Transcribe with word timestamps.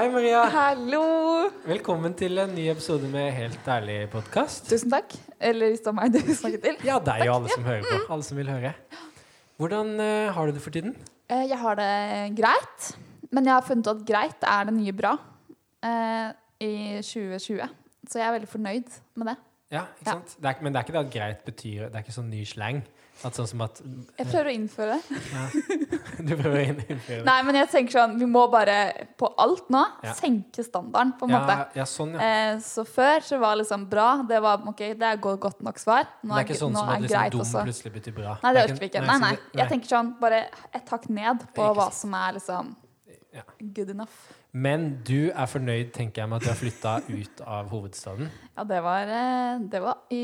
Hei, 0.00 0.06
Maria. 0.08 0.46
Hallo! 0.48 1.00
Velkommen 1.68 2.14
til 2.16 2.40
en 2.40 2.54
ny 2.56 2.62
episode 2.72 3.04
med 3.12 3.26
Helt 3.36 3.66
ærlig-podkast. 3.68 4.70
Tusen 4.70 4.88
takk. 4.88 5.12
Eller 5.36 5.74
hvis 5.74 5.82
det 5.84 5.90
var 5.90 5.96
meg 5.98 6.14
du 6.14 6.30
snakket 6.38 6.62
til. 6.64 6.78
Ja, 6.88 6.94
deg 7.04 7.26
og 7.26 7.34
alle 7.34 7.50
som 7.52 7.66
hører 7.68 7.84
på. 7.84 7.98
Alle 8.16 8.24
som 8.24 8.40
vil 8.40 8.48
høre. 8.48 8.70
Hvordan 9.60 9.90
uh, 10.00 10.30
har 10.32 10.48
du 10.48 10.56
det 10.56 10.62
for 10.64 10.72
tiden? 10.72 10.94
Uh, 11.28 11.42
Jeg 11.44 11.58
har 11.60 11.76
det 11.76 11.90
greit, 12.38 12.88
men 13.28 13.50
jeg 13.50 13.52
har 13.58 13.66
funnet 13.68 13.90
ut 13.90 13.92
at 13.92 14.06
greit 14.08 14.48
er 14.54 14.70
det 14.70 14.74
nye 14.78 14.96
bra 15.02 15.12
uh, 15.20 16.32
i 16.64 16.72
2020. 17.04 17.68
Så 18.08 18.22
jeg 18.22 18.28
er 18.30 18.38
veldig 18.38 18.52
fornøyd 18.56 18.98
med 19.20 19.34
det. 19.34 19.38
Ja, 19.76 19.84
ikke 20.00 20.08
Ja. 20.08 20.16
sant? 20.16 20.36
Det 20.40 20.48
er, 20.54 20.64
men 20.64 20.72
det 20.72 20.80
er 20.80 20.88
ikke 20.88 20.96
det 20.96 21.04
at 21.04 21.12
greit 21.18 21.44
betyr 21.44 21.84
Det 21.90 21.92
er 21.92 22.06
ikke 22.08 22.16
sånn 22.16 22.32
ny 22.32 22.46
slang. 22.48 22.80
At 23.22 23.36
sånn 23.36 23.46
som 23.50 23.60
at 23.60 23.80
Jeg 24.16 24.26
prøver 24.30 24.46
å 24.48 24.52
innføre 24.56 24.94
det. 24.96 25.18
ja. 25.34 25.42
Du 26.28 26.32
prøver 26.36 26.56
å 26.56 26.62
innføre 26.70 27.18
det. 27.20 27.24
Nei, 27.26 27.36
men 27.44 27.54
jeg 27.58 27.68
tenker 27.72 27.92
sånn, 27.98 28.14
vi 28.20 28.26
må 28.28 28.46
bare 28.52 28.76
på 29.20 29.28
alt 29.40 29.68
nå 29.72 29.82
Ja. 30.04 30.14
senke 30.16 30.64
standarden, 30.64 31.12
på 31.20 31.28
en 31.28 31.34
Ja, 31.36 31.40
måte. 31.44 31.86
sånn, 31.88 32.14
ja. 32.16 32.20
Eh, 32.52 32.58
så 32.64 32.84
før 32.88 33.20
så 33.24 33.38
var 33.40 33.56
liksom 33.60 33.86
bra, 33.90 34.22
det 34.28 34.40
var 34.42 34.64
ok, 34.68 34.82
det 34.98 35.02
er 35.10 35.16
godt 35.20 35.60
nok 35.62 35.78
svar. 35.78 36.06
Nå 36.24 36.34
det 36.34 36.42
er 36.42 36.48
ikke 36.48 36.60
sånn 36.60 36.76
som 36.76 36.88
at 36.88 37.00
liksom 37.04 37.30
dum 37.30 37.40
også. 37.44 37.64
plutselig 37.64 37.92
betyr 37.98 38.14
bra. 38.14 38.38
Nei, 38.42 38.52
det 38.52 38.62
er 38.62 38.68
orker 38.68 38.80
vi 38.80 38.88
ikke. 38.90 39.06
Nei, 39.06 39.18
nei. 39.18 39.36
Jeg 39.54 39.68
tenker 39.68 39.88
sånn, 39.96 40.12
bare 40.20 40.42
et 40.74 40.88
hakk 40.88 41.08
ned 41.10 41.46
på 41.54 41.74
hva 41.74 41.90
som 41.92 42.14
er 42.14 42.32
liksom 42.40 42.76
good 43.74 43.90
enough. 43.90 44.16
Men 44.52 45.02
du 45.06 45.30
er 45.30 45.46
fornøyd, 45.46 45.92
tenker 45.94 46.22
jeg, 46.22 46.28
med 46.28 46.36
at 46.40 46.42
du 46.42 46.48
har 46.50 46.56
flytta 46.58 46.92
ut 47.06 47.40
av 47.46 47.68
hovedstaden. 47.70 48.30
Ja, 48.56 48.64
det 48.66 48.80
var, 48.82 49.02
eh, 49.06 49.58
det 49.70 49.80
var 49.82 49.98
i, 50.10 50.22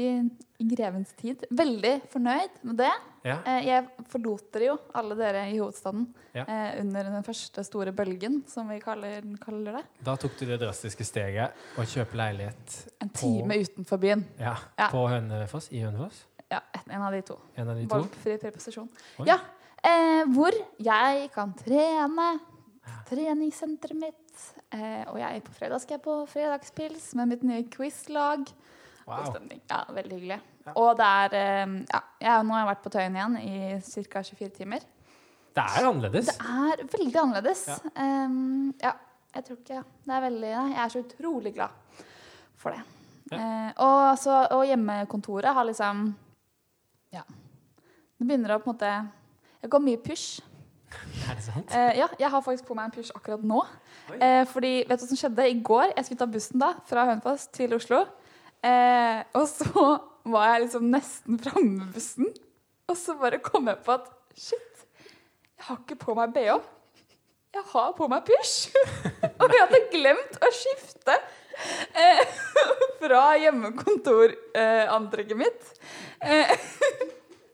i 0.59 0.65
grevens 0.75 1.13
tid. 1.15 1.45
Veldig 1.51 1.93
fornøyd 2.11 2.57
med 2.67 2.77
det. 2.81 2.91
Ja. 3.25 3.37
Eh, 3.47 3.67
Jeg 3.69 3.87
forlot 4.11 4.49
dere 4.53 4.67
jo, 4.73 4.77
alle 4.95 5.15
dere 5.19 5.45
i 5.53 5.59
hovedstaden, 5.61 6.09
Ja. 6.35 6.43
eh, 6.43 6.81
under 6.81 7.05
den 7.05 7.23
første 7.23 7.63
store 7.65 7.93
bølgen, 7.93 8.43
som 8.49 8.69
vi 8.69 8.81
kaller, 8.81 9.23
kaller 9.41 9.79
det. 9.79 9.85
Da 10.05 10.17
tok 10.17 10.37
du 10.41 10.45
det 10.47 10.59
drastiske 10.61 11.05
steget 11.07 11.53
å 11.79 11.83
kjøpe 11.87 12.15
leilighet 12.19 12.87
En 13.03 13.09
På- 13.09 13.19
time 13.21 13.55
utenfor 13.63 13.99
byen. 13.99 14.25
ja, 14.41 14.57
Ja. 14.79 14.89
på 14.91 15.07
Hønefoss. 15.09 15.71
I 15.73 15.83
Hønefoss. 15.87 16.25
Ja, 16.51 16.61
en 16.91 17.03
av 17.03 17.13
de 17.13 17.23
to. 17.23 17.39
En 17.57 17.69
av 17.69 17.77
de 17.77 17.87
to. 17.87 17.95
Valgfri 17.95 18.39
preposisjon. 18.39 18.89
Oi. 19.21 19.27
Ja, 19.27 19.39
eh, 19.85 20.25
hvor 20.27 20.51
jeg 20.79 21.31
kan 21.33 21.55
trene. 21.55 22.41
Treningssenteret 23.09 23.99
mitt. 23.99 24.47
Eh, 24.75 25.05
og 25.11 25.19
jeg 25.21 25.43
på 25.47 25.55
fredag 25.57 25.83
skal 25.83 25.97
jeg 25.99 26.05
på 26.05 26.17
fredagspils 26.31 27.13
med 27.19 27.33
mitt 27.33 27.45
nye 27.47 27.67
quizlag. 27.71 28.47
Wow. 29.07 29.37
Ja, 29.71 29.85
veldig 29.95 30.17
hyggelig. 30.19 30.41
Ja. 30.67 30.73
Og 30.75 30.97
det 30.99 31.07
er 31.07 31.39
eh, 31.39 31.75
Ja, 31.93 32.01
jeg, 32.21 32.47
nå 32.47 32.57
har 32.57 32.65
jeg 32.65 32.71
vært 32.73 32.85
på 32.85 32.93
Tøyen 32.97 33.19
igjen 33.19 33.37
i 33.39 34.07
ca. 34.11 34.23
24 34.27 34.51
timer. 34.57 34.87
Det 35.57 35.65
er 35.65 35.87
annerledes. 35.89 36.27
Det 36.27 36.57
er 36.67 36.83
veldig 36.93 37.21
annerledes. 37.23 37.63
Ja. 37.71 37.79
Um, 38.27 38.75
ja, 38.83 38.93
jeg 39.37 39.47
tror 39.47 39.57
ikke 39.63 39.83
Det 40.05 40.15
er 40.17 40.25
veldig 40.27 40.51
Jeg 40.51 40.75
er 40.83 40.93
så 40.93 41.01
utrolig 41.05 41.55
glad 41.55 42.03
for 42.57 42.75
det. 42.75 42.83
Eh, 43.33 43.71
og, 43.83 44.19
så, 44.19 44.47
og 44.55 44.67
hjemmekontoret 44.69 45.55
har 45.55 45.67
liksom 45.67 46.07
Ja. 47.15 47.23
Det 48.17 48.27
begynner 48.27 48.55
å 48.57 48.61
på 48.63 48.71
en 48.71 48.77
måte 48.77 48.93
Jeg 49.63 49.71
går 49.71 49.83
mye 49.87 50.03
pysj. 50.03 50.29
Er 51.27 51.39
det 51.39 51.45
sant? 51.45 51.75
Eh, 51.75 51.93
ja, 51.99 52.07
jeg 52.21 52.31
har 52.33 52.43
faktisk 52.45 52.69
på 52.69 52.77
meg 52.79 52.85
en 52.89 52.95
pysj 52.95 53.11
akkurat 53.17 53.43
nå. 53.47 53.61
Eh, 54.17 54.45
fordi, 54.51 54.73
vet 54.87 55.01
du 55.01 55.05
hva 55.05 55.11
som 55.11 55.21
skjedde 55.21 55.49
i 55.51 55.57
går? 55.65 55.87
Jeg 55.97 56.07
skulle 56.07 56.23
ta 56.23 56.29
bussen 56.31 56.63
da, 56.63 56.71
fra 56.87 57.07
Hønefoss 57.09 57.43
til 57.57 57.75
Oslo. 57.77 58.01
Eh, 58.67 59.19
og 59.37 59.47
så 59.51 59.87
var 60.27 60.45
jeg 60.53 60.63
liksom 60.67 60.85
nesten 60.93 61.35
framme 61.43 61.73
med 61.81 61.89
bussen. 61.95 62.29
Og 62.87 62.97
så 62.99 63.11
bare 63.19 63.43
kom 63.43 63.65
jeg 63.71 63.79
på 63.87 63.91
at 63.97 64.07
shit, 64.39 64.75
jeg 65.57 65.65
har 65.69 65.79
ikke 65.83 66.03
på 66.05 66.11
meg 66.19 66.29
bh. 66.37 66.65
Jeg 67.57 67.65
har 67.73 67.91
på 67.97 68.05
meg 68.13 68.21
pysj. 68.29 68.57
og 69.41 69.47
jeg 69.49 69.61
hadde 69.63 69.89
glemt 69.93 70.33
å 70.45 70.47
skifte 70.55 71.15
eh, 71.97 72.25
fra 73.01 73.23
hjemmekontorantrekket 73.41 75.37
mitt. 75.41 75.63
Eh, 76.21 76.53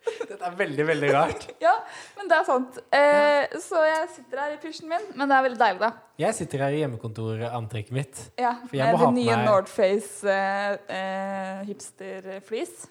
Dette 0.03 0.39
er 0.49 0.55
veldig, 0.59 0.85
veldig 0.89 1.11
rart. 1.15 1.45
ja, 1.67 1.73
men 2.19 2.29
det 2.31 2.37
er 2.41 2.47
sant. 2.49 2.79
Eh, 2.95 3.53
så 3.63 3.83
jeg 3.87 4.09
sitter 4.17 4.41
her 4.43 4.55
i 4.55 4.57
pysjen 4.63 4.89
min, 4.91 5.05
men 5.15 5.29
det 5.31 5.37
er 5.37 5.45
veldig 5.47 5.61
deilig, 5.61 5.81
da. 5.85 5.91
Jeg 6.23 6.35
sitter 6.39 6.65
her 6.67 6.75
i 6.77 6.81
hjemmekontorantrekket 6.83 7.95
mitt. 7.97 8.23
Ja, 8.41 8.55
For 8.67 8.77
jeg 8.81 8.91
må 8.95 8.99
ha 9.03 9.11
det 9.13 9.19
nye 9.21 9.37
Nordface 9.45 10.27
eh, 10.31 10.75
eh, 10.97 11.63
Hipster 11.69 12.29
fleece 12.47 12.89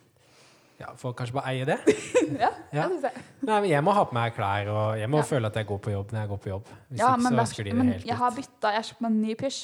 Ja, 0.81 0.93
Får 0.97 1.13
kanskje 1.19 1.35
bare 1.37 1.51
eie 1.53 1.65
det. 1.69 1.77
ja, 2.39 2.49
Ja. 2.77 2.87
det 2.87 2.95
synes 2.95 3.03
jeg. 3.09 3.25
Nei, 3.45 3.59
men 3.59 3.69
Jeg 3.69 3.83
må 3.85 3.93
ha 3.97 4.05
på 4.09 4.15
meg 4.17 4.33
klær, 4.37 4.71
og 4.73 4.97
jeg 4.99 5.11
må 5.13 5.19
Ja. 5.21 5.27
føle 5.33 5.51
at 5.51 5.59
jeg 5.61 5.67
går 5.69 5.83
på 5.85 5.93
jobb 5.93 6.11
når 6.15 6.23
jeg 6.23 6.31
går 6.31 6.41
på 6.47 6.51
jobb. 6.55 6.71
Hvis 6.89 7.03
Ja, 7.03 7.11
ikke 7.11 7.23
men, 7.27 7.37
så 7.45 7.59
er, 7.61 7.63
det 7.69 7.75
men 7.77 7.91
helt 7.93 8.07
jeg 8.09 8.17
har 8.23 8.31
ut. 8.31 8.39
bytta, 8.41 8.71
jeg 8.73 8.81
har 8.81 8.89
kjøpt 8.89 9.01
meg 9.05 9.11
en 9.11 9.21
ny 9.27 9.35
pysj. 9.43 9.61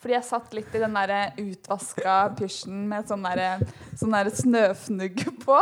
Fordi 0.00 0.14
jeg 0.16 0.24
satt 0.24 0.54
litt 0.56 0.74
i 0.74 0.80
den 0.80 0.94
der 0.96 1.10
utvaska 1.42 2.12
pysjen 2.38 2.86
med 2.88 3.04
sånn 3.10 3.20
der, 3.28 3.60
sånn 4.00 4.14
der 4.16 4.30
snøfnugg 4.32 5.18
på. 5.44 5.58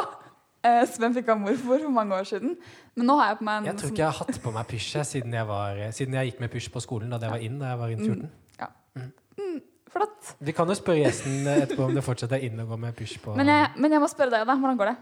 Eh, 0.68 0.82
som 0.90 1.14
fikk 1.16 1.30
av 1.32 1.40
mormor 1.40 1.80
for 1.84 1.94
mange 1.94 2.18
år 2.18 2.28
siden. 2.28 2.56
Men 2.98 3.10
nå 3.10 3.16
har 3.20 3.32
jeg 3.32 3.40
på 3.40 3.48
meg 3.48 3.60
en 3.60 3.70
Jeg 3.70 3.80
tror 3.80 3.94
ikke 3.94 4.04
jeg 4.04 4.12
har 4.12 4.20
hatt 4.22 4.42
på 4.44 4.52
meg 4.54 4.68
pysj 4.72 4.90
siden 5.08 5.38
jeg, 5.38 5.48
var, 5.48 5.82
siden 5.96 6.18
jeg 6.18 6.32
gikk 6.32 6.42
med 6.44 6.52
pysj 6.54 6.70
på 6.74 6.84
skolen 6.84 7.14
da 7.14 7.20
jeg 7.22 7.34
var 7.34 7.44
inn 7.48 7.58
da 7.62 7.72
jeg 7.72 7.80
var 7.82 7.94
inn 7.94 8.04
14. 8.04 8.30
sånn, 8.58 9.60
flott. 9.88 10.34
Vi 10.44 10.54
kan 10.56 10.68
jo 10.68 10.76
spørre 10.78 11.04
gjesten 11.06 11.46
etterpå 11.48 11.86
om 11.88 11.94
det 11.96 12.04
fortsatt 12.04 12.34
er 12.36 12.44
inn 12.48 12.60
å 12.60 12.66
gå 12.68 12.76
med 12.80 12.96
pysj 12.98 13.22
på. 13.24 13.36
Men 13.38 13.50
jeg, 13.52 13.70
men 13.80 13.96
jeg 13.96 14.02
må 14.02 14.10
spørre 14.10 14.34
deg, 14.34 14.44
da. 14.48 14.56
Hvordan 14.58 14.80
går 14.80 14.92
det? 14.92 14.96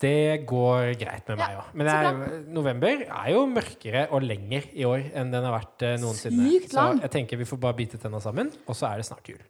Det 0.00 0.46
går 0.48 0.94
greit 0.96 1.26
med 1.28 1.40
meg 1.42 1.56
Ja. 1.58 1.64
Men 1.76 1.90
jeg, 1.90 2.42
november 2.56 3.02
er 3.04 3.30
jo 3.34 3.42
mørkere 3.50 4.06
og 4.16 4.24
lenger 4.24 4.70
i 4.72 4.86
år 4.88 5.10
enn 5.12 5.32
den 5.34 5.44
har 5.44 5.58
vært 5.58 5.84
eh, 5.84 5.98
noensinne. 6.00 6.46
Sykt 6.48 6.76
lang. 6.76 6.96
Så 7.02 7.04
jeg 7.04 7.14
tenker 7.18 7.40
vi 7.40 7.48
får 7.48 7.60
bare 7.60 7.76
bite 7.82 8.00
tenna 8.00 8.20
sammen, 8.24 8.48
og 8.64 8.78
så 8.78 8.88
er 8.88 9.02
det 9.02 9.10
snart 9.10 9.28
jul. 9.28 9.42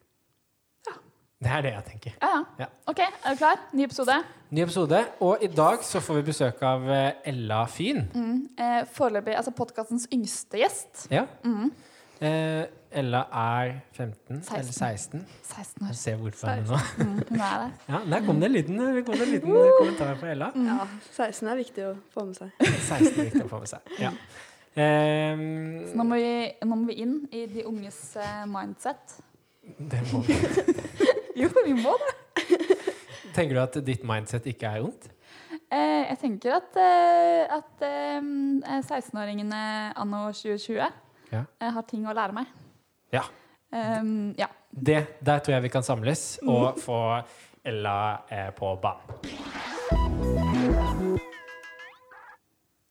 Det 1.40 1.48
er 1.48 1.62
det 1.64 1.70
jeg 1.72 1.84
tenker. 1.88 2.16
Ja, 2.20 2.28
ja. 2.36 2.40
Ja. 2.60 2.66
OK, 2.90 2.98
er 3.00 3.32
du 3.32 3.38
klar? 3.40 3.60
Ny 3.72 3.84
episode. 3.86 4.12
Ny 4.52 4.60
episode, 4.66 4.98
og 5.24 5.38
i 5.40 5.46
dag 5.48 5.78
så 5.88 6.00
får 6.04 6.18
vi 6.18 6.24
besøk 6.26 6.58
av 6.68 6.82
eh, 6.92 7.14
Ella 7.30 7.62
Fyn. 7.72 8.02
Mm. 8.12 8.34
Eh, 8.60 8.80
Foreløpig 8.92 9.38
altså 9.38 9.54
podkastens 9.56 10.04
yngste 10.12 10.60
gjest. 10.60 11.06
Ja. 11.14 11.22
Mm. 11.46 11.70
Eh, 12.20 12.66
Ella 13.00 13.22
er 13.32 13.72
15 13.96 14.42
eller 14.42 14.68
16. 14.68 14.74
16. 14.74 15.24
16 15.48 15.86
år. 15.86 15.88
Jeg 15.94 15.96
ser 16.02 16.18
hvorfor 16.20 16.50
henne 16.52 16.66
nå. 16.68 16.80
Mm, 16.98 17.14
hun 17.30 17.40
er 17.46 17.64
det. 17.64 17.70
Ja, 17.94 18.00
der 18.12 18.26
kom 18.26 18.42
det 18.42 18.50
en 18.50 18.56
liten, 18.58 18.82
det 18.82 18.90
en 19.08 19.32
liten 19.32 19.56
kommentar 19.78 20.12
fra 20.20 20.34
Ella. 20.34 20.50
Mm. 20.54 20.66
Ja, 20.68 20.78
16 21.16 21.48
er 21.54 21.60
viktig 21.62 21.86
å 21.88 21.94
få 22.12 22.26
med 22.28 22.36
seg. 22.36 22.52
16 22.90 23.08
er 23.14 23.30
viktig 23.30 23.46
å 23.46 23.48
få 23.54 23.62
med 23.64 23.72
seg. 23.72 23.96
Ja. 24.02 24.12
Eh, 24.76 25.46
Så 25.88 25.96
nå 25.96 26.04
må, 26.04 26.20
vi, 26.20 26.36
nå 26.68 26.76
må 26.76 26.84
vi 26.92 26.98
inn 27.06 27.16
i 27.32 27.46
de 27.56 27.64
unges 27.70 28.02
eh, 28.20 28.44
mindset. 28.50 29.16
det 29.88 30.04
må 30.12 30.20
vi. 30.28 30.36
Jo, 31.38 31.48
vi 31.64 31.72
må 31.76 31.94
det. 32.00 32.12
Tenker 33.36 33.54
du 33.54 33.60
at 33.62 33.76
ditt 33.86 34.02
mindset 34.06 34.46
ikke 34.50 34.66
er 34.74 34.82
ondt? 34.84 35.06
Eh, 35.70 36.06
jeg 36.10 36.16
tenker 36.18 36.56
at, 36.56 36.78
eh, 36.82 37.44
at 37.54 37.84
eh, 37.86 38.80
16-åringene 38.82 39.60
anno 39.98 40.24
2020 40.34 40.80
Ja. 41.30 41.44
eh, 41.62 41.70
har 41.70 41.82
ting 41.86 42.06
å 42.10 42.14
lære 42.16 42.34
meg. 42.34 42.50
Ja. 43.14 43.22
Um, 43.70 44.32
ja. 44.38 44.48
Det, 44.74 44.98
der 45.22 45.38
tror 45.38 45.54
jeg 45.54 45.62
vi 45.68 45.70
kan 45.70 45.86
samles 45.86 46.40
og 46.42 46.78
få 46.82 46.98
Ella 47.66 47.94
eh, 48.30 48.48
på 48.56 48.72
banen. 48.82 49.20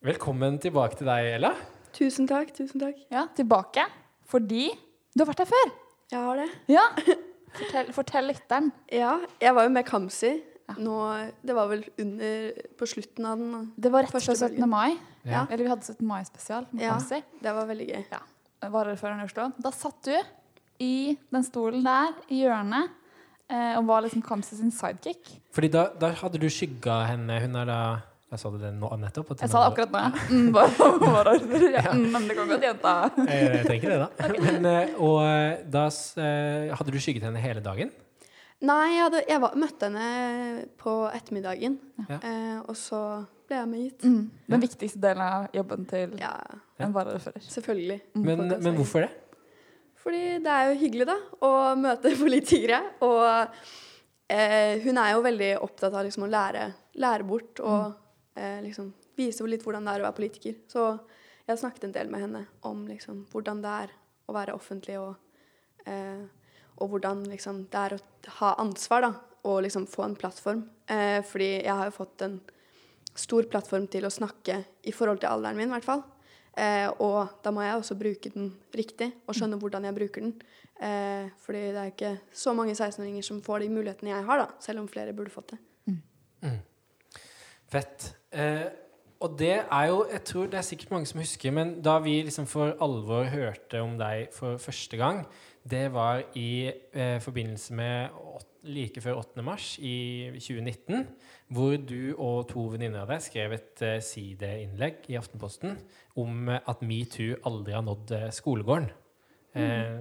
Velkommen 0.00 0.56
tilbake 0.62 0.96
til 0.96 1.10
deg, 1.10 1.34
Ella. 1.36 1.50
Tusen 1.92 2.28
takk, 2.30 2.54
tusen 2.56 2.80
takk. 2.80 2.96
ja, 3.12 3.26
tilbake. 3.36 3.84
Fordi 4.30 4.70
du 5.12 5.20
har 5.24 5.28
vært 5.34 5.42
her 5.44 5.50
før. 5.52 5.72
Jeg 6.14 6.24
har 6.24 6.40
det. 6.40 6.48
Ja. 6.72 6.86
Fortell, 7.56 7.92
fortell 7.94 8.28
lytteren. 8.30 8.70
Ja, 8.92 9.18
jeg 9.42 9.54
var 9.56 9.66
jo 9.66 9.72
med 9.74 9.86
Kamzy. 9.88 10.32
Ja. 10.70 10.76
Det 11.42 11.54
var 11.56 11.70
vel 11.72 11.84
under, 11.98 12.52
på 12.78 12.86
slutten 12.86 13.26
av 13.26 13.38
den. 13.40 13.72
Det 13.76 13.90
var 13.90 14.06
rett 14.06 14.14
før 14.14 14.22
17. 14.22 14.68
mai. 14.70 14.94
Ja. 15.26 15.46
Eller 15.50 15.64
vi 15.64 15.70
hadde 15.72 15.86
17. 15.86 16.06
mai-spesial. 16.06 16.66
med 16.70 16.84
Ja. 16.84 16.94
Kamzy. 16.94 17.22
Det 17.42 17.54
var 17.56 17.66
veldig 17.66 17.88
gøy. 17.88 18.04
varaordføreren 18.60 19.20
i 19.20 19.24
Oslo. 19.24 19.50
Da 19.58 19.70
satt 19.72 20.04
du 20.04 20.14
i 20.80 21.16
den 21.32 21.44
stolen 21.44 21.82
der 21.84 22.14
i 22.28 22.42
hjørnet 22.44 22.90
eh, 23.48 23.76
og 23.78 23.86
var 23.88 24.02
liksom 24.04 24.22
Kamzy 24.22 24.56
sin 24.56 24.70
sidekick. 24.70 25.28
Fordi 25.52 25.68
da, 25.68 25.88
da 26.00 26.12
hadde 26.12 26.38
du 26.38 26.48
skygga 26.48 27.02
henne. 27.10 27.40
Hun 27.40 27.56
er 27.56 27.64
da 27.66 27.80
Jeg 28.30 28.38
sa 28.38 28.50
det 28.54 28.68
nå 28.78 28.88
nettopp. 29.02 29.30
at 29.34 29.40
Jeg 29.42 29.50
sa 29.50 29.60
det 29.64 29.70
akkurat 29.72 29.94
nå, 29.94 30.02
ja. 30.04 30.10
Mm, 30.30 30.52
bare. 30.54 31.32
Ja. 31.74 31.92
Mm, 31.96 32.04
men 32.14 32.28
det 32.28 32.36
kan 32.38 32.50
godt 32.52 32.62
gjenta. 32.68 32.92
Eh, 33.26 33.40
Jeg 33.56 33.64
trenger 33.66 33.90
det, 33.90 33.98
da. 34.04 34.28
Men, 34.46 34.68
eh, 34.70 34.92
og 35.02 35.16
eh, 35.24 35.64
da 35.66 35.88
hadde 36.78 36.94
du 36.94 36.98
skygget 37.02 37.26
henne 37.26 37.42
hele 37.42 37.62
dagen? 37.64 37.90
Nei, 38.60 38.84
jeg, 38.94 39.02
hadde, 39.06 39.22
jeg 39.32 39.40
var, 39.42 39.54
møtte 39.58 39.88
henne 39.88 40.64
på 40.78 40.94
ettermiddagen, 41.10 41.78
Ja. 42.06 42.18
eh, 42.20 42.58
og 42.68 42.76
så 42.78 43.00
ble 43.48 43.56
jeg 43.58 43.68
med 43.72 43.82
hit. 43.86 44.04
Mm. 44.06 44.22
Den 44.54 44.62
viktigste 44.62 45.00
delen 45.02 45.24
av 45.26 45.48
jobben 45.56 45.86
til 45.90 46.12
Ja, 46.20 46.34
en 46.78 46.92
varaordfører. 46.94 47.42
selvfølgelig. 47.50 47.98
Mm, 48.14 48.22
Men, 48.28 48.44
men 48.62 48.76
hvorfor 48.78 49.06
det? 49.08 49.10
Fordi 50.04 50.20
det 50.44 50.52
er 50.54 50.68
jo 50.70 50.78
hyggelig, 50.84 51.06
da, 51.10 51.16
å 51.44 51.50
møte 51.76 52.14
politikere. 52.22 52.78
Og 53.02 53.24
eh, 54.30 54.78
hun 54.84 55.00
er 55.02 55.16
jo 55.16 55.24
veldig 55.26 55.50
opptatt 55.66 55.96
av 55.98 56.06
liksom, 56.06 56.28
å 56.28 56.30
lære, 56.30 56.68
lære 57.00 57.26
bort 57.26 57.60
og 57.64 57.99
eh, 58.36 58.60
liksom, 58.64 58.92
vise 59.18 59.46
litt 59.48 59.64
hvordan 59.66 59.86
det 59.86 59.94
er 59.94 60.04
å 60.04 60.08
være 60.08 60.18
politiker. 60.18 60.60
Så 60.70 60.84
jeg 61.46 61.54
har 61.54 61.60
snakket 61.62 61.88
en 61.88 61.96
del 61.96 62.12
med 62.12 62.24
henne 62.26 62.44
om 62.68 62.86
liksom, 62.88 63.24
hvordan 63.32 63.64
det 63.64 63.74
er 63.86 63.96
å 64.30 64.36
være 64.36 64.54
offentlig 64.54 65.00
og 65.00 65.16
Eh, 65.88 66.22
og 66.80 66.94
hvordan 66.94 67.24
liksom, 67.28 67.66
det 67.72 67.80
er 67.80 67.96
å 67.96 68.00
ha 68.40 68.54
ansvar 68.62 69.04
da, 69.04 69.10
og 69.48 69.60
liksom 69.66 69.86
få 69.90 70.06
en 70.06 70.16
plattform. 70.18 70.64
Eh, 70.88 71.20
fordi 71.26 71.52
jeg 71.58 71.76
har 71.76 71.90
jo 71.90 71.98
fått 71.98 72.24
en 72.26 72.38
stor 73.18 73.48
plattform 73.50 73.88
til 73.90 74.06
å 74.06 74.12
snakke 74.12 74.62
i 74.88 74.94
forhold 74.96 75.20
til 75.22 75.32
alderen 75.32 75.58
min, 75.58 75.68
i 75.68 75.76
hvert 75.76 75.88
fall. 75.88 76.04
Eh, 76.60 76.88
og 77.02 77.42
da 77.44 77.52
må 77.54 77.62
jeg 77.64 77.76
også 77.78 77.96
bruke 77.98 78.32
den 78.32 78.50
riktig 78.76 79.12
og 79.26 79.36
skjønne 79.36 79.60
hvordan 79.60 79.86
jeg 79.88 79.98
bruker 79.98 80.26
den. 80.26 80.34
Eh, 80.80 81.28
fordi 81.44 81.66
det 81.74 81.82
er 81.82 81.92
ikke 81.92 82.14
så 82.32 82.54
mange 82.56 82.74
16-åringer 82.74 83.26
som 83.26 83.42
får 83.44 83.64
de 83.64 83.74
mulighetene 83.74 84.14
jeg 84.14 84.28
har, 84.30 84.46
da, 84.46 84.62
selv 84.64 84.82
om 84.82 84.88
flere 84.90 85.14
burde 85.16 85.34
fått 85.34 85.54
det. 85.54 85.60
Fett. 87.70 88.08
Eh, 88.32 88.68
og 89.20 89.34
det 89.38 89.56
er 89.58 89.86
jo 89.90 90.06
Jeg 90.08 90.22
tror 90.24 90.46
det 90.48 90.58
er 90.60 90.64
sikkert 90.64 90.90
mange 90.94 91.06
som 91.06 91.20
husker, 91.20 91.52
men 91.52 91.82
da 91.84 91.98
vi 92.00 92.22
liksom 92.22 92.46
for 92.48 92.76
alvor 92.80 93.24
hørte 93.28 93.82
om 93.82 93.98
deg 94.00 94.30
for 94.32 94.56
første 94.56 94.96
gang, 94.96 95.26
det 95.70 95.90
var 95.92 96.22
i 96.34 96.70
eh, 96.92 97.18
forbindelse 97.20 97.74
med 97.74 98.08
åt, 98.16 98.46
like 98.62 99.00
før 99.00 99.20
8. 99.20 99.42
mars 99.42 99.78
i 99.78 100.30
2019, 100.34 101.06
hvor 101.48 101.76
du 101.76 102.14
og 102.16 102.48
to 102.48 102.64
venninner 102.72 103.02
av 103.02 103.12
deg 103.12 103.22
skrev 103.24 103.52
et 103.56 103.84
eh, 103.84 104.00
sideinnlegg 104.04 105.04
i 105.12 105.18
Aftenposten 105.20 105.76
om 106.20 106.48
eh, 106.48 106.60
at 106.68 106.80
metoo 106.80 107.36
aldri 107.48 107.76
har 107.76 107.84
nådd 107.84 108.16
eh, 108.16 108.26
skolegården. 108.32 108.88
Eh, 109.52 109.94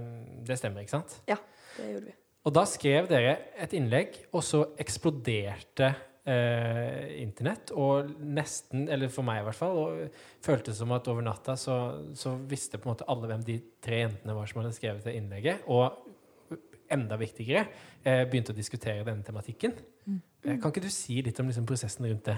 det 0.47 0.59
stemmer, 0.59 0.83
ikke 0.83 0.95
sant? 0.95 1.19
Ja, 1.27 1.39
det 1.77 1.91
gjorde 1.91 2.07
vi. 2.07 2.15
Og 2.47 2.55
da 2.55 2.63
skrev 2.71 3.09
dere 3.11 3.35
et 3.59 3.75
innlegg, 3.75 4.15
og 4.31 4.43
så 4.47 4.63
eksploderte 4.79 5.91
eh, 6.29 7.21
internett. 7.23 7.73
Og 7.75 8.11
nesten, 8.21 8.87
eller 8.91 9.11
for 9.13 9.27
meg 9.27 9.41
i 9.41 9.47
hvert 9.47 9.59
fall, 9.59 9.79
og 9.79 10.45
føltes 10.45 10.79
som 10.79 10.93
at 10.95 11.09
over 11.11 11.25
natta 11.25 11.55
så, 11.59 11.79
så 12.17 12.35
visste 12.49 12.79
på 12.79 12.89
en 12.89 12.93
måte 12.93 13.07
alle 13.11 13.31
hvem 13.31 13.47
de 13.47 13.57
tre 13.83 14.03
jentene 14.03 14.37
var 14.37 14.49
som 14.49 14.61
hadde 14.61 14.75
skrevet 14.77 15.07
det 15.07 15.17
innlegget. 15.19 15.65
Og 15.71 16.57
enda 16.89 17.17
viktigere, 17.19 17.67
eh, 18.03 18.23
begynte 18.29 18.53
å 18.53 18.57
diskutere 18.57 19.05
denne 19.07 19.25
tematikken. 19.25 19.75
Mm. 20.09 20.21
kan 20.61 20.71
ikke 20.71 20.81
du 20.81 20.89
si 20.89 21.19
litt 21.21 21.39
om 21.39 21.49
liksom, 21.49 21.67
prosessen 21.67 22.07
rundt 22.07 22.31
det? 22.31 22.37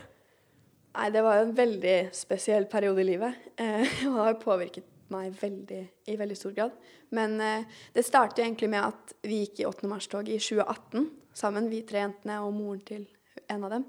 Nei, 0.91 1.07
det 1.13 1.21
var 1.23 1.37
jo 1.37 1.45
en 1.45 1.55
veldig 1.55 1.97
spesiell 2.15 2.65
periode 2.67 3.03
i 3.03 3.07
livet. 3.13 3.45
Eh, 3.55 3.85
og 4.09 4.17
det 4.17 4.25
har 4.25 4.41
påvirket 4.41 4.89
meg 5.11 5.35
veldig, 5.39 5.81
i 6.07 6.17
veldig 6.19 6.37
stor 6.39 6.55
grad. 6.55 6.75
Men 7.15 7.39
eh, 7.43 7.79
det 7.95 8.05
startet 8.07 8.43
egentlig 8.45 8.71
med 8.73 8.83
at 8.89 9.15
vi 9.27 9.43
gikk 9.45 9.63
i 9.63 9.69
8. 9.69 9.87
mars-toget 9.91 10.35
i 10.35 10.41
2018 10.41 11.09
sammen, 11.33 11.69
vi 11.71 11.83
tre 11.87 12.03
jentene 12.03 12.41
og 12.43 12.53
moren 12.55 12.83
til 12.87 13.07
en 13.47 13.63
av 13.67 13.75
dem. 13.75 13.85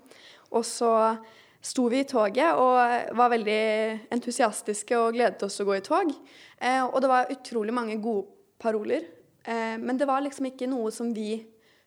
Og 0.52 0.66
så 0.66 0.92
sto 1.62 1.86
vi 1.88 2.02
i 2.02 2.08
toget 2.08 2.58
og 2.58 3.14
var 3.16 3.32
veldig 3.32 3.62
entusiastiske 4.12 4.98
og 4.98 5.14
gledet 5.14 5.44
oss 5.46 5.58
til 5.58 5.66
å 5.66 5.70
gå 5.70 5.78
i 5.78 5.84
tog. 5.86 6.12
Eh, 6.58 6.82
og 6.82 6.98
det 7.02 7.10
var 7.10 7.30
utrolig 7.32 7.74
mange 7.74 7.98
gode 8.02 8.26
paroler. 8.62 9.06
Eh, 9.44 9.78
men 9.78 9.98
det 9.98 10.08
var 10.10 10.24
liksom 10.24 10.50
ikke 10.50 10.70
noe 10.70 10.90
som 10.94 11.12
vi 11.14 11.36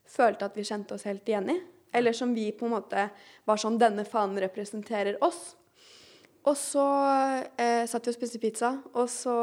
følte 0.07 0.47
at 0.47 0.55
vi 0.57 0.67
kjente 0.67 0.95
oss 0.95 1.07
helt 1.09 1.27
igjen 1.27 1.51
i. 1.51 1.59
Eller 1.95 2.15
som 2.15 2.33
vi 2.35 2.49
på 2.51 2.67
en 2.67 2.75
måte 2.75 3.09
var 3.47 3.59
sånn 3.59 3.79
Denne 3.79 4.07
fanen 4.07 4.39
representerer 4.43 5.19
oss. 5.23 5.55
Og 6.45 6.53
så 6.59 6.85
eh, 7.57 7.83
satt 7.89 8.05
vi 8.05 8.11
og 8.11 8.17
spiste 8.19 8.39
pizza, 8.41 8.75
og 8.93 9.07
så 9.09 9.35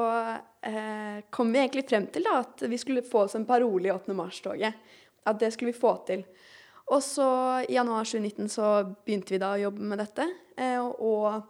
eh, 0.62 1.24
kom 1.34 1.50
vi 1.50 1.58
egentlig 1.58 1.88
frem 1.88 2.06
til 2.14 2.28
da, 2.28 2.36
at 2.44 2.62
vi 2.70 2.78
skulle 2.78 3.02
få 3.02 3.24
oss 3.24 3.34
en 3.34 3.46
parole 3.48 3.88
i 3.88 3.94
8. 3.94 4.14
mars-toget. 4.14 4.84
At 5.26 5.40
det 5.40 5.50
skulle 5.54 5.72
vi 5.72 5.80
få 5.80 5.96
til. 6.06 6.22
Og 6.92 7.00
så 7.00 7.26
i 7.64 7.76
januar 7.78 8.04
2019 8.04 8.50
så 8.52 8.70
begynte 9.06 9.32
vi 9.34 9.40
da 9.40 9.54
å 9.54 9.62
jobbe 9.62 9.86
med 9.92 10.02
dette. 10.02 10.26
Eh, 10.60 10.80
og 10.80 11.48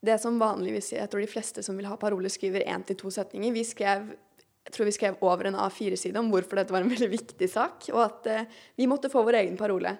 det 0.00 0.16
som 0.22 0.38
vanligvis 0.40 0.92
Jeg 0.94 1.10
tror 1.10 1.20
de 1.20 1.28
fleste 1.28 1.64
som 1.66 1.76
vil 1.76 1.88
ha 1.90 1.98
parole, 2.00 2.30
skriver 2.30 2.64
én 2.64 2.84
til 2.86 2.96
to 2.96 3.10
setninger. 3.12 3.52
Vi 3.52 3.66
skrev 3.66 4.12
jeg 4.60 4.74
tror 4.76 4.86
vi 4.86 4.94
skrev 4.94 5.22
over 5.24 5.48
en 5.48 5.56
A4-side 5.58 6.20
om 6.20 6.28
hvorfor 6.30 6.60
dette 6.60 6.74
var 6.74 6.84
en 6.84 6.92
veldig 6.92 7.08
viktig 7.10 7.48
sak, 7.50 7.88
og 7.90 8.02
at 8.04 8.26
eh, 8.30 8.58
vi 8.78 8.86
måtte 8.86 9.10
få 9.10 9.24
vår 9.26 9.40
egen 9.40 9.56
parole. 9.58 9.94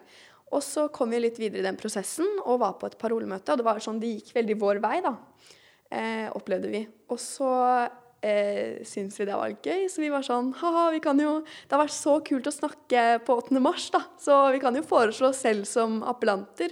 Og 0.54 0.62
så 0.62 0.84
kom 0.94 1.10
vi 1.10 1.22
litt 1.22 1.38
videre 1.40 1.62
i 1.62 1.66
den 1.66 1.78
prosessen 1.80 2.28
og 2.44 2.60
var 2.62 2.76
på 2.78 2.90
et 2.90 2.98
parolemøte, 3.00 3.50
og 3.50 3.58
det 3.58 3.66
var 3.66 3.82
sånn 3.82 3.98
det 4.02 4.12
gikk 4.12 4.34
veldig 4.36 4.56
vår 4.60 4.82
vei, 4.84 4.96
da, 5.02 5.14
eh, 5.90 6.28
opplevde 6.36 6.70
vi. 6.70 6.84
Og 7.10 7.18
så 7.22 7.50
eh, 8.22 8.80
syntes 8.84 9.18
vi 9.20 9.26
det 9.28 9.36
var 9.38 9.52
gøy, 9.64 9.86
så 9.90 10.00
vi 10.02 10.10
var 10.12 10.22
sånn 10.26 10.52
ha-ha, 10.60 10.90
vi 10.94 11.00
kan 11.00 11.18
jo 11.20 11.40
Det 11.42 11.72
har 11.76 11.84
vært 11.84 11.96
så 11.96 12.18
kult 12.24 12.46
å 12.46 12.54
snakke 12.54 13.04
på 13.26 13.36
8. 13.42 13.60
mars, 13.60 13.90
da, 13.90 14.02
så 14.20 14.52
vi 14.52 14.60
kan 14.62 14.74
jo 14.76 14.82
foreslå 14.86 15.28
oss 15.32 15.40
selv 15.44 15.64
som 15.68 16.02
appellanter. 16.02 16.70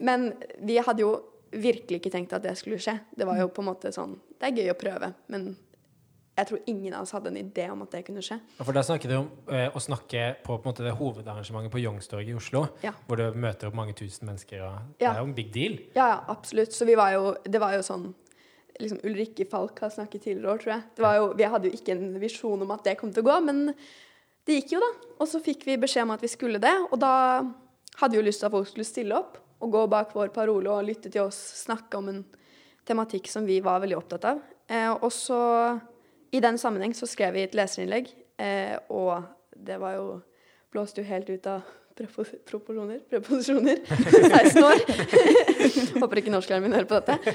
Men 0.00 0.32
vi 0.62 0.78
hadde 0.80 1.02
jo 1.04 1.16
virkelig 1.52 1.98
ikke 2.00 2.10
tenkt 2.14 2.32
at 2.32 2.42
det 2.42 2.56
skulle 2.56 2.78
skje. 2.80 2.94
Det 3.16 3.26
var 3.26 3.36
jo 3.40 3.48
på 3.52 3.60
en 3.64 3.68
måte 3.72 3.90
sånn 3.92 4.18
Det 4.38 4.48
er 4.48 4.56
gøy 4.62 4.70
å 4.72 4.78
prøve, 4.78 5.14
men 5.28 5.56
jeg 6.38 6.46
tror 6.48 6.60
ingen 6.70 6.94
av 6.96 7.02
oss 7.04 7.10
hadde 7.12 7.28
en 7.28 7.36
idé 7.36 7.66
om 7.68 7.82
at 7.84 7.90
det 7.92 8.04
kunne 8.06 8.22
skje. 8.24 8.38
For 8.62 8.72
Da 8.72 8.80
snakket 8.86 9.10
du 9.10 9.16
om 9.18 9.26
eh, 9.52 9.66
å 9.76 9.80
snakke 9.82 10.36
på, 10.44 10.56
på 10.56 10.70
måte, 10.70 10.84
det 10.86 10.94
hovedarrangementet 10.96 11.72
på 11.74 11.82
Youngstorget 11.82 12.30
i 12.32 12.36
Oslo, 12.38 12.62
Ja. 12.86 12.94
hvor 13.06 13.20
du 13.20 13.26
møter 13.36 13.68
opp 13.68 13.74
mange 13.76 13.92
tusen 13.98 14.24
mennesker. 14.30 14.62
Og, 14.64 14.94
Det 14.96 15.08
er 15.10 15.18
jo 15.20 15.26
en 15.28 15.34
big 15.36 15.50
deal. 15.52 15.76
Ja, 15.94 16.06
ja, 16.14 16.18
absolutt. 16.32 16.72
Så 16.72 16.86
vi 16.88 16.94
var 16.96 17.12
jo 17.12 17.34
Det 17.44 17.60
var 17.60 17.74
jo 17.76 17.82
sånn 17.84 18.14
liksom 18.82 19.00
Ulrikke 19.06 19.46
Falk 19.50 19.80
har 19.84 19.92
snakket 19.94 20.26
tidligere 20.26 20.54
år, 20.54 20.62
tror 20.62 20.72
jeg. 20.74 20.84
Det 20.96 21.04
var 21.04 21.18
jo, 21.18 21.26
vi 21.38 21.48
hadde 21.54 21.70
jo 21.70 21.78
ikke 21.78 21.94
en 21.96 22.06
visjon 22.22 22.64
om 22.64 22.72
at 22.74 22.84
det 22.86 22.96
kom 23.00 23.12
til 23.14 23.24
å 23.24 23.28
gå, 23.30 23.36
men 23.46 23.62
det 24.46 24.58
gikk 24.58 24.74
jo, 24.76 24.82
da. 24.82 24.90
Og 25.20 25.28
så 25.30 25.40
fikk 25.44 25.66
vi 25.68 25.78
beskjed 25.80 26.06
om 26.06 26.14
at 26.16 26.24
vi 26.24 26.32
skulle 26.32 26.62
det, 26.62 26.74
og 26.88 26.96
da 27.02 27.14
hadde 28.00 28.14
vi 28.14 28.20
jo 28.20 28.26
lyst 28.26 28.42
til 28.42 28.48
at 28.48 28.54
folk 28.54 28.70
skulle 28.70 28.88
stille 28.88 29.16
opp 29.16 29.38
og 29.60 29.74
gå 29.74 29.82
bak 29.92 30.14
vår 30.16 30.32
parole 30.32 30.72
og 30.72 30.86
lytte 30.88 31.12
til 31.12 31.26
oss 31.26 31.38
snakke 31.66 32.00
om 32.00 32.08
en 32.12 32.22
tematikk 32.88 33.28
som 33.28 33.44
vi 33.46 33.58
var 33.64 33.82
veldig 33.82 33.98
opptatt 33.98 34.26
av. 34.32 34.40
Eh, 34.70 34.90
og 34.94 35.10
så, 35.12 35.40
i 36.32 36.40
den 36.40 36.58
sammenheng, 36.58 36.94
så 36.96 37.08
skrev 37.10 37.36
vi 37.36 37.44
et 37.44 37.56
leserinnlegg, 37.58 38.08
eh, 38.40 38.76
og 38.88 39.28
det 39.56 39.78
var 39.82 39.98
jo 39.98 40.10
Blåste 40.70 41.02
jo 41.02 41.08
helt 41.08 41.26
ut 41.26 41.46
av 41.50 41.64
propos 42.00 42.28
Preposisjoner. 43.10 43.78
16 43.86 44.64
år. 44.64 44.80
Håper 46.00 46.20
ikke 46.20 46.32
norsklæreren 46.32 46.64
min 46.64 46.76
hører 46.76 46.88
på 46.88 47.00
dette. 47.00 47.34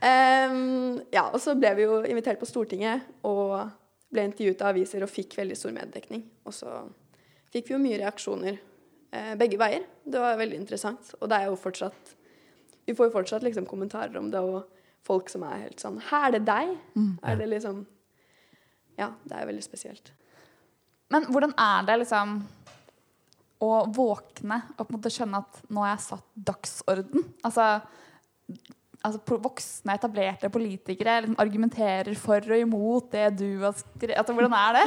um, 0.00 1.00
ja, 1.16 1.26
og 1.28 1.40
så 1.42 1.54
ble 1.58 1.74
vi 1.76 1.86
jo 1.86 2.00
invitert 2.08 2.40
på 2.40 2.48
Stortinget 2.48 3.04
og 3.28 3.68
ble 4.12 4.24
intervjuet 4.30 4.64
av 4.64 4.72
aviser 4.72 5.04
og 5.04 5.12
fikk 5.12 5.36
veldig 5.38 5.58
stor 5.58 5.74
meddekning. 5.76 6.24
Og 6.48 6.56
så 6.56 6.72
fikk 7.52 7.68
vi 7.68 7.76
jo 7.76 7.82
mye 7.82 8.00
reaksjoner 8.00 8.56
eh, 8.56 9.34
begge 9.40 9.60
veier. 9.60 9.84
Det 10.04 10.22
var 10.22 10.40
veldig 10.40 10.62
interessant. 10.62 11.12
Og 11.20 11.28
det 11.28 11.42
er 11.42 11.50
jo 11.50 11.60
fortsatt 11.60 12.14
Vi 12.88 12.94
får 12.96 13.10
jo 13.10 13.16
fortsatt 13.18 13.44
liksom 13.44 13.66
kommentarer 13.68 14.16
om 14.16 14.30
det, 14.32 14.40
og 14.40 14.64
folk 15.04 15.28
som 15.28 15.44
er 15.44 15.66
helt 15.66 15.82
sånn 15.82 16.00
Hæ, 16.08 16.22
er 16.28 16.38
det 16.38 16.46
deg? 16.48 16.72
Er 17.22 17.36
det 17.36 17.50
liksom 17.52 17.84
Ja, 18.98 19.12
det 19.28 19.36
er 19.36 19.50
veldig 19.50 19.62
spesielt. 19.66 20.12
Men 21.12 21.28
hvordan 21.28 21.52
er 21.56 21.84
det 21.88 21.98
liksom 22.02 22.40
å 23.64 23.70
våkne 23.94 24.60
og 24.76 24.82
på 24.82 24.92
en 24.92 24.98
måte 24.98 25.12
skjønne 25.12 25.40
at 25.42 25.62
nå 25.68 25.82
har 25.82 25.94
jeg 25.94 26.04
satt 26.06 26.26
dagsorden? 26.50 27.24
Altså, 27.46 27.68
altså 29.02 29.38
voksne, 29.46 29.96
etablerte 29.96 30.50
politikere 30.52 31.20
liksom 31.24 31.40
argumenterer 31.42 32.18
for 32.18 32.44
og 32.44 32.66
imot 32.66 33.10
det 33.14 33.30
du 33.40 33.48
har 33.64 33.74
skrevet. 33.78 34.18
Altså, 34.18 34.36
hvordan 34.36 34.58
er 34.58 34.78
det? 34.78 34.84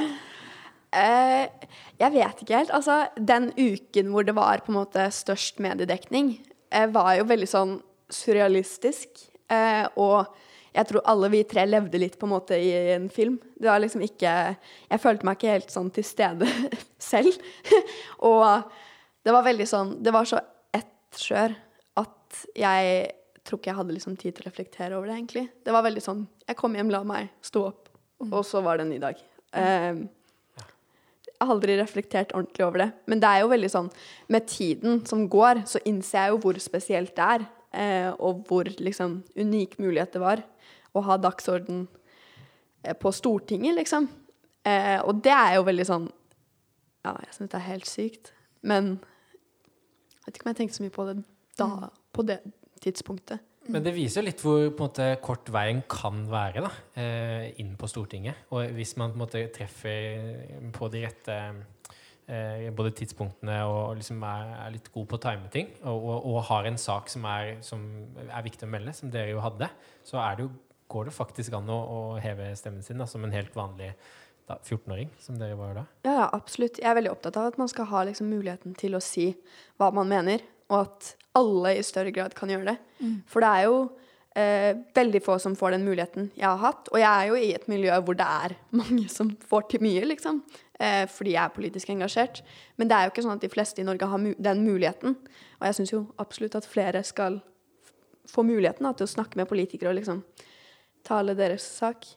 Eh, 0.91 1.67
jeg 2.01 2.13
vet 2.17 2.43
ikke 2.43 2.61
helt. 2.61 2.73
Altså, 2.75 3.05
den 3.15 3.51
uken 3.55 4.11
hvor 4.11 4.27
det 4.27 4.35
var 4.35 4.63
på 4.63 4.73
en 4.73 4.81
måte 4.81 5.07
størst 5.15 5.61
mediedekning, 5.63 6.33
eh, 6.71 6.87
var 6.91 7.15
jo 7.19 7.27
veldig 7.29 7.47
sånn 7.47 7.75
surrealistisk. 8.11 9.27
Eh, 9.51 9.87
og 9.99 10.31
jeg 10.71 10.87
tror 10.87 11.03
alle 11.11 11.29
vi 11.33 11.41
tre 11.47 11.65
levde 11.67 11.99
litt 11.99 12.15
på 12.19 12.27
en 12.27 12.33
måte 12.33 12.55
i 12.55 12.69
en 12.93 13.09
film. 13.11 13.37
Det 13.59 13.67
var 13.67 13.81
liksom 13.83 14.03
ikke 14.05 14.31
Jeg 14.55 15.01
følte 15.03 15.27
meg 15.27 15.37
ikke 15.37 15.55
helt 15.57 15.73
sånn 15.73 15.89
til 15.91 16.05
stede 16.07 16.47
selv. 17.11 17.35
og 18.31 18.71
det 19.21 19.35
var 19.35 19.45
veldig 19.45 19.67
sånn 19.67 19.97
Det 20.03 20.13
var 20.15 20.29
så 20.29 20.39
ett 20.73 21.19
skjør 21.19 21.57
at 21.99 22.45
jeg 22.55 23.11
tror 23.43 23.59
ikke 23.59 23.71
jeg 23.71 23.79
hadde 23.81 23.97
liksom 23.97 24.15
tid 24.15 24.37
til 24.37 24.45
å 24.45 24.47
reflektere 24.47 24.95
over 24.95 25.09
det, 25.09 25.17
egentlig. 25.17 25.45
Det 25.65 25.75
var 25.75 25.83
veldig 25.83 26.03
sånn 26.05 26.23
Jeg 26.47 26.57
kom 26.59 26.77
hjem, 26.77 26.93
la 26.93 27.03
meg, 27.07 27.31
sto 27.43 27.65
opp, 27.67 27.91
og 28.29 28.41
så 28.47 28.61
var 28.63 28.79
det 28.79 28.85
en 28.85 28.93
ny 28.93 28.99
dag. 29.01 29.19
Um, 29.51 30.05
jeg 31.25 31.41
har 31.41 31.51
aldri 31.55 31.75
reflektert 31.79 32.31
ordentlig 32.37 32.63
over 32.63 32.83
det. 32.83 32.87
Men 33.11 33.19
det 33.19 33.27
er 33.27 33.41
jo 33.41 33.49
veldig 33.51 33.71
sånn 33.73 33.89
Med 34.31 34.45
tiden 34.47 35.01
som 35.09 35.25
går, 35.27 35.65
så 35.67 35.81
innser 35.89 36.19
jeg 36.21 36.35
jo 36.35 36.39
hvor 36.45 36.59
spesielt 36.61 37.15
det 37.17 37.27
er. 37.35 37.45
Eh, 37.71 38.09
og 38.19 38.45
hvor 38.47 38.67
liksom 38.67 39.21
unik 39.39 39.77
mulighet 39.79 40.13
det 40.13 40.21
var 40.21 40.43
å 40.93 41.03
ha 41.05 41.17
dagsorden 41.21 41.85
eh, 42.83 42.95
på 42.97 43.11
Stortinget, 43.15 43.77
liksom. 43.79 44.09
Eh, 44.67 44.99
og 45.01 45.23
det 45.25 45.33
er 45.33 45.55
jo 45.57 45.65
veldig 45.65 45.85
sånn 45.89 46.03
Ja, 47.01 47.15
jeg 47.17 47.33
syns 47.33 47.49
det 47.49 47.57
er 47.57 47.65
helt 47.65 47.87
sykt. 47.89 48.33
Men 48.61 48.91
jeg 48.99 50.25
vet 50.27 50.35
ikke 50.37 50.45
om 50.45 50.51
jeg 50.51 50.59
tenkte 50.59 50.77
så 50.77 50.83
mye 50.85 50.93
på 50.93 51.05
det 51.07 51.15
da, 51.57 51.89
på 52.13 52.25
det 52.27 52.37
tidspunktet. 52.83 53.41
Men 53.69 53.83
det 53.85 53.93
viser 53.93 54.21
jo 54.21 54.25
litt 54.25 54.41
hvor 54.41 54.63
på 54.69 54.69
en 54.69 54.87
måte, 54.89 55.07
kort 55.21 55.49
veien 55.53 55.83
kan 55.89 56.23
være 56.29 56.63
da, 56.65 56.71
eh, 56.97 57.51
inn 57.61 57.75
på 57.77 57.89
Stortinget. 57.89 58.47
Og 58.53 58.73
hvis 58.77 58.95
man 58.97 59.13
på 59.13 59.19
en 59.19 59.23
måte 59.23 59.43
treffer 59.53 60.71
på 60.73 60.89
de 60.93 61.03
rette 61.05 61.37
eh, 62.31 62.71
både 62.73 62.93
tidspunktene 62.97 63.59
og 63.69 63.99
liksom 63.99 64.23
er, 64.25 64.55
er 64.65 64.73
litt 64.75 64.89
god 64.93 65.07
på 65.11 65.19
å 65.19 65.23
time 65.27 65.51
ting, 65.53 65.69
og, 65.83 65.93
og, 65.99 66.27
og 66.31 66.41
har 66.49 66.69
en 66.69 66.81
sak 66.81 67.11
som 67.13 67.27
er, 67.29 67.55
som 67.65 67.85
er 68.25 68.47
viktig 68.47 68.65
å 68.65 68.71
melde, 68.73 68.95
som 68.97 69.13
dere 69.13 69.35
jo 69.35 69.45
hadde, 69.45 69.69
så 70.07 70.21
er 70.23 70.37
det 70.37 70.47
jo, 70.47 70.51
går 70.91 71.07
det 71.09 71.15
faktisk 71.15 71.55
an 71.57 71.69
å, 71.71 71.79
å 71.95 72.01
heve 72.23 72.51
stemmen 72.59 72.83
sin 72.85 72.99
da, 73.01 73.07
som 73.09 73.23
en 73.27 73.33
helt 73.35 73.55
vanlig 73.57 73.93
14-åring, 74.51 75.07
som 75.21 75.37
dere 75.39 75.55
var 75.55 75.75
da? 75.77 75.83
Ja, 76.03 76.13
ja, 76.17 76.27
absolutt. 76.35 76.79
Jeg 76.81 76.89
er 76.91 76.97
veldig 76.97 77.11
opptatt 77.13 77.37
av 77.39 77.51
at 77.53 77.59
man 77.61 77.69
skal 77.71 77.87
ha 77.87 78.01
liksom, 78.09 78.27
muligheten 78.33 78.73
til 78.79 78.97
å 78.97 79.03
si 79.03 79.29
hva 79.79 79.91
man 79.95 80.09
mener, 80.11 80.43
og 80.71 80.81
at 80.85 81.11
alle 81.39 81.77
i 81.79 81.83
større 81.87 82.11
grad 82.15 82.33
kan 82.35 82.51
gjøre 82.51 82.73
det. 82.73 83.13
For 83.31 83.43
det 83.43 83.51
er 83.61 83.67
jo 83.69 83.77
eh, 84.35 84.73
veldig 84.97 85.21
få 85.23 85.37
som 85.39 85.55
får 85.59 85.77
den 85.77 85.85
muligheten 85.87 86.27
jeg 86.35 86.47
har 86.49 86.59
hatt. 86.65 86.91
Og 86.91 86.99
jeg 86.99 87.07
er 87.11 87.29
jo 87.29 87.37
i 87.39 87.53
et 87.55 87.69
miljø 87.71 87.95
hvor 88.03 88.17
det 88.19 88.27
er 88.27 88.57
mange 88.81 89.05
som 89.11 89.31
får 89.47 89.69
til 89.71 89.85
mye, 89.87 90.03
liksom. 90.11 90.41
Eh, 90.81 91.05
fordi 91.13 91.37
jeg 91.37 91.43
er 91.45 91.55
politisk 91.55 91.93
engasjert. 91.95 92.43
Men 92.75 92.91
det 92.91 92.97
er 92.97 93.07
jo 93.07 93.13
ikke 93.13 93.23
sånn 93.27 93.37
at 93.39 93.45
de 93.47 93.51
fleste 93.53 93.79
i 93.83 93.87
Norge 93.87 94.11
har 94.11 94.19
mu 94.19 94.33
den 94.35 94.65
muligheten. 94.67 95.15
Og 95.61 95.67
jeg 95.69 95.79
syns 95.79 95.95
jo 95.95 96.03
absolutt 96.19 96.59
at 96.59 96.67
flere 96.67 97.03
skal 97.07 97.39
f- 97.39 97.95
få 98.35 98.43
muligheten 98.47 98.83
da, 98.89 98.91
til 98.97 99.07
å 99.07 99.13
snakke 99.15 99.39
med 99.39 99.47
politikere 99.51 99.93
og 99.93 99.99
liksom 100.01 100.23
tale 101.07 101.35
deres 101.37 101.65
sak. 101.79 102.07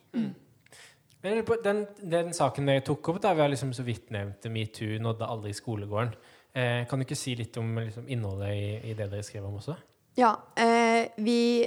På, 1.24 1.56
den, 1.64 1.86
den 2.02 2.34
saken 2.36 2.68
dere 2.68 2.84
tok 2.84 3.14
opp, 3.14 3.22
da, 3.24 3.32
vi 3.32 3.40
har 3.40 3.52
liksom 3.52 3.72
så 3.72 3.84
vidt 3.86 4.10
nevnt 4.12 4.44
metoo, 4.52 4.98
nådde 5.00 5.28
aldri 5.28 5.54
skolegården. 5.56 6.12
Eh, 6.54 6.82
kan 6.86 7.00
du 7.00 7.06
ikke 7.06 7.18
si 7.18 7.32
litt 7.38 7.56
om 7.58 7.72
liksom, 7.80 8.04
innholdet 8.12 8.52
i, 8.52 8.66
i 8.90 8.92
det 8.94 9.08
dere 9.08 9.24
skrev 9.26 9.46
om 9.48 9.56
også? 9.58 9.74
Ja, 10.20 10.36
eh, 10.60 11.08
vi 11.16 11.64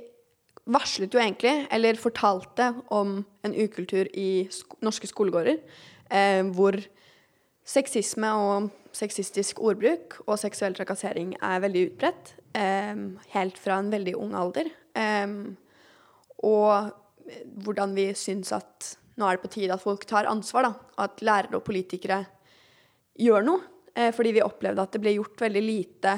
varslet 0.68 1.16
jo 1.16 1.20
egentlig, 1.20 1.66
eller 1.74 2.00
fortalte 2.00 2.70
om 2.94 3.18
en 3.44 3.56
ukultur 3.56 4.08
i 4.14 4.46
sko 4.52 4.78
norske 4.86 5.10
skolegårder, 5.10 5.58
eh, 6.12 6.44
hvor 6.56 6.78
sexisme 7.68 8.30
og 8.32 8.70
sexistisk 8.96 9.60
ordbruk 9.60 10.22
og 10.26 10.38
seksuell 10.40 10.76
trakassering 10.78 11.34
er 11.42 11.64
veldig 11.66 11.84
utbredt, 11.90 12.36
eh, 12.56 12.96
helt 13.34 13.58
fra 13.58 13.80
en 13.80 13.92
veldig 13.92 14.16
ung 14.16 14.36
alder. 14.36 14.70
Eh, 14.96 15.28
og 16.44 16.94
hvordan 17.63 17.96
vi 17.98 18.12
syns 18.17 18.53
at 18.55 18.93
nå 19.17 19.25
er 19.27 19.38
det 19.38 19.46
på 19.48 19.53
tide 19.55 19.74
at 19.74 19.81
folk 19.84 20.05
tar 20.05 20.29
ansvar, 20.29 20.67
da. 20.67 20.91
At 21.07 21.24
lærere 21.25 21.60
og 21.60 21.65
politikere 21.65 22.22
gjør 23.17 23.46
noe. 23.48 23.63
Eh, 23.98 24.12
fordi 24.13 24.36
vi 24.36 24.46
opplevde 24.46 24.84
at 24.84 24.93
det 24.93 25.01
ble 25.01 25.15
gjort 25.17 25.41
veldig 25.41 25.63
lite 25.65 26.13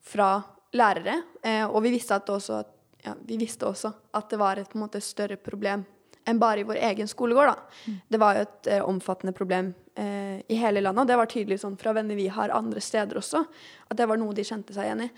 fra 0.00 0.32
lærere. 0.72 1.20
Eh, 1.42 1.64
og 1.66 1.82
vi 1.84 1.92
visste, 1.94 2.16
også, 2.16 2.60
at, 2.64 2.72
ja, 3.04 3.14
vi 3.28 3.38
visste 3.40 3.68
også 3.68 3.92
at 4.16 4.30
det 4.32 4.40
var 4.40 4.60
et 4.60 4.76
måte, 4.78 5.02
større 5.04 5.36
problem 5.40 5.84
enn 6.28 6.38
bare 6.40 6.62
i 6.62 6.66
vår 6.68 6.78
egen 6.90 7.08
skolegård. 7.08 7.52
Da. 7.52 7.94
Det 8.12 8.20
var 8.20 8.36
jo 8.36 8.44
et 8.44 8.68
eh, 8.70 8.82
omfattende 8.84 9.34
problem 9.36 9.72
eh, 9.98 10.40
i 10.52 10.58
hele 10.60 10.82
landet, 10.84 11.02
og 11.02 11.08
det 11.08 11.18
var 11.18 11.30
tydelig 11.32 11.60
sånn 11.62 11.78
fra 11.80 11.94
venner 11.96 12.18
vi 12.18 12.28
har 12.32 12.52
andre 12.54 12.82
steder 12.84 13.18
også, 13.20 13.40
at 13.88 13.98
det 13.98 14.08
var 14.08 14.20
noe 14.20 14.36
de 14.36 14.44
kjente 14.46 14.76
seg 14.76 14.88
igjen 14.88 15.06
i. 15.06 15.10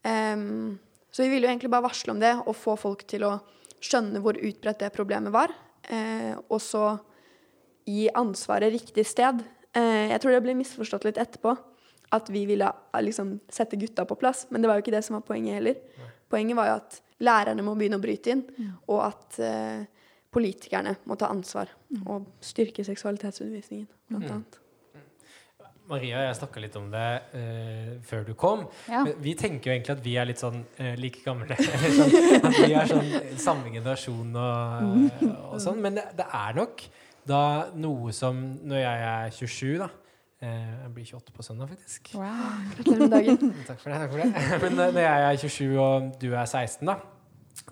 Um, 0.00 0.78
så 1.12 1.24
vi 1.24 1.32
ville 1.32 1.48
jo 1.48 1.50
egentlig 1.50 1.72
bare 1.72 1.84
varsle 1.88 2.14
om 2.14 2.20
det 2.22 2.30
og 2.38 2.54
få 2.56 2.76
folk 2.80 3.02
til 3.10 3.26
å 3.28 3.34
skjønne 3.80 4.20
hvor 4.22 4.36
utbredt 4.36 4.78
det 4.82 4.92
problemet 4.94 5.32
var, 5.32 5.52
eh, 5.88 6.34
og 6.48 6.60
så 6.60 6.98
gi 7.88 8.08
ansvaret 8.14 8.72
riktig 8.72 9.06
sted. 9.08 9.42
Eh, 9.74 10.10
jeg 10.12 10.20
tror 10.20 10.32
det 10.36 10.42
ble 10.44 10.54
misforstått 10.58 11.04
litt 11.08 11.18
etterpå, 11.18 11.56
at 12.12 12.28
vi 12.30 12.44
ville 12.46 12.66
eh, 12.66 13.02
liksom 13.02 13.38
sette 13.50 13.78
gutta 13.80 14.04
på 14.04 14.18
plass, 14.20 14.46
men 14.50 14.60
det 14.62 14.68
var 14.70 14.76
jo 14.78 14.84
ikke 14.84 14.94
det 14.96 15.04
som 15.06 15.14
var 15.18 15.24
poenget 15.26 15.54
heller. 15.60 15.78
Poenget 16.30 16.56
var 16.58 16.66
jo 16.70 16.74
at 16.80 17.00
lærerne 17.20 17.62
må 17.66 17.74
begynne 17.76 17.98
å 17.98 18.02
bryte 18.04 18.30
inn, 18.34 18.44
og 18.88 19.00
at 19.08 19.38
eh, 19.42 19.84
politikerne 20.30 20.94
må 21.10 21.16
ta 21.18 21.26
ansvar 21.32 21.70
og 22.06 22.28
styrke 22.44 22.84
seksualitetsundervisningen, 22.86 23.88
blant 24.08 24.24
Mm. 24.28 24.30
annet. 24.36 24.58
Maria 25.90 26.22
og 26.22 26.26
jeg 26.28 26.38
snakka 26.38 26.62
litt 26.64 26.78
om 26.80 26.88
det 26.92 27.08
uh, 27.34 27.92
før 28.06 28.24
du 28.28 28.32
kom. 28.38 28.64
Ja. 28.90 29.02
Vi 29.20 29.34
tenker 29.38 29.70
jo 29.70 29.76
egentlig 29.76 29.96
at 29.96 30.02
vi 30.04 30.16
er 30.20 30.30
litt 30.30 30.42
sånn 30.42 30.62
uh, 30.62 30.94
like 31.00 31.24
gamle. 31.26 31.56
Sånn, 32.00 32.16
at 32.40 32.58
vi 32.62 32.72
er 32.74 32.88
sånn 32.88 33.38
samme 33.40 33.70
generasjon 33.74 34.34
og, 34.38 35.22
og 35.50 35.60
sånn. 35.62 35.80
Men 35.82 35.98
det, 35.98 36.06
det 36.18 36.26
er 36.36 36.58
nok 36.58 36.84
da 37.28 37.70
noe 37.76 38.12
som 38.16 38.38
Når 38.64 38.82
jeg 38.82 39.04
er 39.10 39.30
27, 39.36 39.78
da 39.80 39.88
eh, 40.40 40.74
Jeg 40.82 40.92
blir 40.94 41.04
28 41.04 41.36
på 41.36 41.46
søndag, 41.46 41.68
faktisk. 41.68 42.12
Wow. 42.14 42.28
Gratulerer 42.76 43.00
med 43.00 43.16
dagen. 43.16 43.54
Takk 43.68 43.80
for 43.80 43.90
det. 43.90 43.98
takk 44.02 44.10
for 44.10 44.22
det. 44.22 44.28
Men 44.64 44.72
eh, 44.72 44.92
når 44.94 45.00
jeg 45.00 45.26
er 45.28 45.40
27 45.44 45.78
og 45.78 46.12
du 46.20 46.28
er 46.32 46.44
16, 46.44 46.86
da 46.86 46.98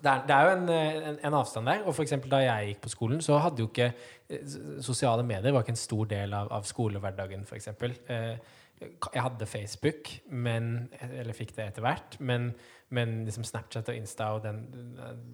det 0.02 0.10
er, 0.10 0.22
det 0.26 0.34
er 0.34 0.46
jo 0.46 0.54
en, 0.54 0.68
en, 0.70 1.18
en 1.24 1.36
avstand 1.40 1.66
der. 1.70 1.82
Og 1.86 1.94
for 1.96 2.28
da 2.30 2.40
jeg 2.44 2.70
gikk 2.70 2.84
på 2.84 2.92
skolen, 2.92 3.20
så 3.24 3.38
hadde 3.42 3.62
jo 3.62 3.68
ikke 3.70 3.90
eh, 3.90 4.56
Sosiale 4.84 5.24
medier 5.26 5.54
var 5.54 5.64
ikke 5.64 5.74
en 5.74 5.80
stor 5.80 6.08
del 6.10 6.34
av, 6.36 6.50
av 6.54 6.66
skolehverdagen, 6.68 7.46
f.eks. 7.48 7.70
Eh, 8.08 8.38
jeg 8.78 9.22
hadde 9.24 9.48
Facebook, 9.50 10.12
men, 10.30 10.88
eller 11.02 11.34
fikk 11.34 11.56
det 11.56 11.64
etter 11.64 11.82
hvert, 11.82 12.14
men, 12.22 12.52
men 12.94 13.24
liksom 13.26 13.46
Snapchat 13.46 13.90
og 13.90 13.98
Insta 13.98 14.28
og 14.36 14.44
den, 14.44 14.60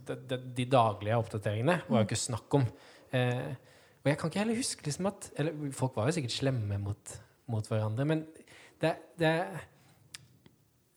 de, 0.08 0.16
de, 0.30 0.38
de 0.56 0.66
daglige 0.72 1.18
oppdateringene 1.20 1.82
var 1.90 2.00
jo 2.00 2.08
ikke 2.08 2.22
snakk 2.22 2.56
om. 2.56 2.64
Eh, 3.12 3.52
og 4.04 4.10
jeg 4.10 4.20
kan 4.20 4.32
ikke 4.32 4.42
heller 4.42 4.60
huske 4.60 4.84
liksom 4.84 5.10
at 5.12 5.28
folk 5.76 5.96
var 5.96 6.08
jo 6.08 6.16
sikkert 6.16 6.38
slemme 6.38 6.80
mot, 6.80 7.14
mot 7.52 7.68
hverandre, 7.68 8.08
men 8.08 8.24
det, 8.80 8.96
det 9.20 9.34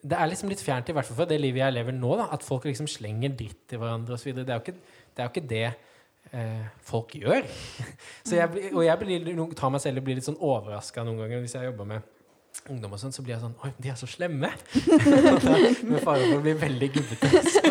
det 0.03 0.17
er 0.17 0.29
liksom 0.29 0.49
litt 0.51 0.61
fjernt, 0.61 0.89
i 0.89 0.93
hvert 0.95 1.07
fall 1.07 1.17
fra 1.17 1.25
det 1.29 1.39
livet 1.41 1.63
jeg 1.63 1.73
lever 1.73 1.95
nå. 1.97 2.11
da, 2.19 2.27
At 2.31 2.43
folk 2.45 2.65
liksom 2.69 2.87
slenger 2.87 3.33
dritt 3.35 3.63
til 3.67 3.79
hverandre 3.81 4.13
osv. 4.13 4.33
Det, 4.37 4.47
er 4.49 4.59
jo 4.59 4.65
ikke- 4.65 4.77
det 5.15 5.23
er 5.23 5.25
jo 5.25 5.31
ikke 5.33 5.47
det 5.49 5.63
eh, 6.33 6.67
folk 6.85 7.15
gjør. 7.17 7.41
Jeg 8.31 8.73
og 8.75 8.83
jeg 8.85 8.99
blir, 8.99 9.55
tar 9.55 9.69
meg 9.73 9.81
selv 9.81 9.97
og 10.01 10.03
blir 10.07 10.15
litt 10.19 10.27
sånn 10.27 10.37
overraska 10.39 11.03
noen 11.07 11.17
ganger 11.23 11.39
hvis 11.41 11.55
jeg 11.55 11.69
jobber 11.71 11.85
med 11.87 12.13
ungdom 12.69 12.93
og 12.93 12.99
sånn, 12.99 13.13
så 13.13 13.21
blir 13.23 13.35
jeg 13.35 13.43
sånn 13.43 13.53
Oi, 13.63 13.69
de 13.79 13.89
er 13.93 13.95
så 13.99 14.07
slemme! 14.09 14.49
med 15.87 16.01
fare 16.03 16.25
for 16.25 16.37
å 16.39 16.43
bli 16.43 16.53
veldig 16.57 16.89
gubbete. 16.95 17.41
Så, 17.47 17.61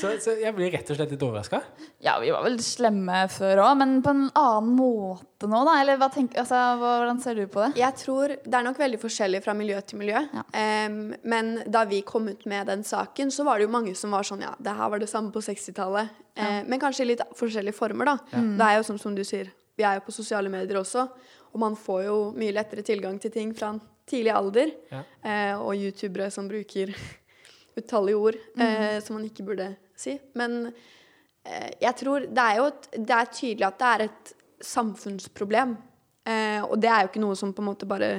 så, 0.00 0.12
så 0.22 0.34
jeg 0.40 0.54
blir 0.56 0.70
rett 0.72 0.90
og 0.90 0.98
slett 0.98 1.12
litt 1.14 1.24
overraska. 1.24 1.60
Ja, 2.02 2.16
vi 2.22 2.30
var 2.32 2.44
vel 2.46 2.56
slemme 2.64 3.22
før 3.32 3.62
òg, 3.66 3.74
men 3.80 3.98
på 4.04 4.14
en 4.14 4.24
annen 4.38 4.72
måte 4.78 5.48
nå, 5.50 5.60
da? 5.68 5.76
Eller 5.82 6.00
hva 6.00 6.10
tenk, 6.12 6.34
altså, 6.40 6.58
hvordan 6.80 7.20
ser 7.22 7.38
du 7.38 7.44
på 7.50 7.62
det? 7.64 7.70
Jeg 7.80 7.98
tror 8.00 8.34
Det 8.40 8.56
er 8.56 8.66
nok 8.66 8.80
veldig 8.80 9.00
forskjellig 9.02 9.42
fra 9.44 9.54
miljø 9.56 9.80
til 9.84 10.00
miljø. 10.00 10.24
Ja. 10.34 10.44
Um, 10.88 10.98
men 11.28 11.52
da 11.70 11.84
vi 11.90 12.02
kom 12.06 12.28
ut 12.32 12.46
med 12.50 12.70
den 12.72 12.84
saken, 12.86 13.32
så 13.34 13.46
var 13.46 13.58
det 13.58 13.68
jo 13.68 13.74
mange 13.76 13.94
som 13.98 14.16
var 14.16 14.26
sånn 14.26 14.44
Ja, 14.46 14.54
det 14.58 14.76
her 14.76 14.92
var 14.92 15.02
det 15.02 15.10
samme 15.12 15.32
på 15.34 15.44
60-tallet. 15.44 16.16
Eh, 16.40 16.60
men 16.66 16.80
kanskje 16.80 17.04
i 17.04 17.10
litt 17.12 17.22
forskjellige 17.36 17.76
former, 17.76 18.12
da. 18.12 18.42
Det 18.56 18.66
er 18.66 18.78
jo 18.78 18.86
sånn 18.86 19.00
som 19.02 19.16
du 19.16 19.22
sier, 19.26 19.50
vi 19.76 19.84
er 19.86 19.98
jo 19.98 20.06
på 20.06 20.14
sosiale 20.14 20.52
medier 20.52 20.80
også. 20.80 21.06
Og 21.50 21.60
man 21.62 21.76
får 21.78 22.04
jo 22.06 22.18
mye 22.38 22.54
lettere 22.54 22.84
tilgang 22.86 23.18
til 23.20 23.32
ting 23.34 23.54
fra 23.56 23.74
en 23.74 23.80
tidlig 24.10 24.32
alder. 24.34 24.72
Ja. 24.90 25.02
Eh, 25.22 25.54
og 25.58 25.74
youtubere 25.78 26.30
som 26.32 26.48
bruker 26.50 26.94
utallige 27.78 28.18
ord 28.18 28.38
eh, 28.58 28.98
som 29.04 29.18
man 29.18 29.26
ikke 29.28 29.46
burde 29.46 29.72
si. 30.00 30.16
Men 30.38 30.58
eh, 31.44 31.70
jeg 31.82 31.94
tror 32.00 32.26
det 32.28 32.46
er 32.46 32.60
jo 32.60 32.66
et, 32.70 32.90
det 32.96 33.16
er 33.16 33.32
tydelig 33.36 33.68
at 33.68 33.78
det 33.80 33.90
er 33.92 34.06
et 34.08 34.32
samfunnsproblem. 34.70 35.76
Eh, 36.28 36.60
og 36.66 36.76
det 36.80 36.90
er 36.92 37.04
jo 37.04 37.12
ikke 37.12 37.22
noe 37.24 37.38
som 37.38 37.54
på 37.56 37.62
en 37.64 37.70
måte 37.70 37.88
bare 37.88 38.10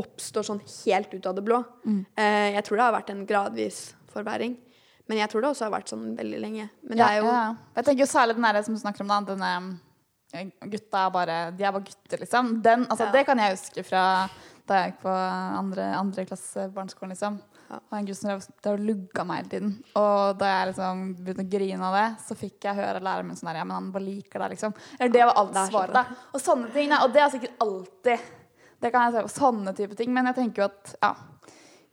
oppstår 0.00 0.46
sånn 0.48 0.62
helt 0.64 1.12
ut 1.14 1.26
av 1.30 1.36
det 1.36 1.44
blå. 1.46 1.60
Eh, 1.86 2.54
jeg 2.56 2.64
tror 2.66 2.80
det 2.80 2.86
har 2.86 2.96
vært 2.96 3.12
en 3.14 3.26
gradvis 3.28 3.82
forverring. 4.10 4.56
Men 5.06 5.20
jeg 5.20 5.30
tror 5.30 5.44
det 5.44 5.50
også 5.52 5.66
har 5.66 5.74
vært 5.74 5.90
sånn 5.92 6.14
veldig 6.16 6.38
lenge. 6.40 6.68
Men 6.88 6.98
det 6.98 7.04
er 7.06 7.18
jo 7.20 7.28
ja, 7.28 7.40
ja. 7.42 7.72
Jeg 7.76 7.86
tenker 7.86 8.06
jo 8.06 8.08
særlig 8.10 8.36
den 8.38 8.46
der 8.48 8.62
som 8.64 8.76
du 8.76 8.80
snakker 8.80 9.04
om, 9.04 9.12
da. 9.12 9.20
Denne 9.28 9.50
eh, 10.32 10.70
gutta 10.72 11.04
er 11.04 11.12
bare 11.14 11.36
De 11.54 11.66
er 11.66 11.74
bare 11.76 11.86
gutter, 11.90 12.22
liksom. 12.24 12.54
Den, 12.64 12.86
altså, 12.88 13.10
Ja. 13.10 13.12
Det 13.12 13.24
kan 13.28 13.42
jeg 13.42 13.58
huske 13.58 13.84
fra 13.86 14.04
da 14.64 14.78
jeg 14.80 14.94
gikk 14.94 15.02
på 15.02 15.12
andre, 15.12 15.90
andre 15.98 16.24
klasse 16.24 16.70
barneskolen, 16.72 17.12
liksom. 17.12 17.36
Og 17.72 17.96
en 17.96 18.06
gutt 18.06 18.18
som 18.18 18.30
drev 18.30 18.76
og 18.76 18.84
lugga 18.84 19.24
meg 19.26 19.42
hele 19.42 19.50
tiden. 19.52 19.74
Og 19.98 20.38
da 20.40 20.50
jeg 20.50 20.70
liksom 20.70 21.02
begynte 21.18 21.44
å 21.44 21.52
grine 21.56 21.88
av 21.88 21.98
det, 21.98 22.06
så 22.26 22.36
fikk 22.38 22.68
jeg 22.68 22.78
høre 22.78 23.02
læreren 23.02 23.30
min 23.30 23.38
sånn 23.38 23.50
der 23.50 23.60
Ja, 23.60 23.66
men 23.66 23.76
han 23.78 23.92
bare 23.94 24.06
liker 24.06 24.44
deg, 24.44 24.54
liksom. 24.54 24.74
Eller 24.98 25.14
det 25.14 25.26
var 25.26 25.38
alt 25.40 25.60
svaret, 25.70 25.94
da. 25.96 26.24
Og 26.32 26.42
sånne 26.42 26.72
ting. 26.74 26.94
Og 26.98 27.12
det 27.14 27.22
er 27.22 27.30
sikkert 27.32 27.62
alltid. 27.64 28.32
Det 28.84 28.90
kan 28.92 29.06
jeg 29.08 29.16
si. 29.16 29.38
Sånne 29.38 29.74
type 29.76 29.96
ting. 29.98 30.12
Men 30.14 30.28
jeg 30.30 30.38
tenker 30.40 30.64
jo 30.64 30.68
at 30.68 30.94
ja, 31.00 31.12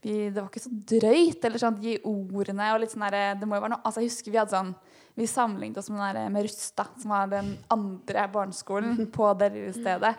vi, 0.01 0.15
det 0.29 0.39
var 0.39 0.49
ikke 0.49 0.63
så 0.63 0.73
drøyt. 0.93 1.45
Eller 1.47 1.61
sånn, 1.61 1.77
de 1.81 1.97
ordene 2.09 2.71
og 2.73 2.81
litt 2.83 2.95
sånn 2.95 3.05
der, 3.07 3.37
Det 3.39 3.47
må 3.49 3.57
jo 3.57 3.65
være 3.65 3.75
noe 3.75 3.85
Altså, 3.85 4.01
jeg 4.03 4.11
husker 4.11 4.33
vi 4.33 4.41
hadde 4.41 4.55
sånn 4.55 4.73
Vi 5.19 5.27
sammenlignet 5.29 5.79
oss 5.81 5.91
med, 5.93 6.01
der, 6.01 6.33
med 6.33 6.47
Rusta, 6.47 6.87
som 6.97 7.13
var 7.13 7.31
den 7.31 7.53
andre 7.71 8.25
barneskolen 8.33 9.05
på 9.17 9.31
det 9.39 9.51
lille 9.55 9.73
stedet. 9.75 10.15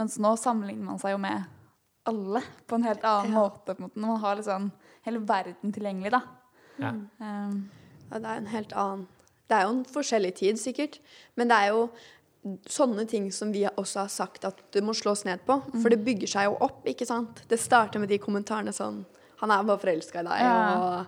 Mens 0.00 0.18
nå 0.22 0.36
sammenligner 0.40 0.92
man 0.92 1.02
seg 1.02 1.14
jo 1.14 1.20
med 1.22 1.44
alle 2.08 2.42
på 2.66 2.74
en 2.74 2.86
helt 2.88 3.04
annen 3.06 3.36
måte. 3.36 3.74
På 3.74 3.78
en 3.78 3.86
måte. 3.86 4.00
Når 4.00 4.08
man 4.08 4.20
har 4.24 4.38
liksom 4.40 4.70
hele 5.06 5.20
verden 5.28 5.72
tilgjengelig, 5.74 6.10
da. 6.14 6.22
Ja. 6.82 6.90
Um, 7.20 7.70
Ja, 8.12 8.18
det 8.18 8.28
er 8.28 8.36
en 8.42 8.46
helt 8.52 8.72
annen 8.76 9.06
Det 9.48 9.56
er 9.56 9.62
jo 9.64 9.70
en 9.78 9.84
forskjellig 9.88 10.34
tid, 10.36 10.58
sikkert. 10.60 10.98
Men 11.36 11.48
det 11.48 11.56
er 11.56 11.68
jo 11.72 11.86
sånne 12.68 13.04
ting 13.08 13.30
som 13.32 13.52
vi 13.54 13.62
også 13.68 14.00
har 14.02 14.08
sagt 14.12 14.44
at 14.48 14.58
det 14.74 14.82
må 14.84 14.92
slås 14.96 15.24
ned 15.24 15.44
på. 15.46 15.58
For 15.82 15.92
det 15.92 16.00
bygger 16.04 16.26
seg 16.28 16.48
jo 16.50 16.56
opp, 16.64 16.82
ikke 16.88 17.06
sant. 17.06 17.42
Det 17.48 17.58
starter 17.60 18.00
med 18.02 18.08
de 18.10 18.18
kommentarene 18.18 18.72
sånn 18.74 19.04
Han 19.42 19.50
er 19.50 19.62
bare 19.66 19.78
forelska 19.82 20.20
i 20.20 20.26
deg, 20.26 20.40
Ja. 20.40 20.56
og 20.78 21.06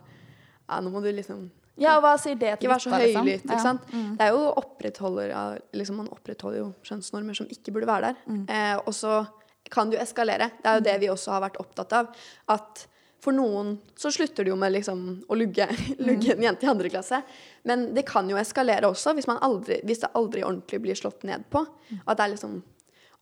ja, 0.69 0.81
nå 0.81 0.91
må 0.91 1.03
du 1.03 1.11
liksom 1.13 1.51
ja, 1.77 1.97
og 1.97 2.03
hva 2.05 2.13
sier 2.23 2.37
det 2.39 2.53
til 2.61 2.69
ikke 2.69 2.71
vær 2.71 2.83
så 2.85 2.91
høylytt. 2.95 3.45
liksom? 3.51 3.51
Ja. 3.51 3.59
sant. 3.59 3.87
Det 4.19 4.21
er 4.23 4.31
jo 4.31 4.43
opprettholder 4.61 5.33
av 5.35 5.59
liksom 5.75 5.97
Man 5.97 6.09
opprettholder 6.09 6.59
jo 6.61 6.69
skjønnsnormer 6.87 7.35
som 7.35 7.47
ikke 7.51 7.73
burde 7.75 7.87
være 7.91 8.13
der. 8.13 8.17
Eh, 8.49 8.77
og 8.87 8.95
så 8.95 9.27
kan 9.71 9.91
det 9.91 9.99
jo 9.99 10.03
eskalere. 10.05 10.51
Det 10.63 10.67
er 10.71 10.75
jo 10.79 10.85
det 10.87 11.01
vi 11.01 11.09
også 11.11 11.33
har 11.33 11.41
vært 11.43 11.59
opptatt 11.59 11.93
av. 11.93 12.13
At 12.49 12.87
for 13.25 13.33
noen 13.37 13.79
så 13.97 14.13
slutter 14.13 14.45
det 14.45 14.53
jo 14.53 14.59
med 14.61 14.75
liksom 14.75 15.01
å 15.31 15.39
lugge, 15.39 15.67
lugge 16.09 16.35
en 16.35 16.45
jente 16.45 16.67
i 16.67 16.71
andre 16.71 16.93
klasse. 16.93 17.23
Men 17.65 17.89
det 17.97 18.05
kan 18.09 18.29
jo 18.29 18.39
eskalere 18.41 18.91
også 18.91 19.15
hvis, 19.17 19.29
man 19.31 19.41
aldri, 19.45 19.81
hvis 19.87 20.05
det 20.05 20.13
aldri 20.19 20.45
ordentlig 20.45 20.83
blir 20.85 20.99
slått 20.99 21.25
ned 21.29 21.47
på. 21.53 21.65
At 22.05 22.19
det 22.19 22.27
er 22.27 22.35
liksom 22.35 22.61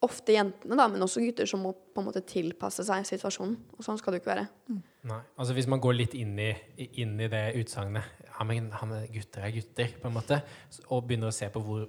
ofte 0.03 0.35
jentene, 0.35 0.75
da, 0.75 0.89
men 0.91 1.05
også 1.05 1.23
gutter 1.23 1.47
som 1.47 1.63
må 1.63 1.71
på 1.95 2.03
en 2.03 2.09
måte 2.09 2.25
tilpasse 2.27 2.83
seg 2.89 3.07
situasjonen. 3.07 3.55
Og 3.79 3.87
sånn 3.87 4.01
skal 4.01 4.15
det 4.15 4.19
jo 4.19 4.25
ikke 4.25 4.33
være. 4.33 4.49
Nei. 5.07 5.21
Altså 5.37 5.55
Hvis 5.55 5.71
man 5.71 5.83
går 5.83 5.95
litt 6.01 6.17
inn 6.19 6.35
i, 6.43 6.51
inn 7.03 7.15
i 7.23 7.31
det 7.31 7.45
utsagnet 7.61 8.19
ja, 8.33 8.47
men, 8.49 8.73
ja, 8.73 8.87
men 8.89 9.07
gutter 9.13 9.47
er 9.47 9.55
gutter, 9.55 9.95
på 10.03 10.09
en 10.09 10.17
måte, 10.17 10.41
og 10.89 11.05
begynner 11.07 11.31
å 11.31 11.37
se 11.37 11.47
på 11.53 11.63
hvor 11.63 11.87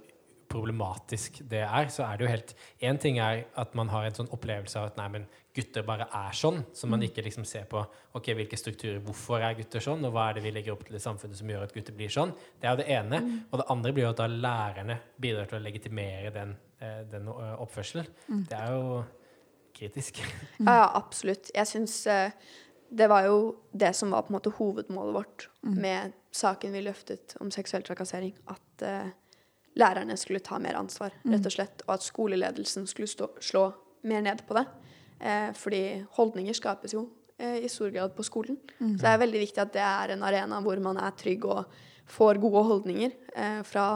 problematisk 0.50 1.40
det 1.50 1.62
er, 1.64 1.88
så 1.92 2.04
er 2.06 2.18
det 2.18 2.26
jo 2.26 2.30
helt 2.30 2.52
Én 2.84 2.98
ting 3.00 3.18
er 3.22 3.44
at 3.60 3.74
man 3.78 3.90
har 3.92 4.06
en 4.06 4.16
sånn 4.16 4.30
opplevelse 4.34 4.78
av 4.80 4.90
at 4.90 5.00
nei, 5.00 5.08
men 5.16 5.26
gutter 5.54 5.84
bare 5.86 6.06
er 6.10 6.34
sånn, 6.34 6.62
så 6.74 6.88
man 6.90 7.02
ikke 7.06 7.22
liksom 7.24 7.46
ser 7.46 7.66
på 7.70 7.78
ok, 8.18 8.30
hvilke 8.38 8.58
strukturer, 8.58 8.98
hvorfor 9.04 9.44
er 9.44 9.54
gutter 9.58 9.82
sånn, 9.84 10.02
og 10.06 10.14
hva 10.14 10.28
er 10.28 10.38
det 10.38 10.44
vi 10.46 10.52
legger 10.54 10.74
opp 10.74 10.82
til 10.86 10.98
i 10.98 11.02
samfunnet 11.02 11.38
som 11.38 11.50
gjør 11.50 11.66
at 11.68 11.74
gutter 11.76 11.94
blir 11.94 12.10
sånn. 12.10 12.34
Det 12.60 12.66
er 12.66 12.74
jo 12.74 12.80
det 12.82 12.88
ene. 12.90 13.20
Og 13.50 13.60
det 13.60 13.68
andre 13.70 13.92
blir 13.94 14.06
jo 14.08 14.10
at 14.10 14.22
da 14.22 14.26
lærerne 14.30 14.98
bidrar 15.22 15.46
til 15.50 15.60
å 15.60 15.62
legitimere 15.62 16.34
den, 16.34 16.56
eh, 16.82 17.04
den 17.12 17.30
oppførselen. 17.30 18.10
Det 18.50 18.58
er 18.58 18.74
jo 18.74 19.04
kritisk. 19.78 20.20
Ja, 20.66 20.80
ja, 20.82 20.90
absolutt. 20.98 21.50
Jeg 21.54 21.70
syns 21.70 22.00
eh, 22.10 22.34
det 22.94 23.08
var 23.10 23.26
jo 23.28 23.38
det 23.72 23.94
som 23.96 24.12
var 24.14 24.26
på 24.26 24.32
en 24.32 24.38
måte 24.38 24.54
hovedmålet 24.58 25.14
vårt 25.16 25.48
med 25.62 26.14
saken 26.34 26.74
vi 26.74 26.82
løftet 26.84 27.36
om 27.42 27.50
seksuell 27.54 27.86
trakassering. 27.86 28.34
At 28.50 28.86
eh, 28.86 29.10
lærerne 29.78 30.16
skulle 30.20 30.42
ta 30.44 30.58
mer 30.62 30.78
ansvar, 30.78 31.14
rett 31.26 31.46
og 31.46 31.54
slett. 31.54 31.84
Og 31.86 31.96
at 31.96 32.06
skoleledelsen 32.06 32.86
skulle 32.90 33.10
stå, 33.10 33.30
slå 33.42 33.66
mer 34.08 34.24
ned 34.24 34.44
på 34.46 34.56
det. 34.58 34.64
Eh, 35.20 35.50
fordi 35.56 35.82
holdninger 36.18 36.56
skapes 36.56 36.94
jo 36.94 37.08
eh, 37.38 37.64
i 37.64 37.70
stor 37.72 37.90
grad 37.94 38.14
på 38.16 38.26
skolen. 38.26 38.58
Så 38.78 39.02
det 39.02 39.12
er 39.12 39.22
veldig 39.24 39.44
viktig 39.46 39.62
at 39.62 39.74
det 39.74 39.84
er 39.84 40.14
en 40.14 40.24
arena 40.26 40.60
hvor 40.64 40.80
man 40.84 41.00
er 41.00 41.14
trygg 41.18 41.46
og 41.48 41.64
får 42.10 42.40
gode 42.42 42.64
holdninger 42.68 43.14
eh, 43.34 43.62
fra 43.66 43.86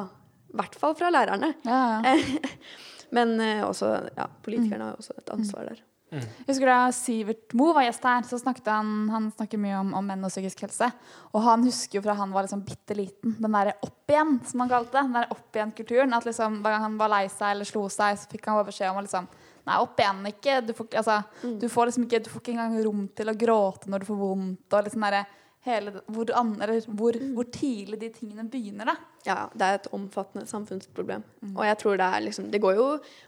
i 0.48 0.56
hvert 0.56 0.78
fall 0.80 0.94
fra 0.96 1.10
lærerne. 1.12 1.52
Ja, 1.68 1.80
ja. 2.04 2.16
Men 3.16 3.38
eh, 3.40 3.64
også 3.64 3.92
ja, 4.16 4.26
politikerne 4.44 4.90
har 4.90 4.98
også 5.00 5.16
et 5.18 5.30
ansvar 5.32 5.70
der. 5.70 5.82
Mm. 6.08 6.22
Jeg 6.24 6.46
husker 6.48 6.70
Da 6.70 6.76
Sivert 6.96 7.52
Mo 7.58 7.66
var 7.76 7.84
gjest 7.84 8.06
her, 8.08 8.22
så 8.24 8.38
snakket 8.40 8.70
han 8.72 8.92
Han 9.12 9.26
snakker 9.34 9.60
mye 9.60 9.76
om, 9.82 9.90
om 9.98 10.06
menn 10.08 10.24
og 10.24 10.32
psykisk 10.32 10.62
helse. 10.64 10.88
Og 11.34 11.42
han 11.44 11.66
husker 11.68 11.98
jo 11.98 12.04
fra 12.06 12.14
han 12.16 12.32
var 12.32 12.46
liksom 12.46 12.62
bitte 12.64 12.96
liten, 12.96 13.34
den 13.36 13.52
derre 13.58 13.74
opp 13.84 14.08
igjen, 14.14 14.38
som 14.48 14.64
han 14.64 14.72
kalte 14.72 14.96
det. 14.96 15.04
Den 15.04 15.18
der 15.20 15.34
opp 15.34 15.58
igjen-kulturen. 15.60 16.16
At 16.16 16.24
liksom 16.28 16.60
hver 16.64 16.76
gang 16.78 16.86
han 16.86 16.96
var 17.00 17.12
lei 17.12 17.26
seg 17.28 17.52
eller 17.52 17.68
slo 17.68 17.84
seg, 17.92 18.16
så 18.18 18.30
fikk 18.32 18.48
han 18.48 18.56
bare 18.60 18.70
beskjed 18.70 18.90
om 18.94 19.02
å 19.02 19.04
liksom 19.06 19.28
Nei, 19.68 19.76
opp 19.84 19.98
igjen 20.00 20.22
ikke. 20.30 20.52
Du 20.64 20.70
får, 20.72 20.86
ikke- 20.88 21.24
mm. 21.44 21.58
du 21.60 21.66
får 21.68 21.86
liksom 21.90 22.04
ikke 22.06 22.22
Du 22.24 22.30
får 22.32 22.40
ikke 22.40 22.52
engang 22.54 22.78
rom 22.86 23.02
til 23.12 23.28
å 23.28 23.34
gråte 23.36 23.90
når 23.92 24.00
du 24.00 24.06
får 24.08 24.16
vondt. 24.16 24.72
Og 24.72 24.84
liksom 24.86 25.04
der, 25.04 25.26
hele, 25.68 25.92
hvor, 26.08 26.30
an, 26.38 26.54
hvor, 26.96 27.18
hvor 27.34 27.44
tidlig 27.52 27.98
de 28.00 28.08
tingene 28.14 28.46
begynner, 28.48 28.88
da. 28.88 28.94
Ja, 29.26 29.36
det 29.52 29.66
er 29.66 29.74
et 29.76 29.88
omfattende 29.92 30.46
samfunnsproblem. 30.48 31.24
Og 31.52 31.60
jeg 31.66 31.78
tror 31.82 31.98
det 32.00 32.06
er 32.06 32.24
liksom 32.24 32.48
Det 32.50 32.60
går 32.62 32.78
jo 32.78 32.86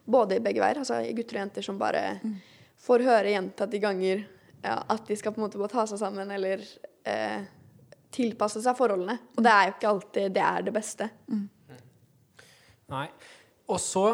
både 0.09 0.39
i 0.39 0.41
begge 0.41 0.63
veier. 0.65 0.81
Altså 0.81 1.03
gutter 1.13 1.37
og 1.37 1.43
jenter 1.45 1.67
som 1.67 1.77
bare 1.79 2.05
får 2.81 3.05
høre 3.07 3.33
gjentatte 3.35 3.81
ganger 3.83 4.23
ja, 4.65 4.79
at 4.93 5.07
de 5.09 5.17
skal 5.17 5.33
på 5.35 5.41
en 5.41 5.47
måte 5.47 5.59
bare 5.61 5.73
ta 5.73 5.87
seg 5.89 6.01
sammen 6.01 6.31
eller 6.35 6.63
eh, 7.09 7.43
tilpasse 8.13 8.61
seg 8.65 8.77
forholdene. 8.77 9.15
Og 9.37 9.45
det 9.45 9.53
er 9.53 9.69
jo 9.69 9.75
ikke 9.77 9.91
alltid 9.95 10.35
det 10.37 10.43
er 10.45 10.67
det 10.67 10.75
beste. 10.75 11.07
Nei. 12.91 13.07
Og 13.71 13.79
så 13.79 14.05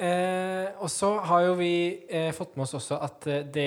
eh, 0.00 0.70
Og 0.80 0.88
så 0.90 1.10
har 1.28 1.42
jo 1.44 1.54
vi 1.58 1.70
eh, 2.08 2.30
fått 2.36 2.54
med 2.56 2.64
oss 2.64 2.72
også 2.78 2.96
at 3.04 3.26
eh, 3.28 3.42
det 3.52 3.66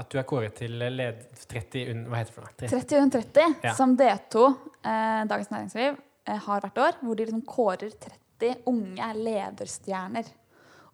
At 0.00 0.08
du 0.12 0.16
er 0.20 0.24
kåret 0.28 0.56
til 0.62 0.78
led 0.80 1.20
30 1.50 1.90
un, 1.92 2.00
Hva 2.08 2.22
heter 2.22 2.32
det 2.32 2.36
for 2.38 2.46
noe? 2.46 2.54
30. 2.62 2.70
30 2.78 3.02
under 3.02 3.26
30, 3.28 3.58
Ja. 3.68 3.74
som 3.76 3.92
D2, 4.00 4.46
eh, 4.80 5.22
Dagens 5.28 5.50
Næringsliv, 5.52 6.00
eh, 6.26 6.40
har 6.46 6.64
hvert 6.64 6.78
år. 6.86 6.98
Hvor 7.02 7.18
de 7.20 7.26
liksom 7.28 7.44
kårer 7.46 7.92
30 7.92 8.64
unge 8.72 9.10
lederstjerner. 9.20 10.32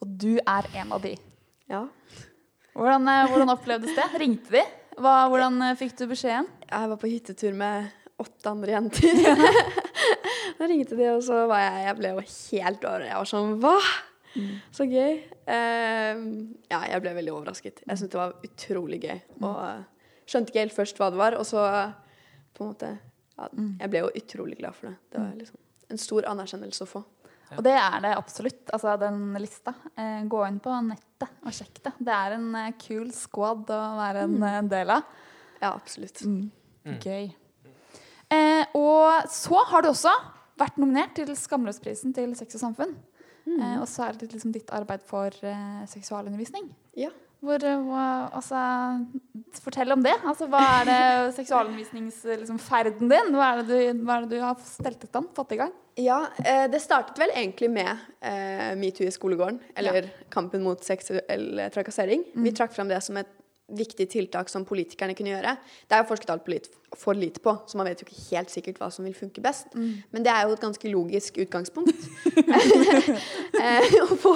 Og 0.03 0.11
du 0.21 0.35
er 0.43 0.67
en 0.83 0.93
av 0.93 1.01
de. 1.07 1.15
Ja. 1.71 1.85
Hvordan, 2.79 3.09
eh, 3.11 3.29
hvordan 3.31 3.51
opplevdes 3.51 3.95
det? 3.97 4.05
Ringte 4.23 4.53
de? 4.55 4.61
Hva, 5.03 5.15
hvordan 5.31 5.57
eh, 5.67 5.77
fikk 5.79 5.97
du 5.99 6.05
beskjeden? 6.13 6.47
Jeg 6.63 6.91
var 6.93 7.01
på 7.01 7.11
hyttetur 7.11 7.57
med 7.59 7.89
åtte 8.23 8.53
andre 8.53 8.77
jenter. 8.77 9.19
da 10.59 10.69
ringte 10.71 10.99
de, 10.99 11.09
og 11.11 11.25
så 11.27 11.41
var 11.51 11.65
jeg 11.65 11.89
Jeg 11.89 11.97
ble 11.99 12.13
jo 12.13 12.23
helt 12.23 12.87
over. 12.87 13.07
Jeg 13.09 13.19
var 13.19 13.31
sånn 13.33 13.57
Hva? 13.65 13.75
Så 14.71 14.87
gøy. 14.87 15.19
Uh, 15.49 16.19
ja, 16.71 16.83
jeg 16.93 17.03
ble 17.03 17.15
veldig 17.17 17.33
overrasket. 17.35 17.81
Jeg 17.83 17.99
syntes 17.99 18.13
det 18.13 18.21
var 18.21 18.37
utrolig 18.47 19.01
gøy. 19.03 19.17
Og 19.41 19.57
uh, 19.59 20.13
skjønte 20.29 20.53
ikke 20.53 20.63
helt 20.67 20.77
først 20.77 21.01
hva 21.01 21.09
det 21.11 21.19
var, 21.19 21.35
og 21.41 21.49
så 21.49 21.65
på 22.55 22.63
en 22.63 22.71
måte 22.75 22.93
ja, 22.93 23.49
Jeg 23.81 23.91
ble 23.91 24.05
jo 24.05 24.13
utrolig 24.21 24.59
glad 24.61 24.77
for 24.77 24.93
det. 24.93 24.99
Det 25.11 25.25
var 25.25 25.35
liksom 25.41 25.59
en 25.89 26.03
stor 26.03 26.29
anerkjennelse 26.31 26.85
å 26.85 26.91
få. 26.93 27.03
Og 27.57 27.65
det 27.65 27.75
er 27.79 27.99
det 28.05 28.13
absolutt. 28.19 28.63
Altså 28.75 28.97
den 29.01 29.21
lista. 29.41 29.73
Eh, 29.97 30.23
gå 30.29 30.45
inn 30.47 30.61
på 30.63 30.75
nettet 30.85 31.29
og 31.43 31.55
sjekk 31.57 31.81
det. 31.87 31.95
Det 31.99 32.15
er 32.15 32.37
en 32.37 32.49
eh, 32.61 32.73
kul 32.81 33.09
squad 33.17 33.71
å 33.73 33.83
være 33.99 34.27
en 34.29 34.37
eh, 34.51 34.63
del 34.69 34.93
av. 34.99 35.07
Ja, 35.63 35.73
absolutt. 35.73 36.21
Gøy. 36.85 37.31
Eh, 38.29 38.65
og 38.77 39.31
så 39.33 39.63
har 39.71 39.85
du 39.85 39.91
også 39.91 40.13
vært 40.59 40.77
nominert 40.81 41.15
til 41.17 41.31
Skamløsprisen 41.39 42.13
til 42.17 42.35
Sex 42.39 42.59
og 42.59 42.67
Samfunn. 42.67 42.97
Eh, 43.49 43.79
og 43.81 43.89
særlig 43.89 44.29
liksom 44.35 44.53
ditt 44.53 44.69
arbeid 44.77 45.05
for 45.09 45.33
eh, 45.47 45.81
seksualundervisning. 45.89 46.69
Ja. 46.99 47.11
Hvor, 47.39 47.63
eh, 47.63 48.37
altså, 48.37 48.61
fortell 49.63 49.95
om 49.95 50.03
det. 50.03 50.15
Altså, 50.27 50.49
hva 50.51 50.63
er 50.81 50.89
det 50.89 51.03
seksualundervisningsferden 51.39 52.43
liksom, 52.43 53.13
din? 53.13 53.37
Hva 53.37 53.53
er, 53.53 53.63
det 53.63 53.69
du, 53.69 54.03
hva 54.03 54.17
er 54.17 54.27
det 54.27 54.39
du 54.39 54.43
har 54.43 54.59
stelt 54.65 55.05
ut 55.05 55.11
stand? 55.13 55.31
Fått 55.37 55.55
i 55.55 55.61
gang? 55.61 55.75
Ja, 55.99 56.21
eh, 56.43 56.67
det 56.71 56.83
startet 56.83 57.19
vel 57.19 57.33
egentlig 57.35 57.71
med 57.75 57.91
eh, 58.23 58.75
metoo 58.79 59.07
i 59.07 59.15
skolegården, 59.15 59.61
eller 59.79 60.11
kampen 60.35 60.63
mot 60.67 60.83
seksuell 60.87 61.65
trakassering. 61.75 62.27
Vi 62.35 62.55
trakk 62.55 62.75
fram 62.75 62.91
det 62.91 63.01
som 63.07 63.19
et 63.23 63.31
viktig 63.69 64.07
tiltak 64.11 64.49
som 64.49 64.65
politikerne 64.69 65.15
kunne 65.17 65.35
gjøre. 65.35 65.55
Det 65.89 65.97
er 65.97 66.03
jo 66.03 66.09
forsket 66.09 66.31
alt 66.33 66.69
for 66.97 67.13
lite 67.13 67.43
på, 67.45 67.53
så 67.69 67.77
man 67.77 67.89
vet 67.89 68.01
jo 68.01 68.07
ikke 68.07 68.23
helt 68.31 68.53
sikkert 68.53 68.79
hva 68.81 68.89
som 68.93 69.05
vil 69.05 69.17
funke 69.17 69.43
best. 69.45 69.75
Men 69.75 70.25
det 70.25 70.33
er 70.33 70.47
jo 70.47 70.55
et 70.57 70.63
ganske 70.63 70.93
logisk 70.93 71.37
utgangspunkt. 71.43 72.07
eh, 73.65 73.97
å 74.05 74.17
få 74.17 74.35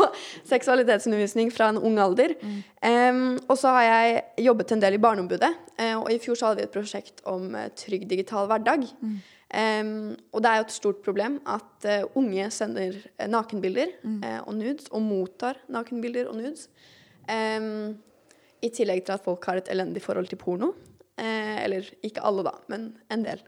seksualitetsundervisning 0.50 1.52
fra 1.54 1.70
en 1.72 1.80
ung 1.80 1.96
alder. 2.02 2.36
Em, 2.84 3.38
og 3.46 3.56
så 3.58 3.72
har 3.78 3.88
jeg 3.88 4.46
jobbet 4.50 4.76
en 4.76 4.84
del 4.84 4.98
i 4.98 5.02
Barneombudet, 5.02 5.52
eh, 5.78 5.94
og 5.96 6.12
i 6.12 6.20
fjor 6.20 6.38
så 6.38 6.50
hadde 6.50 6.60
vi 6.60 6.68
et 6.68 6.76
prosjekt 6.76 7.24
om 7.28 7.54
eh, 7.56 7.70
trygg 7.78 8.04
digital 8.10 8.50
hverdag. 8.52 8.84
Em, 9.52 10.12
og 10.32 10.44
det 10.44 10.52
er 10.52 10.60
jo 10.60 10.68
et 10.68 10.76
stort 10.76 11.02
problem 11.04 11.34
at 11.44 11.84
uh, 11.84 12.06
unge 12.16 12.46
sender 12.56 12.94
nakenbilder 13.28 13.28
nakenbilder 13.28 13.90
uh, 14.00 14.40
og 14.46 14.54
nudes, 14.56 14.86
og 14.88 15.02
mottar 15.04 15.60
nakenbilder 15.68 16.30
og 16.30 16.38
nudes. 16.38 16.70
Em, 17.28 17.98
I 18.62 18.70
tillegg 18.74 19.04
til 19.06 19.16
at 19.16 19.24
folk 19.24 19.44
har 19.50 19.60
et 19.60 19.70
elendig 19.72 20.02
forhold 20.04 20.30
til 20.30 20.40
porno. 20.40 20.72
Eh, 21.18 21.58
eller 21.64 21.88
ikke 22.06 22.22
alle, 22.24 22.44
da, 22.46 22.54
men 22.72 22.88
en 23.12 23.26
del. 23.26 23.42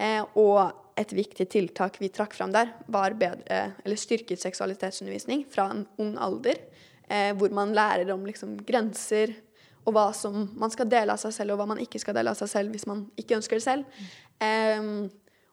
Eh, 0.00 0.22
og 0.40 0.98
et 0.98 1.12
viktig 1.16 1.46
tiltak 1.52 1.98
vi 2.00 2.10
trakk 2.12 2.34
fram 2.36 2.52
der, 2.54 2.72
var 2.92 3.16
bedre, 3.18 3.62
eller 3.84 4.00
styrket 4.00 4.40
seksualitetsundervisning 4.42 5.46
fra 5.50 5.70
en 5.72 5.86
ung 6.02 6.16
alder. 6.20 6.60
Eh, 7.08 7.32
hvor 7.36 7.52
man 7.52 7.74
lærer 7.76 8.10
om 8.14 8.24
liksom, 8.26 8.56
grenser 8.64 9.34
og 9.82 9.96
hva 9.96 10.08
som 10.14 10.46
man 10.58 10.70
skal 10.72 10.88
dele 10.90 11.14
av 11.14 11.20
seg 11.20 11.34
selv, 11.34 11.54
og 11.54 11.60
hva 11.60 11.68
man 11.72 11.80
ikke 11.82 12.00
skal 12.00 12.14
dele 12.16 12.32
av 12.32 12.38
seg 12.38 12.50
selv 12.52 12.74
hvis 12.74 12.86
man 12.88 13.06
ikke 13.18 13.36
ønsker 13.40 13.58
det 13.58 13.64
selv. 13.64 14.02
Em, 14.42 15.08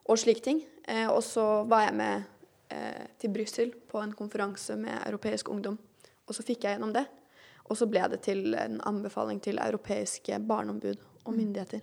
og 0.06 0.20
slike 0.22 0.44
ting. 0.44 0.62
Eh, 0.86 1.08
og 1.10 1.22
så 1.26 1.64
var 1.70 1.88
jeg 1.88 1.96
med 1.98 2.28
eh, 2.74 3.06
til 3.20 3.34
Brussel 3.34 3.72
på 3.90 4.00
en 4.02 4.14
konferanse 4.16 4.76
med 4.78 4.94
europeisk 5.02 5.50
ungdom. 5.52 5.78
Og 6.26 6.36
så 6.36 6.46
fikk 6.46 6.64
jeg 6.64 6.78
gjennom 6.78 6.94
det. 6.94 7.04
Og 7.70 7.78
så 7.78 7.86
ble 7.86 8.02
det 8.10 8.20
til 8.26 8.54
en 8.58 8.80
anbefaling 8.88 9.38
til 9.42 9.60
europeiske 9.62 10.40
barneombud 10.48 10.98
og 11.24 11.34
myndigheter. 11.36 11.82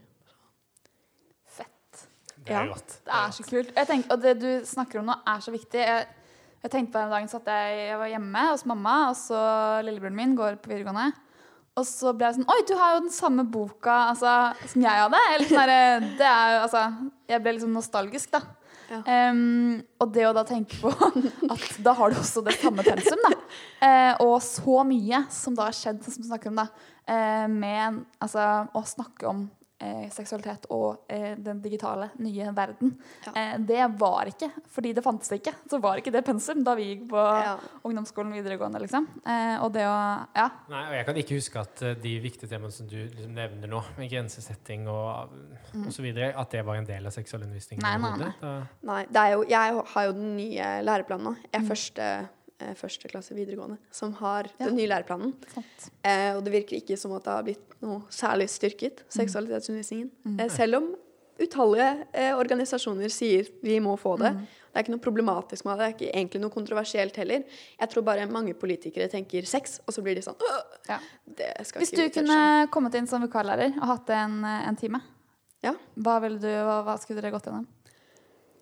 Fett. 1.58 2.08
Det 2.36 2.54
er 2.54 2.66
Ja. 2.68 2.74
Det 2.76 3.14
er 3.14 3.32
så 3.32 3.44
kult. 3.44 3.72
Jeg 3.76 3.88
tenker, 3.88 4.12
og 4.12 4.22
det 4.22 4.40
du 4.42 4.66
snakker 4.66 5.00
om 5.00 5.06
nå, 5.06 5.16
er 5.28 5.40
så 5.40 5.52
viktig. 5.52 5.80
Jeg, 5.80 6.08
jeg 6.64 6.72
tenkte 6.72 6.92
på 6.92 7.00
den 7.00 7.16
dagen 7.16 7.32
satt 7.32 7.48
jeg, 7.48 7.80
jeg 7.88 8.00
var 8.00 8.12
hjemme 8.12 8.44
hos 8.52 8.66
mamma, 8.66 8.98
og 9.10 9.16
så 9.16 9.40
lillebroren 9.88 10.16
min 10.16 10.36
går 10.36 10.60
på 10.60 10.74
videregående. 10.74 11.14
Og 11.78 11.86
så 11.86 12.12
ble 12.18 12.26
jeg 12.26 12.40
sånn 12.40 12.50
Oi, 12.50 12.62
du 12.66 12.74
har 12.80 12.96
jo 12.96 13.02
den 13.06 13.14
samme 13.14 13.46
boka 13.54 13.98
altså, 14.12 14.34
som 14.66 14.82
jeg 14.82 15.04
hadde. 15.06 15.20
Eller 15.34 15.50
sånn 15.52 15.72
der, 15.72 16.08
det 16.20 16.30
er 16.30 16.54
jo, 16.56 16.62
altså, 16.66 16.86
jeg 17.30 17.44
ble 17.44 17.54
liksom 17.58 17.76
nostalgisk, 17.78 18.32
da. 18.34 18.42
Ja. 18.88 19.02
Um, 19.04 19.82
og 20.00 20.14
det 20.16 20.24
å 20.30 20.34
da 20.36 20.46
tenke 20.48 20.80
på 20.80 20.92
at 21.54 21.78
da 21.84 21.94
har 21.98 22.14
du 22.14 22.22
også 22.22 22.44
det 22.48 22.56
samme 22.58 22.86
pensum, 22.88 23.22
da. 23.26 23.37
Eh, 23.82 24.14
og 24.24 24.38
så 24.46 24.82
mye 24.88 25.26
som 25.34 25.58
da 25.58 25.70
har 25.70 25.78
skjedd, 25.78 26.04
som 26.06 26.22
vi 26.24 26.30
snakker 26.30 26.54
om, 26.54 26.64
da. 26.64 26.68
Eh, 27.08 27.46
med 27.52 28.04
altså, 28.20 28.68
å 28.76 28.84
snakke 28.88 29.30
om 29.30 29.46
eh, 29.80 30.08
seksualitet 30.14 30.68
og 30.74 31.08
eh, 31.12 31.36
den 31.40 31.60
digitale 31.62 32.10
nye 32.24 32.52
verden. 32.56 32.94
Ja. 33.26 33.34
Eh, 33.34 33.56
det 33.70 33.84
var 34.00 34.30
ikke, 34.32 34.50
fordi 34.74 34.94
det 34.98 35.04
fantes 35.06 35.32
ikke, 35.36 35.54
så 35.70 35.80
var 35.84 36.02
ikke 36.02 36.14
det 36.14 36.24
pensum 36.28 36.64
da 36.66 36.76
vi 36.78 36.90
gikk 36.92 37.08
på 37.12 37.26
Ja. 37.38 37.56
ungdomsskolen 37.88 38.34
videregående, 38.36 38.82
liksom. 38.84 39.08
Eh, 39.26 39.58
og 39.64 39.72
det 39.74 39.86
å 39.88 39.98
Ja. 40.36 40.50
Nei, 40.70 40.84
og 40.90 40.96
jeg 40.98 41.06
kan 41.06 41.22
ikke 41.22 41.38
huske 41.38 41.60
at 41.62 41.84
de 42.02 42.14
viktige 42.24 42.50
temaene 42.50 42.74
som 42.74 42.88
du 42.88 42.98
liksom 42.98 43.34
nevner 43.34 43.68
nå, 43.72 43.84
med 43.98 44.10
grensesetting 44.12 44.88
og, 44.88 45.30
og 45.74 45.92
så 45.94 46.02
videre, 46.06 46.34
at 46.38 46.52
det 46.52 46.66
var 46.66 46.76
en 46.76 46.86
del 46.86 47.06
av 47.06 47.14
seksualundervisningen. 47.16 47.84
Nei, 47.84 47.98
nei, 47.98 48.32
nei. 48.42 48.58
Nei, 48.88 49.04
det 49.10 49.22
er 49.22 49.36
jo, 49.36 49.46
jeg 49.48 49.86
har 49.94 50.10
jo 50.10 50.18
den 50.18 50.36
nye 50.38 50.72
læreplanen 50.84 51.32
nå. 51.32 51.36
Jeg 51.52 51.64
mm. 51.64 51.70
første 51.70 52.04
eh, 52.04 52.34
første 52.76 53.08
klasse 53.12 53.36
videregående 53.38 53.78
som 53.92 54.14
har 54.14 54.48
Ja. 54.58 54.66
den 54.66 54.76
nye 54.76 54.88
læreplanen. 54.88 55.34
Eh, 56.04 56.36
og 56.36 56.44
det 56.44 56.54
virker 56.54 56.78
ikke 56.82 56.98
som 56.98 57.12
at 57.14 57.24
det 57.24 57.34
har 57.34 57.44
blitt 57.44 57.82
noe 57.82 58.02
særlig 58.10 58.48
styrket, 58.50 59.04
seksualitetsundervisningen. 59.14 60.10
Mm. 60.26 60.40
Eh, 60.40 60.50
selv 60.50 60.76
om 60.78 60.96
utallige 61.40 62.06
eh, 62.14 62.32
organisasjoner 62.34 63.10
sier 63.14 63.46
vi 63.62 63.80
må 63.80 63.94
få 64.00 64.18
det. 64.18 64.32
Mm. 64.34 64.48
Det 64.48 64.76
er 64.76 64.84
ikke 64.84 64.94
noe 64.96 65.06
problematisk 65.06 65.66
med 65.66 65.78
det, 65.78 65.86
det 65.86 65.88
er 65.88 65.94
ikke 65.98 66.16
egentlig 66.18 66.42
noe 66.42 66.54
kontroversielt 66.54 67.16
heller. 67.18 67.44
Jeg 67.80 67.90
tror 67.90 68.04
bare 68.04 68.26
mange 68.30 68.54
politikere 68.58 69.08
tenker 69.10 69.46
sex, 69.46 69.80
og 69.88 69.94
så 69.94 70.02
blir 70.04 70.16
de 70.16 70.22
sånn 70.22 70.36
Ja. 70.90 71.00
Hvis 71.28 71.92
du 71.92 72.02
vi 72.02 72.10
touche». 72.10 72.24
kunne 72.26 72.68
kommet 72.72 72.96
inn 72.96 73.08
som 73.08 73.22
vikarlærer 73.22 73.76
og 73.78 73.86
hatt 73.88 74.10
en, 74.10 74.44
en 74.46 74.76
time, 74.76 75.02
Ja. 75.64 75.74
hva, 75.98 76.20
ville 76.22 76.40
du, 76.40 76.48
hva, 76.48 76.84
hva 76.84 76.98
skulle 77.00 77.22
dere 77.22 77.32
gått 77.32 77.46
gjennom? 77.46 77.68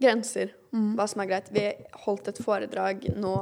Grenser. 0.01 0.51
Mm. 0.73 0.95
Hva 0.97 1.07
som 1.07 1.21
er 1.21 1.27
greit. 1.27 1.49
Vi 1.55 1.73
holdt 2.05 2.27
et 2.27 2.37
foredrag 2.43 3.05
nå 3.15 3.35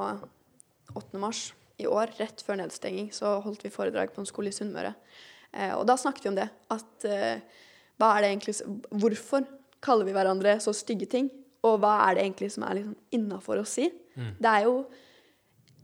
8. 1.00 1.20
mars 1.22 1.44
i 1.82 1.88
år, 1.90 2.14
rett 2.20 2.44
før 2.46 2.60
nedstenging, 2.62 3.10
så 3.16 3.38
holdt 3.44 3.66
vi 3.66 3.74
foredrag 3.74 4.14
på 4.14 4.22
en 4.22 4.30
skole 4.30 4.52
i 4.52 4.56
Sunnmøre. 4.56 4.94
Eh, 5.54 5.74
og 5.76 5.86
da 5.90 5.98
snakket 6.00 6.28
vi 6.28 6.32
om 6.34 6.38
det. 6.38 6.50
At 6.74 7.08
eh, 7.10 7.64
hva 8.02 8.16
er 8.16 8.26
det 8.26 8.30
egentlig 8.34 8.56
Hvorfor 9.04 9.48
kaller 9.84 10.08
vi 10.08 10.16
hverandre 10.16 10.58
så 10.64 10.74
stygge 10.76 11.10
ting? 11.10 11.32
Og 11.64 11.80
hva 11.82 11.98
er 12.08 12.18
det 12.18 12.28
egentlig 12.28 12.52
som 12.56 12.66
er 12.68 12.80
liksom 12.80 12.96
innafor 13.16 13.62
å 13.62 13.68
si? 13.68 13.88
Det 14.14 14.50
er 14.50 14.68
jo 14.68 14.84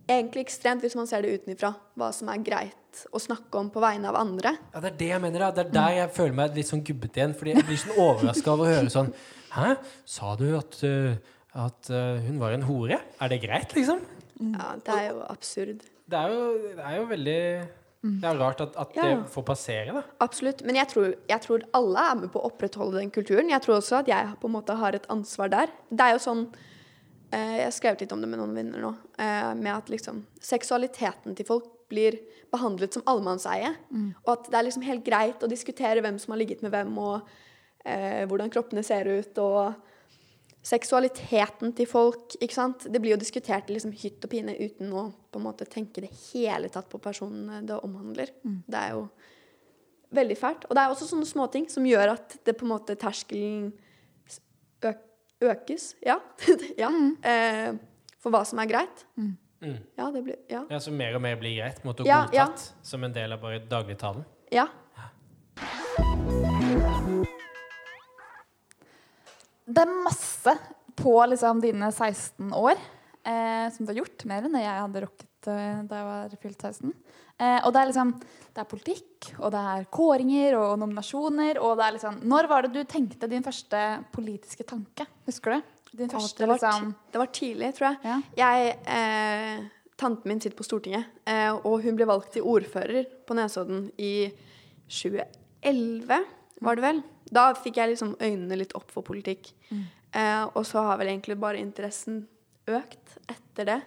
egentlig 0.10 0.43
ekstremt, 0.45 0.84
hvis 0.84 0.98
man 0.98 1.08
ser 1.10 1.24
det 1.24 1.39
utenfra, 1.39 1.72
hva 1.98 2.10
som 2.15 2.30
er 2.34 2.43
greit 2.45 3.04
å 3.13 3.22
snakke 3.22 3.60
om 3.60 3.69
på 3.74 3.82
vegne 3.84 4.10
av 4.10 4.17
andre. 4.19 4.56
Ja, 4.74 4.82
det 4.84 4.93
er 4.93 4.98
det 5.00 5.10
jeg 5.12 5.24
mener. 5.24 5.45
da. 5.45 5.50
Det 5.56 5.65
er 5.67 5.76
der 5.76 5.98
jeg 6.00 6.13
føler 6.15 6.38
meg 6.39 6.58
litt 6.58 6.69
sånn 6.69 6.86
gubbete 6.86 7.22
igjen. 7.22 7.36
Fordi 7.38 7.54
jeg 7.56 7.67
blir 7.67 7.82
sånn 7.84 8.00
overraska 8.00 8.54
av 8.54 8.63
å 8.63 8.69
høre 8.69 8.93
sånn 8.93 9.13
Hæ? 9.50 9.69
Sa 10.06 10.36
du 10.38 10.45
at, 10.54 10.76
uh, 10.86 11.15
at 11.58 11.89
uh, 11.89 12.19
hun 12.22 12.36
var 12.41 12.54
en 12.54 12.65
hore? 12.67 13.00
Er 13.17 13.32
det 13.32 13.39
greit, 13.41 13.74
liksom? 13.74 14.04
Ja, 14.39 14.71
det 14.86 14.95
er 14.95 15.10
jo 15.12 15.19
absurd. 15.28 15.84
Det 16.10 16.17
er 16.17 16.32
jo, 16.34 16.45
det 16.78 16.86
er 16.86 16.95
jo 16.97 17.06
veldig 17.10 17.41
Det 17.99 18.30
er 18.30 18.38
rart 18.39 18.62
at, 18.63 18.78
at 18.80 18.95
Ja, 18.95 19.04
det 19.04 19.28
får 19.34 19.43
passere, 19.43 19.93
da. 19.93 20.04
Absolutt. 20.23 20.63
Men 20.63 20.80
jeg 20.80 20.88
tror, 20.88 21.13
jeg 21.28 21.41
tror 21.43 21.65
alle 21.75 22.06
er 22.12 22.15
med 22.21 22.32
på 22.32 22.39
å 22.39 22.47
opprettholde 22.47 23.02
den 23.02 23.12
kulturen. 23.12 23.52
Jeg 23.52 23.62
tror 23.65 23.75
også 23.82 23.99
at 23.99 24.08
jeg 24.08 24.38
på 24.39 24.47
en 24.47 24.56
måte 24.56 24.78
har 24.80 24.95
et 24.95 25.10
ansvar 25.12 25.52
der. 25.52 25.73
Det 25.91 26.06
er 26.06 26.15
jo 26.15 26.21
sånn 26.23 26.45
eh, 27.34 27.58
Jeg 27.60 27.65
har 27.65 27.75
skrevet 27.75 28.06
litt 28.06 28.15
om 28.15 28.23
det 28.23 28.30
med 28.32 28.39
noen 28.39 28.56
venner 28.56 28.86
nå. 28.88 28.93
Eh, 29.19 29.52
med 29.60 29.73
at 29.75 29.91
liksom 29.91 30.23
seksualiteten 30.39 31.36
til 31.36 31.45
folk 31.49 31.67
blir 31.91 32.15
behandlet 32.54 32.95
som 32.95 33.04
allemannseie. 33.10 33.73
Og 34.23 34.32
at 34.38 34.47
det 34.47 34.58
er 34.58 34.67
liksom 34.69 34.88
helt 34.88 35.04
greit 35.06 35.43
å 35.43 35.52
diskutere 35.52 36.02
hvem 36.06 36.17
som 36.21 36.32
har 36.32 36.39
ligget 36.39 36.63
med 36.63 36.71
hvem, 36.71 36.95
og 37.02 37.28
eh, 37.84 38.23
hvordan 38.30 38.52
kroppene 38.54 38.84
ser 38.86 39.10
ut, 39.10 39.38
og 39.43 39.73
seksualiteten 40.65 41.74
til 41.78 41.88
folk. 41.88 42.36
ikke 42.41 42.54
sant? 42.54 42.86
Det 42.91 43.00
blir 43.02 43.13
jo 43.15 43.19
diskutert 43.22 43.69
i 43.69 43.74
liksom 43.78 43.93
hytt 43.95 44.24
og 44.26 44.32
pine 44.34 44.56
uten 44.60 44.91
å 44.93 45.06
på 45.32 45.39
en 45.39 45.45
måte 45.45 45.67
tenke 45.69 46.02
det 46.04 46.12
hele 46.34 46.69
tatt 46.69 46.89
på 46.91 47.00
personene 47.00 47.62
det 47.65 47.78
omhandler. 47.86 48.32
Det 48.43 48.80
er 48.80 48.95
jo 48.98 49.06
veldig 50.15 50.38
fælt. 50.38 50.65
Og 50.69 50.76
det 50.76 50.84
er 50.84 50.89
også 50.93 51.08
sånne 51.12 51.28
småting 51.30 51.69
som 51.72 51.86
gjør 51.88 52.15
at 52.17 52.39
det 52.45 52.58
på 52.58 52.65
en 52.67 52.74
måte 52.74 52.95
terskelen 53.00 53.72
øk 54.84 55.06
økes. 55.39 55.93
Ja. 56.04 56.17
ja. 56.84 56.89
Eh, 57.24 57.78
for 58.19 58.34
hva 58.34 58.41
som 58.48 58.60
er 58.60 58.67
greit. 58.67 59.06
Mm. 59.15 59.38
Ja, 60.00 60.10
det 60.12 60.24
blir 60.24 60.36
Ja. 60.50 60.65
Ja, 60.69 60.80
Så 60.80 60.91
mer 60.91 61.15
og 61.15 61.22
mer 61.24 61.36
blir 61.39 61.58
greit. 61.60 61.82
Måtte 61.84 62.06
Ja, 62.08 62.26
ja. 62.34 62.48
godtatt 62.48 62.74
som 62.84 63.04
en 63.04 63.13
del 63.13 63.32
av 63.34 63.41
bare 63.41 63.60
dagligtalen. 63.60 64.26
ja. 64.52 64.67
Det 69.69 69.84
er 69.86 69.97
masse 70.03 70.55
på 70.99 71.13
liksom, 71.29 71.62
dine 71.63 71.91
16 71.91 72.53
år 72.58 72.75
eh, 72.75 73.67
som 73.73 73.86
du 73.86 73.91
har 73.91 74.01
gjort. 74.01 74.25
Mer 74.29 74.47
enn 74.47 74.58
det 74.58 74.65
jeg 74.65 74.84
hadde 74.84 75.03
rukket 75.05 75.49
eh, 75.53 75.82
da 75.88 75.99
jeg 75.99 76.08
var 76.10 76.38
fylt 76.43 76.65
16. 76.71 76.93
Eh, 77.39 77.60
og 77.63 77.71
det 77.71 77.82
er 77.82 77.89
liksom 77.91 78.13
Det 78.19 78.63
er 78.63 78.67
politikk, 78.67 79.27
og 79.38 79.51
det 79.53 79.60
er 79.71 79.89
kåringer 79.93 80.58
og 80.60 80.77
nominasjoner. 80.82 81.62
Og 81.63 81.77
det 81.79 81.86
er 81.86 81.97
liksom 81.97 82.21
Når 82.34 82.49
var 82.51 82.65
det 82.65 82.73
du 82.75 82.84
tenkte 82.89 83.29
din 83.32 83.45
første 83.45 83.84
politiske 84.15 84.65
tanke? 84.67 85.08
Husker 85.29 85.58
du? 85.58 85.75
Din 85.99 86.10
første, 86.10 86.43
det, 86.43 86.47
var 86.49 86.60
liksom 86.60 86.89
det 87.12 87.19
var 87.21 87.29
tidlig, 87.34 87.69
tror 87.77 87.88
jeg. 87.89 87.97
ja. 88.05 88.17
Jeg 88.38 88.73
eh, 88.93 89.67
Tanten 89.99 90.29
min 90.29 90.39
sitter 90.39 90.55
på 90.55 90.63
Stortinget, 90.63 91.10
eh, 91.27 91.49
og 91.51 91.82
hun 91.84 91.97
ble 91.97 92.05
valgt 92.08 92.32
til 92.32 92.45
ordfører 92.47 93.08
på 93.27 93.36
Nesodden 93.36 93.89
i 93.99 94.29
2011, 94.88 96.21
var 96.63 96.77
det 96.79 96.86
vel. 96.86 97.01
Da 97.33 97.49
fikk 97.57 97.77
jeg 97.77 97.91
liksom 97.93 98.15
øynene 98.19 98.57
litt 98.57 98.73
opp 98.77 98.89
for 98.93 99.05
politikk. 99.05 99.51
Eh, 99.71 100.43
og 100.53 100.63
så 100.65 100.81
har 100.87 100.97
vel 101.01 101.11
egentlig 101.11 101.37
bare 101.39 101.61
interessen 101.61 102.23
økt 102.69 103.17
etter 103.29 103.67
det. 103.69 103.79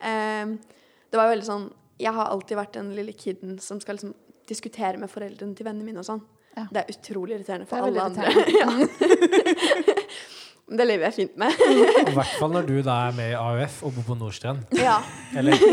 Eh, 0.00 0.56
det 1.10 1.18
var 1.18 1.26
jo 1.28 1.34
veldig 1.34 1.46
sånn 1.46 1.64
Jeg 2.00 2.14
har 2.16 2.30
alltid 2.32 2.56
vært 2.56 2.76
den 2.78 2.94
lille 2.96 3.12
kiden 3.12 3.58
som 3.60 3.80
skal 3.82 3.98
liksom 3.98 4.14
diskutere 4.48 4.96
med 4.98 5.10
foreldrene 5.12 5.54
til 5.54 5.66
vennene 5.66 5.84
mine 5.84 6.00
og 6.00 6.06
sånn. 6.08 6.22
Ja. 6.56 6.64
Det 6.72 6.80
er 6.80 6.94
utrolig 6.94 7.36
irriterende 7.36 7.68
for 7.68 7.84
alle 7.84 8.00
irriterende. 8.00 8.30
andre. 8.30 8.54
ja. 8.62 9.96
Det 10.70 10.86
lever 10.86 11.04
jeg 11.08 11.14
fint 11.16 11.36
med. 11.42 11.60
I 11.60 12.14
hvert 12.14 12.34
fall 12.38 12.52
når 12.54 12.66
du 12.68 12.76
da 12.86 12.96
er 13.08 13.14
med 13.18 13.32
i 13.32 13.36
AUF 13.38 13.80
og 13.86 13.94
bor 13.98 14.04
på 14.12 14.16
Nordstrand. 14.20 14.64
ja. 14.78 14.96
Eller 15.36 15.58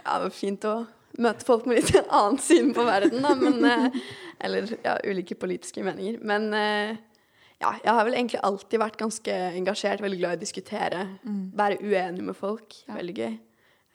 Ja, 0.00 0.16
det 0.16 0.24
var 0.28 0.32
fint 0.34 0.64
å 0.68 0.74
møte 1.22 1.46
folk 1.46 1.68
med 1.70 1.80
litt 1.80 1.92
annet 2.20 2.42
syn 2.44 2.72
på 2.76 2.84
verden, 2.88 3.20
da. 3.24 3.34
Men, 3.38 3.60
eh, 3.68 4.00
eller 4.46 4.72
ja, 4.84 4.96
ulike 5.06 5.36
politiske 5.40 5.84
meninger. 5.86 6.18
Men 6.26 6.48
eh, 6.56 6.96
ja, 7.60 7.74
jeg 7.84 7.92
har 7.92 8.06
vel 8.08 8.16
egentlig 8.16 8.40
alltid 8.46 8.80
vært 8.80 8.98
ganske 9.00 9.36
engasjert, 9.60 10.00
veldig 10.00 10.18
glad 10.22 10.34
i 10.36 10.40
å 10.40 10.42
diskutere. 10.46 11.04
Være 11.60 11.76
uenig 11.84 12.24
med 12.30 12.38
folk. 12.38 12.78
Ja. 12.88 12.96
Veldig 12.96 13.16
gøy. 13.18 13.34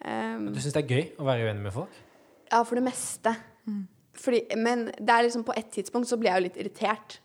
Um, 0.05 0.49
Du 0.53 0.59
syns 0.61 0.75
det 0.75 0.83
er 0.83 0.91
gøy 0.91 1.05
å 1.17 1.25
være 1.25 1.47
uenig 1.49 1.63
med 1.65 1.73
folk? 1.73 2.01
ja, 2.51 2.59
for 2.61 2.77
det 2.77 2.83
meste. 2.85 3.31
Fordi, 4.21 4.43
men 4.61 4.85
det 4.95 5.11
er 5.11 5.25
liksom 5.25 5.41
på 5.47 5.55
et 5.57 5.71
tidspunkt 5.73 6.07
så 6.07 6.15
blir 6.21 6.29
jeg 6.29 6.37
jo 6.37 6.45
litt 6.45 6.59
irritert. 6.61 7.15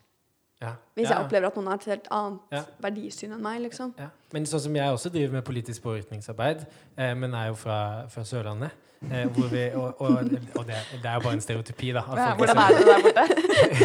Ja. 0.61 0.75
Hvis 0.93 1.09
jeg 1.09 1.17
opplever 1.17 1.47
at 1.47 1.55
noen 1.57 1.67
har 1.71 1.79
et 1.81 1.89
helt 1.89 2.07
annet 2.13 2.69
verdisyn 2.83 3.33
enn 3.33 3.41
meg, 3.41 3.61
liksom. 3.65 3.95
Men 4.33 4.45
sånn 4.45 4.61
som 4.67 4.75
jeg 4.77 4.93
også 4.93 5.09
driver 5.09 5.39
med 5.39 5.43
politisk 5.47 5.81
påvirkningsarbeid, 5.87 6.65
eh, 6.97 7.13
men 7.17 7.33
er 7.33 7.47
jo 7.49 7.57
fra, 7.59 7.79
fra 8.13 8.23
Sørlandet. 8.27 8.71
Eh, 9.01 9.25
hvor 9.33 9.47
vi, 9.49 9.63
og 9.73 9.97
og, 10.05 10.11
og 10.59 10.65
det, 10.67 10.77
det 11.01 11.07
er 11.09 11.15
jo 11.15 11.21
bare 11.25 11.33
en 11.33 11.41
stereotypi, 11.41 11.87
da. 11.95 12.03
hvordan 12.05 12.59
er 12.61 12.75
det 12.77 12.83
der 12.85 13.01
borte? 13.07 13.23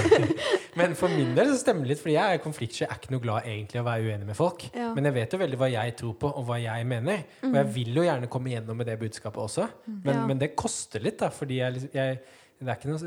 Men 0.77 0.93
for 0.99 1.09
min 1.09 1.31
del 1.33 1.49
så 1.55 1.57
stemmer 1.63 1.87
det 1.87 1.95
litt, 1.95 2.01
fordi 2.03 2.17
jeg 2.19 2.37
er 2.37 2.43
konfliktsky. 2.45 2.83
Jeg 2.85 2.91
er 2.93 2.99
ikke 3.01 3.15
noe 3.15 3.23
glad 3.25 3.47
egentlig 3.49 3.81
å 3.81 3.85
være 3.87 4.11
uenig 4.11 4.27
med 4.29 4.37
folk. 4.37 4.67
Ja. 4.77 4.91
Men 4.93 5.09
jeg 5.09 5.17
vet 5.17 5.33
jo 5.33 5.39
veldig 5.41 5.61
hva 5.63 5.69
jeg 5.73 5.95
tror 5.97 6.19
på, 6.21 6.29
og 6.37 6.45
hva 6.51 6.59
jeg 6.61 6.89
mener. 6.91 7.23
Og 7.49 7.57
jeg 7.57 7.71
vil 7.79 7.97
jo 7.97 8.05
gjerne 8.05 8.29
komme 8.33 8.53
gjennom 8.53 8.77
med 8.77 8.91
det 8.91 8.99
budskapet 9.01 9.41
også. 9.41 9.71
Men, 9.89 10.13
Ja. 10.13 10.27
men 10.29 10.43
det 10.43 10.51
koster 10.55 11.01
litt, 11.01 11.17
da, 11.23 11.31
fordi 11.33 11.63
jeg, 11.63 11.73
liksom- 11.79 11.95
jeg 11.97 12.21
det 12.61 12.69
er 12.73 12.77
ikke 12.77 12.89
noe, 12.89 13.01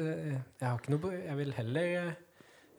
jeg 0.61 0.67
har 0.67 0.77
ikke 0.77 0.91
noe 0.93 1.11
Jeg 1.13 1.37
vil 1.37 1.53
heller 1.57 2.15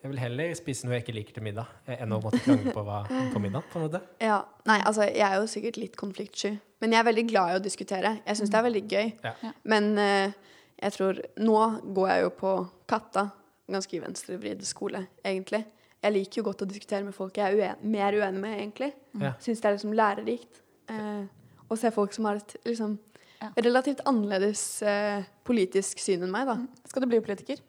jeg 0.02 0.10
vil 0.10 0.18
heller 0.22 0.54
spise 0.56 0.86
noe 0.86 0.94
jeg 0.96 1.04
ikke 1.04 1.14
liker 1.16 1.34
til 1.36 1.44
middag, 1.44 1.66
eh, 1.86 1.98
enn 2.02 2.12
å 2.16 2.20
måtte 2.24 2.40
krangle 2.44 2.72
på, 2.72 2.82
hva, 2.86 3.02
på 3.34 3.42
middag. 3.42 3.66
på 3.72 3.78
en 3.80 3.84
måte. 3.86 4.00
Ja, 4.24 4.38
nei, 4.68 4.78
altså 4.88 5.02
Jeg 5.08 5.26
er 5.26 5.34
jo 5.40 5.48
sikkert 5.50 5.76
litt 5.76 5.96
konfliktsky, 6.00 6.54
men 6.80 6.94
jeg 6.94 7.00
er 7.02 7.08
veldig 7.10 7.26
glad 7.28 7.50
i 7.52 7.58
å 7.58 7.64
diskutere. 7.64 8.14
Jeg 8.26 8.38
syns 8.38 8.52
det 8.54 8.58
er 8.60 8.64
veldig 8.68 8.82
gøy. 8.88 9.10
Ja. 9.26 9.52
Men 9.68 9.90
uh, 9.98 10.32
jeg 10.80 10.92
tror 10.96 11.20
Nå 11.44 11.58
går 11.98 12.08
jeg 12.14 12.22
jo 12.24 12.30
på 12.40 12.54
Katta, 12.88 13.26
ganske 13.70 14.00
venstrevridd 14.02 14.64
skole, 14.66 15.04
egentlig. 15.24 15.64
Jeg 16.00 16.12
liker 16.16 16.40
jo 16.40 16.46
godt 16.48 16.62
å 16.64 16.70
diskutere 16.70 17.04
med 17.04 17.12
folk 17.14 17.36
jeg 17.36 17.52
er 17.52 17.58
uen 17.60 17.92
mer 17.92 18.16
uenig 18.16 18.40
med, 18.40 18.56
egentlig. 18.62 18.94
Ja. 19.20 19.34
Syns 19.44 19.60
det 19.60 19.68
er 19.68 19.76
liksom 19.76 19.92
lærerikt. 20.00 20.62
uh, 20.90 21.26
å 21.70 21.76
se 21.78 21.90
folk 21.94 22.12
som 22.16 22.24
har 22.26 22.40
et 22.40 22.56
liksom 22.66 22.96
Ja. 23.40 23.48
relativt 23.56 24.00
annerledes 24.08 24.82
uh, 24.82 25.22
politisk 25.44 26.00
syn 26.02 26.24
enn 26.26 26.32
meg, 26.32 26.48
da. 26.48 26.56
Skal 26.88 27.04
du 27.04 27.06
bli 27.12 27.20
politiker? 27.24 27.60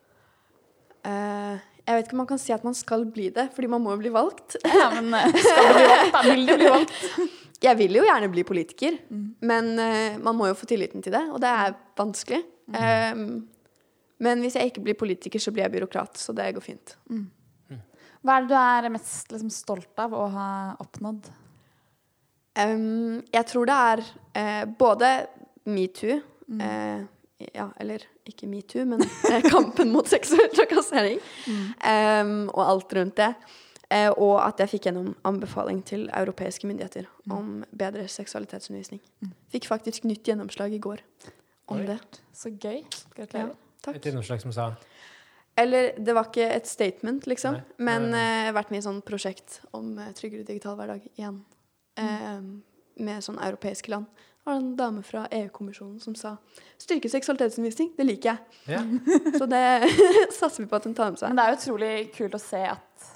Eh, 1.04 1.58
jeg 1.92 2.00
vet 2.00 2.08
ikke 2.08 2.16
om 2.16 2.22
man 2.24 2.30
kan 2.32 2.42
si 2.42 2.54
at 2.56 2.64
man 2.66 2.76
skal 2.78 3.04
bli 3.12 3.28
det, 3.36 3.50
fordi 3.56 3.70
man 3.72 3.84
må 3.84 3.94
jo 3.96 4.02
bli 4.02 4.12
valgt. 4.14 4.58
Ja, 4.64 4.90
men 4.96 5.14
eh, 5.18 5.38
skal 5.46 5.68
du 5.68 5.76
bli 5.78 5.90
valgt? 5.92 6.14
Da 6.16 6.24
vil 6.26 6.46
du 6.48 6.54
bli 6.56 6.70
valgt. 6.72 6.96
Jeg 7.62 7.78
vil 7.78 8.00
jo 8.00 8.06
gjerne 8.08 8.30
bli 8.34 8.44
politiker, 8.48 8.96
men 9.46 9.68
uh, 9.78 10.16
man 10.26 10.34
må 10.34 10.48
jo 10.50 10.56
få 10.58 10.66
tilliten 10.66 11.04
til 11.06 11.14
det, 11.14 11.22
og 11.30 11.38
det 11.44 11.52
er 11.52 11.76
vanskelig. 12.00 12.40
Um, 12.74 13.28
men 14.26 14.42
hvis 14.42 14.58
jeg 14.58 14.72
ikke 14.72 14.82
blir 14.88 14.98
politiker, 14.98 15.44
så 15.44 15.54
blir 15.54 15.68
jeg 15.68 15.76
byråkrat, 15.76 16.18
så 16.18 16.34
det 16.34 16.48
går 16.56 16.66
fint. 16.66 16.96
Hva 18.26 18.40
er 18.40 18.48
det 18.48 18.50
du 18.50 18.58
er 18.58 18.90
mest 18.96 19.30
liksom, 19.30 19.54
stolt 19.54 20.02
av 20.02 20.16
å 20.18 20.26
ha 20.34 20.48
oppnådd? 20.82 21.30
Um, 22.58 23.22
jeg 23.30 23.46
tror 23.54 23.70
det 23.70 23.78
er 23.94 24.04
uh, 24.10 24.66
både 24.82 25.14
metoo 25.70 26.18
eh, 26.60 27.02
Ja, 27.56 27.70
eller 27.82 28.04
ikke 28.28 28.48
metoo, 28.50 28.86
men 28.86 29.04
eh, 29.32 29.42
kampen 29.54 29.92
mot 29.94 30.08
seksuell 30.10 30.52
trakassering. 30.56 31.20
Um, 31.48 32.48
og 32.54 32.64
alt 32.66 32.96
rundt 32.98 33.18
det. 33.20 33.34
Uh, 33.92 34.08
og 34.14 34.38
at 34.46 34.62
jeg 34.64 34.72
fikk 34.78 34.88
gjennom 34.88 35.12
anbefaling 35.28 35.82
til 35.84 36.06
europeiske 36.16 36.68
myndigheter 36.70 37.10
om 37.34 37.66
bedre 37.76 38.06
seksualitetsundervisning. 38.08 39.02
Fikk 39.52 39.68
faktisk 39.68 40.08
nytt 40.08 40.28
gjennomslag 40.28 40.78
i 40.78 40.80
går 40.80 41.04
om 41.72 41.82
Oi. 41.82 41.86
det. 41.90 42.00
Så 42.34 42.54
gøy. 42.56 42.82
Ja, 43.18 43.50
Et 43.92 44.06
gjennomslag 44.06 44.42
som 44.42 44.54
sa 44.54 44.72
Eller 45.58 45.92
det 45.98 46.16
var 46.16 46.30
ikke 46.30 46.48
et 46.56 46.68
statement, 46.68 47.28
liksom. 47.28 47.58
Nei. 47.60 47.64
Men 47.78 48.10
Nei, 48.14 48.20
har 48.24 48.50
eh, 48.50 48.56
vært 48.56 48.72
med 48.72 48.80
i 48.80 48.86
sånn 48.86 49.02
prosjekt 49.06 49.60
om 49.76 49.98
uh, 50.00 50.12
tryggere 50.16 50.48
digital 50.48 50.78
hverdag 50.80 51.04
igjen. 51.18 51.42
Eh, 52.00 52.40
med 53.02 53.26
sånn 53.26 53.40
europeiske 53.42 53.92
land. 53.92 54.08
Var 54.44 54.54
det 54.54 54.62
en 54.62 54.76
dame 54.76 55.04
fra 55.06 55.28
EU-kommisjonen 55.32 56.00
som 56.02 56.16
sa 56.18 56.36
styrket 56.82 57.14
seksualitetsundervisning, 57.14 57.92
det 57.98 58.06
liker 58.08 58.32
jeg. 58.32 58.62
Ja. 58.74 58.82
Så 59.40 59.48
det 59.50 59.66
satser 60.40 60.64
vi 60.64 60.70
på 60.70 60.80
at 60.80 60.88
hun 60.90 60.96
tar 60.98 61.14
med 61.14 61.22
seg. 61.22 61.30
Men 61.30 61.40
det 61.40 61.44
er 61.44 61.54
jo 61.54 61.60
utrolig 61.60 61.92
kult 62.16 62.38
å 62.38 62.42
se 62.42 62.64
at, 62.72 63.12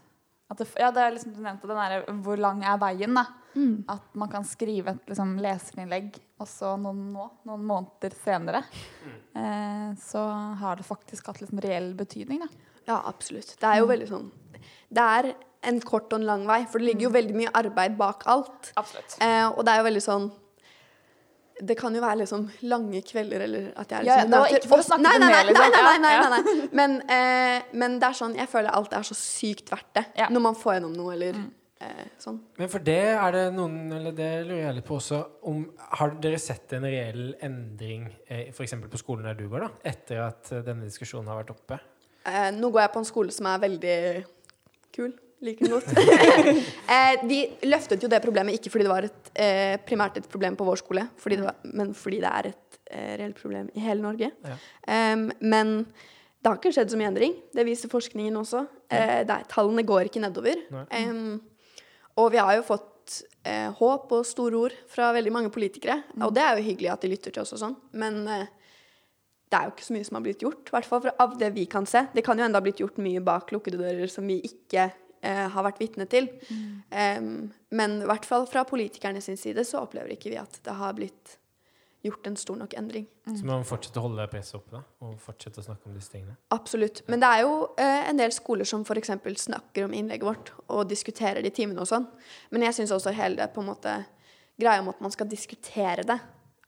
at 0.51 0.61
det, 0.61 0.69
Ja, 0.81 0.91
det 0.93 1.01
er 1.01 1.15
liksom 1.15 1.33
du 1.33 1.41
nevnte 1.41 1.69
den 1.71 1.81
derre 1.81 2.19
Hvor 2.25 2.37
lang 2.41 2.61
er 2.65 2.77
veien, 2.81 3.17
da? 3.17 3.25
Mm. 3.55 3.85
At 3.89 4.13
man 4.19 4.29
kan 4.29 4.45
skrive 4.45 4.93
et 4.93 5.09
liksom, 5.09 5.37
leserinnlegg, 5.41 6.19
og 6.43 6.49
så 6.51 6.75
noen, 6.77 7.01
nå, 7.15 7.27
noen 7.47 7.65
måneder 7.65 8.13
senere, 8.19 8.61
eh, 9.31 9.89
så 10.01 10.23
har 10.61 10.77
det 10.77 10.85
faktisk 10.85 11.31
hatt 11.31 11.39
liksom 11.41 11.63
reell 11.63 11.93
betydning, 11.97 12.43
da. 12.43 12.71
Ja, 12.85 13.01
absolutt. 13.07 13.55
Det 13.57 13.65
er 13.65 13.79
jo 13.79 13.87
veldig 13.89 14.07
sånn 14.11 14.25
Det 14.93 15.05
er 15.17 15.31
en 15.65 15.79
kort 15.81 16.11
og 16.13 16.19
en 16.19 16.27
lang 16.27 16.43
vei, 16.45 16.59
for 16.69 16.77
det 16.77 16.91
ligger 16.91 17.07
jo 17.07 17.15
veldig 17.15 17.37
mye 17.39 17.53
arbeid 17.57 17.95
bak 17.97 18.27
alt. 18.29 18.73
Absolutt. 18.77 19.15
Eh, 19.23 19.47
og 19.47 19.63
det 19.65 19.73
er 19.73 19.81
jo 19.81 19.87
veldig 19.87 20.03
sånn 20.03 20.27
Det 21.55 21.77
kan 21.79 21.95
jo 21.95 22.01
være 22.03 22.19
liksom 22.23 22.49
lange 22.67 22.99
kvelder, 23.07 23.45
eller 23.45 23.67
at 23.79 23.91
jeg 23.91 24.05
Ja, 24.09 24.15
liksom 24.17 24.31
det 24.31 24.39
var 24.41 24.55
ikke 24.57 24.67
for 24.67 24.83
å 24.83 24.85
snakke 24.85 25.03
nei, 25.05 25.17
nei, 25.21 25.29
nei, 25.31 25.43
nei, 25.53 25.67
nei, 25.71 25.83
nei, 25.83 25.99
nei, 26.03 26.15
nei, 26.19 26.39
nei. 26.43 26.69
Men, 26.75 26.95
eh, 27.07 27.69
men 27.79 27.99
det 28.01 28.09
er 28.09 28.17
sånn 28.19 28.35
Jeg 28.35 28.51
føler 28.51 28.75
alt 28.75 28.93
er 28.97 29.07
så 29.07 29.15
sykt 29.15 29.71
verdt 29.71 29.93
det 29.95 30.05
Ja. 30.19 30.27
når 30.29 30.43
man 30.49 30.57
får 30.59 30.75
gjennom 30.75 30.97
noe, 30.97 31.13
eller 31.15 31.39
eh, 31.79 32.05
sånn. 32.19 32.41
Men 32.59 32.71
for 32.71 32.83
det 32.83 32.99
er 33.15 33.31
det 33.31 33.45
noen 33.55 33.91
Eller 33.95 34.11
det 34.15 34.29
lurer 34.49 34.65
jeg 34.65 34.75
litt 34.81 34.87
på 34.89 34.99
også 34.99 35.21
om 35.47 35.63
Har 36.01 36.15
dere 36.19 36.39
sett 36.43 36.75
en 36.75 36.83
reell 36.83 37.35
endring 37.45 38.09
eh, 38.27 38.49
f.eks. 38.51 38.75
på 38.91 39.01
skolen 39.01 39.23
der 39.29 39.39
du 39.39 39.47
går, 39.47 39.67
da? 39.67 39.71
Etter 39.95 40.25
at 40.27 40.51
eh, 40.51 40.63
denne 40.65 40.87
diskusjonen 40.89 41.31
har 41.31 41.39
vært 41.43 41.55
oppe? 41.55 41.79
Eh, 42.25 42.49
nå 42.51 42.71
går 42.73 42.81
jeg 42.87 42.93
på 42.95 43.03
en 43.03 43.07
skole 43.13 43.31
som 43.35 43.47
er 43.51 43.63
veldig 43.63 43.97
kul. 44.95 45.13
Liker 45.45 45.67
den 45.67 45.75
godt. 45.75 45.91
eh, 46.95 47.25
de 47.27 47.39
løftet 47.69 48.03
jo 48.03 48.09
det 48.11 48.21
problemet 48.23 48.57
ikke 48.57 48.71
fordi 48.73 48.87
det 48.87 48.91
var 48.93 49.07
et, 49.07 49.24
eh, 49.35 49.75
primært 49.85 50.17
et 50.21 50.27
problem 50.31 50.55
på 50.57 50.65
vår 50.67 50.81
skole, 50.81 51.07
fordi 51.21 51.37
det 51.41 51.45
var, 51.47 51.55
men 51.75 51.93
fordi 51.97 52.19
det 52.23 52.31
er 52.31 52.49
et 52.51 52.79
eh, 52.89 53.13
reelt 53.21 53.39
problem 53.41 53.69
i 53.75 53.83
hele 53.83 54.01
Norge. 54.05 54.31
Ja. 54.45 54.57
Um, 55.13 55.27
men 55.41 55.75
det 55.85 56.49
har 56.51 56.59
ikke 56.59 56.73
skjedd 56.75 56.91
så 56.93 56.97
mye 56.99 57.09
endring. 57.09 57.35
Det 57.57 57.65
viser 57.65 57.89
forskningen 57.91 58.35
også. 58.37 58.65
Eh, 58.93 59.21
er, 59.23 59.45
tallene 59.51 59.85
går 59.87 60.09
ikke 60.11 60.21
nedover. 60.21 60.59
Um, 60.93 61.39
og 62.21 62.29
vi 62.31 62.37
har 62.39 62.55
jo 62.59 62.65
fått 62.67 63.23
eh, 63.45 63.71
håp 63.79 64.11
og 64.15 64.27
store 64.29 64.59
ord 64.67 64.75
fra 64.91 65.09
veldig 65.15 65.33
mange 65.33 65.49
politikere. 65.53 65.97
Og 66.21 66.33
det 66.35 66.43
er 66.45 66.59
jo 66.59 66.67
hyggelig 66.69 66.91
at 66.93 67.01
de 67.01 67.09
lytter 67.11 67.33
til 67.35 67.41
oss 67.43 67.55
og 67.57 67.63
sånn, 67.63 67.75
men 67.97 68.21
eh, 68.29 68.45
det 69.51 69.57
er 69.57 69.67
jo 69.67 69.73
ikke 69.75 69.85
så 69.87 69.93
mye 69.95 70.05
som 70.07 70.15
har 70.17 70.23
blitt 70.25 70.41
gjort. 70.45 70.69
I 70.69 70.73
hvert 70.77 70.87
fall 70.89 71.01
fra- 71.03 71.15
av 71.25 71.35
det 71.41 71.51
vi 71.53 71.65
kan 71.69 71.85
se. 71.89 72.05
Det 72.15 72.23
kan 72.25 72.37
jo 72.39 72.45
enda 72.47 72.57
ha 72.61 72.65
blitt 72.65 72.79
gjort 72.81 72.97
mye 73.03 73.21
bak 73.25 73.51
lukkede 73.53 73.77
dører 73.81 74.09
som 74.11 74.25
vi 74.29 74.39
ikke 74.47 74.87
eh, 75.25 75.45
har 75.51 75.65
vært 75.65 75.81
vitne 75.81 76.05
til. 76.11 76.29
Em, 76.93 77.49
men 77.75 77.97
i 78.03 78.09
hvert 78.09 78.27
fall 78.29 78.45
fra 78.49 78.65
politikerne 78.67 79.23
sin 79.23 79.39
side 79.41 79.65
så 79.67 79.81
opplever 79.83 80.13
ikke 80.15 80.31
vi 80.31 80.39
at 80.41 80.61
det 80.65 80.77
har 80.77 80.95
blitt 80.97 81.39
gjort 82.05 82.27
en 82.27 82.37
stor 82.37 82.57
nok 82.59 82.73
endring. 82.77 83.07
Så 83.25 83.41
man 83.41 83.63
må 83.63 83.65
fortsette 83.65 83.97
å 83.97 84.05
holde 84.05 84.27
presset 84.29 84.59
oppe, 84.59 84.75
da? 84.75 84.81
Og 85.01 85.15
fortsette 85.21 85.61
å 85.61 85.65
snakke 85.65 85.89
om 85.89 85.95
disse 85.97 86.13
tingene? 86.13 86.35
Absolutt. 86.53 87.01
Men 87.09 87.23
det 87.23 87.31
er 87.33 87.43
jo 87.45 87.55
eh, 87.81 88.09
en 88.11 88.19
del 88.19 88.33
skoler 88.35 88.67
som 88.69 88.85
f.eks. 88.85 89.13
snakker 89.47 89.87
om 89.87 89.95
innlegget 89.97 90.27
vårt 90.27 90.51
og 90.67 90.85
diskuterer 90.91 91.41
det 91.41 91.53
i 91.53 91.57
timene 91.63 91.81
og 91.81 91.89
sånn. 91.89 92.05
Men 92.53 92.67
jeg 92.67 92.77
syns 92.77 92.93
også 92.93 93.15
hele 93.17 93.39
det 93.41 93.49
på 93.55 93.63
en 93.63 93.71
måte 93.71 93.97
greia 94.61 94.83
om 94.83 94.91
at 94.93 95.01
man 95.03 95.13
skal 95.13 95.29
diskutere 95.31 96.05
det, 96.07 96.19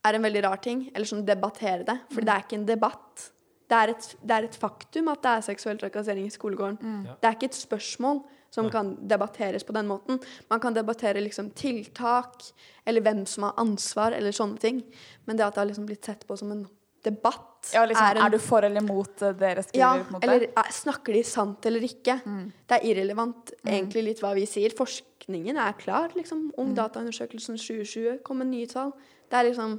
er 0.08 0.18
en 0.18 0.26
veldig 0.26 0.44
rar 0.48 0.62
ting. 0.64 0.88
Eller 0.94 1.10
sånn 1.10 1.26
debattere 1.28 1.86
det. 1.86 2.00
For 2.14 2.26
det 2.26 2.34
er 2.34 2.48
ikke 2.48 2.58
en 2.58 2.70
debatt. 2.70 3.28
Det 3.68 3.78
er, 3.78 3.94
et, 3.94 4.10
det 4.24 4.36
er 4.36 4.48
et 4.48 4.58
faktum 4.58 5.12
at 5.12 5.22
det 5.22 5.32
er 5.36 5.48
seksuell 5.52 5.80
trakassering 5.82 6.30
i 6.30 6.34
skolegården. 6.34 6.78
Ja. 7.06 7.18
Det 7.22 7.30
er 7.30 7.38
ikke 7.38 7.52
et 7.52 7.62
spørsmål 7.62 8.24
som 8.58 8.70
kan 8.74 8.96
debatteres 9.08 9.64
på 9.68 9.76
den 9.78 9.88
måten. 9.90 10.18
Man 10.50 10.60
kan 10.64 10.74
debattere 10.76 11.22
liksom 11.22 11.52
tiltak, 11.58 12.50
eller 12.90 13.06
hvem 13.06 13.22
som 13.30 13.46
har 13.48 13.54
ansvar, 13.62 14.18
eller 14.18 14.34
sånne 14.36 14.58
ting. 14.64 14.82
Men 15.30 15.38
det 15.38 15.46
at 15.46 15.56
det 15.56 15.64
har 15.64 15.70
liksom 15.72 15.86
blitt 15.90 16.10
sett 16.10 16.26
på 16.28 16.38
som 16.40 16.52
en 16.56 16.66
debatt 17.06 17.70
Ja, 17.74 17.84
liksom, 17.88 18.06
en 18.10 18.18
er, 18.26 18.30
du 18.34 18.40
for 18.42 18.66
eller 18.66 18.82
mot 18.84 19.22
eh, 19.22 19.34
dere 19.38 19.62
ja, 19.76 19.92
skriver? 19.94 20.08
på 20.10 20.20
eller 20.26 20.46
er, 20.50 20.72
snakker 20.74 21.14
de 21.16 21.22
sant 21.28 21.66
eller 21.70 21.84
ikke? 21.86 22.18
Mm. 22.26 22.46
Det 22.68 22.78
er 22.80 22.86
irrelevant 22.90 23.52
egentlig 23.64 24.04
litt 24.10 24.22
hva 24.24 24.34
vi 24.36 24.46
sier. 24.50 24.74
Forskningen 24.76 25.60
er 25.62 25.76
klar. 25.80 26.10
liksom. 26.18 26.48
Mm. 26.50 26.56
Ungdataundersøkelsen 26.66 27.60
2020 27.62 28.22
kom 28.28 28.42
med 28.42 28.50
nye 28.52 28.68
tall. 28.72 28.92
Det 29.30 29.40
er 29.40 29.50
liksom 29.52 29.78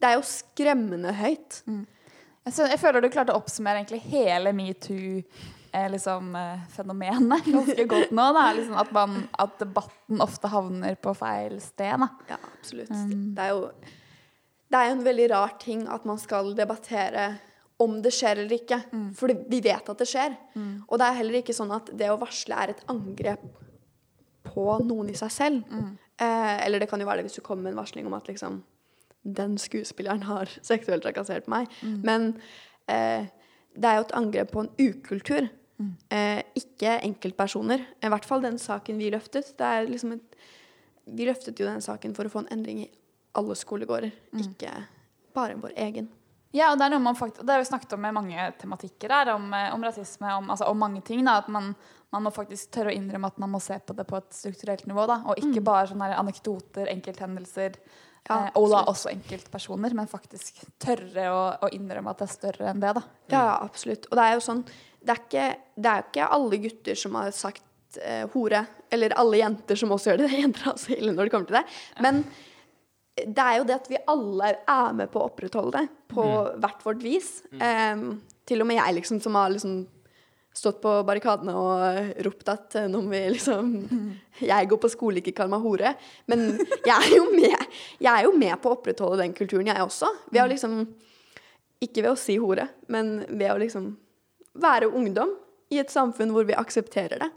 Det 0.00 0.10
er 0.10 0.16
jo 0.18 0.24
skremmende 0.28 1.12
høyt. 1.16 1.62
Jeg, 2.44 2.52
sy- 2.52 2.66
jeg 2.68 2.80
føler 2.82 3.00
du 3.04 3.08
klarte 3.14 3.32
å 3.32 3.40
oppsummere 3.40 3.80
egentlig 3.80 4.02
hele 4.10 4.52
metoo-fenomenet 5.74 5.92
liksom, 5.92 6.34
eh, 6.36 6.68
fenomenet 6.68 7.44
ganske 7.56 7.84
godt 7.84 8.10
nå. 8.10 8.26
Liksom 8.56 8.74
at, 8.74 8.92
man, 8.92 9.28
at 9.38 9.58
debatten 9.58 10.20
ofte 10.20 10.48
havner 10.48 10.94
på 10.94 11.14
feil 11.14 11.60
sted. 11.60 11.98
Da. 12.00 12.08
Ja, 12.28 12.38
absolutt. 12.52 12.90
Um. 12.90 13.34
Det 13.34 13.42
er 13.42 13.54
jo 13.54 13.68
det 14.74 14.80
er 14.80 14.90
en 14.90 15.04
veldig 15.04 15.26
rar 15.30 15.52
ting 15.62 15.84
at 15.86 16.04
man 16.04 16.18
skal 16.18 16.54
debattere 16.56 17.36
om 17.78 18.00
det 18.02 18.10
skjer 18.14 18.40
eller 18.42 18.56
ikke. 18.56 18.80
Mm. 18.90 19.10
For 19.14 19.30
vi 19.30 19.60
vet 19.62 19.88
at 19.90 20.00
det 20.00 20.08
skjer. 20.08 20.34
Og 20.88 20.98
det 20.98 21.06
er 21.06 21.18
heller 21.20 21.38
ikke 21.40 21.54
sånn 21.54 21.70
at 21.74 21.92
det 21.94 22.08
å 22.10 22.18
varsle 22.18 22.58
er 22.58 22.72
et 22.72 22.82
angrep 22.90 23.44
på 24.44 24.64
noen 24.86 25.12
i 25.12 25.18
seg 25.18 25.30
selv. 25.30 25.70
Mm. 25.70 25.92
Eh, 26.22 26.66
eller 26.66 26.82
det 26.82 26.88
kan 26.90 27.02
jo 27.02 27.06
være 27.06 27.22
det 27.22 27.28
hvis 27.28 27.38
du 27.38 27.44
kommer 27.46 27.66
med 27.66 27.74
en 27.74 27.82
varsling 27.82 28.06
om 28.06 28.16
at 28.16 28.28
liksom 28.30 28.62
den 29.24 29.56
skuespilleren 29.58 30.26
har 30.28 30.50
seksuelt 30.70 31.06
trakassert 31.06 31.46
meg. 31.50 31.70
Mm. 31.82 31.98
Men 32.06 32.28
eh, 32.90 33.30
det 33.74 33.90
er 33.90 33.98
jo 33.98 34.06
et 34.06 34.16
angrep 34.16 34.52
på 34.54 34.64
en 34.64 34.72
ukultur. 34.78 35.48
Mm. 35.80 35.94
Eh, 36.14 36.42
ikke 36.60 36.98
enkeltpersoner. 37.08 37.86
I 38.04 38.10
hvert 38.12 38.28
fall 38.28 38.44
den 38.44 38.58
saken 38.62 39.00
vi 39.00 39.12
løftet. 39.14 39.54
Det 39.58 39.70
er 39.70 39.88
liksom 39.90 40.14
et, 40.16 40.36
vi 41.04 41.26
løftet 41.28 41.60
jo 41.60 41.68
den 41.68 41.82
saken 41.84 42.14
for 42.16 42.28
å 42.28 42.32
få 42.32 42.44
en 42.44 42.52
endring 42.54 42.84
i 42.84 42.90
alle 43.34 43.56
skolegårder, 43.58 44.12
ikke 44.38 44.70
bare 45.34 45.56
vår 45.58 45.74
egen. 45.88 46.06
Ja, 46.54 46.68
og 46.70 46.78
det 46.78 46.86
er 46.86 46.92
noe 46.94 47.02
man 47.02 47.16
faktisk, 47.18 47.42
det 47.42 47.50
har 47.50 47.58
vi 47.58 47.66
snakket 47.66 47.96
om 47.96 48.04
med 48.04 48.14
mange 48.14 48.44
tematikker 48.60 49.10
her, 49.10 49.32
om, 49.32 49.48
eh, 49.58 49.72
om 49.74 49.82
rasisme, 49.82 50.36
om, 50.38 50.52
altså, 50.54 50.68
om 50.70 50.78
mange 50.78 51.02
ting. 51.02 51.24
Da, 51.26 51.40
at 51.42 51.50
man, 51.50 51.72
man 52.14 52.22
må 52.22 52.30
faktisk 52.34 52.70
tørre 52.76 52.92
å 52.92 52.94
innrømme 52.94 53.32
at 53.32 53.40
man 53.42 53.50
må 53.50 53.60
se 53.62 53.80
på 53.82 53.96
det 53.98 54.06
på 54.06 54.20
et 54.20 54.36
strukturelt 54.36 54.86
nivå. 54.86 55.08
Da, 55.10 55.18
og 55.26 55.42
ikke 55.42 55.64
bare 55.66 55.90
sånne 55.90 56.12
anekdoter, 56.14 56.90
enkelthendelser, 56.94 57.80
Ja, 58.24 58.36
eh, 58.38 58.52
og 58.56 58.70
da 58.70 58.84
også 58.88 59.10
enkeltpersoner, 59.10 59.92
men 59.98 60.06
faktisk 60.08 60.62
tørre 60.80 61.26
å, 61.34 61.42
å 61.66 61.72
innrømme 61.74 62.14
at 62.14 62.22
det 62.22 62.28
er 62.28 62.36
større 62.38 62.70
enn 62.70 62.80
det. 62.80 62.94
Da. 63.00 63.02
Ja, 63.34 63.44
absolutt. 63.58 64.06
Og 64.12 64.16
det 64.16 64.28
er 64.28 64.38
jo 64.38 64.46
sånn 64.46 64.62
Det 65.04 65.12
er 65.12 65.20
ikke, 65.20 65.46
det 65.76 65.92
er 65.92 66.08
ikke 66.08 66.32
alle 66.38 66.58
gutter 66.64 66.98
som 66.98 67.20
har 67.20 67.30
sagt 67.36 68.00
eh, 68.00 68.24
hore, 68.32 68.64
eller 68.94 69.14
alle 69.20 69.40
jenter 69.42 69.78
som 69.78 69.92
også 69.94 70.12
gjør 70.12 70.24
det. 70.24 70.32
Jenter 70.40 70.66
er 70.66 70.74
også 70.74 70.96
ille 70.96 71.14
når 71.14 71.28
det 71.28 71.34
kommer 71.34 71.50
til 71.50 71.58
det. 71.60 71.64
Men 72.04 72.22
det 73.14 73.42
er 73.44 73.58
jo 73.60 73.66
det 73.68 73.76
at 73.76 73.90
vi 73.90 74.04
alle 74.10 74.54
er 74.58 74.94
med 74.96 75.10
på 75.12 75.20
å 75.20 75.28
opprettholde 75.28 75.82
det 75.82 75.88
på 76.10 76.24
hvert 76.62 76.86
vårt 76.86 77.04
vis. 77.04 77.36
Em, 77.62 78.16
til 78.48 78.64
og 78.64 78.68
med 78.68 78.80
jeg, 78.80 78.96
liksom, 78.98 79.20
som 79.22 79.36
har 79.38 79.52
liksom 79.54 79.84
stått 80.54 80.80
på 80.82 80.90
barrikadene 81.06 81.54
og 81.58 82.10
ropt 82.26 82.50
at 82.52 82.76
eh, 82.78 82.86
nå 82.90 83.00
må 83.02 83.10
vi 83.14 83.22
liksom 83.34 83.72
Jeg 84.52 84.68
går 84.70 84.80
på 84.82 84.90
skole, 84.92 85.20
ikke 85.20 85.34
kall 85.40 85.50
meg 85.50 85.62
hore. 85.64 85.94
Men 86.30 86.46
jeg 86.86 86.94
er 86.94 87.10
jo 87.16 87.26
med, 87.32 87.74
jeg 88.02 88.10
er 88.12 88.26
jo 88.26 88.34
med 88.38 88.54
på 88.62 88.70
å 88.70 88.78
opprettholde 88.78 89.22
den 89.22 89.34
kulturen, 89.36 89.70
jeg 89.70 89.82
også. 89.82 90.10
Ved 90.30 90.44
å 90.44 90.48
liksom 90.50 90.80
Ikke 91.84 92.02
ved 92.02 92.12
å 92.14 92.18
si 92.18 92.38
hore, 92.40 92.68
men 92.90 93.18
ved 93.28 93.50
å 93.52 93.60
liksom 93.60 93.92
være 94.54 94.90
ungdom 94.92 95.30
i 95.70 95.80
et 95.82 95.90
samfunn 95.90 96.30
hvor 96.34 96.46
vi 96.46 96.56
aksepterer 96.56 97.18
det. 97.24 97.30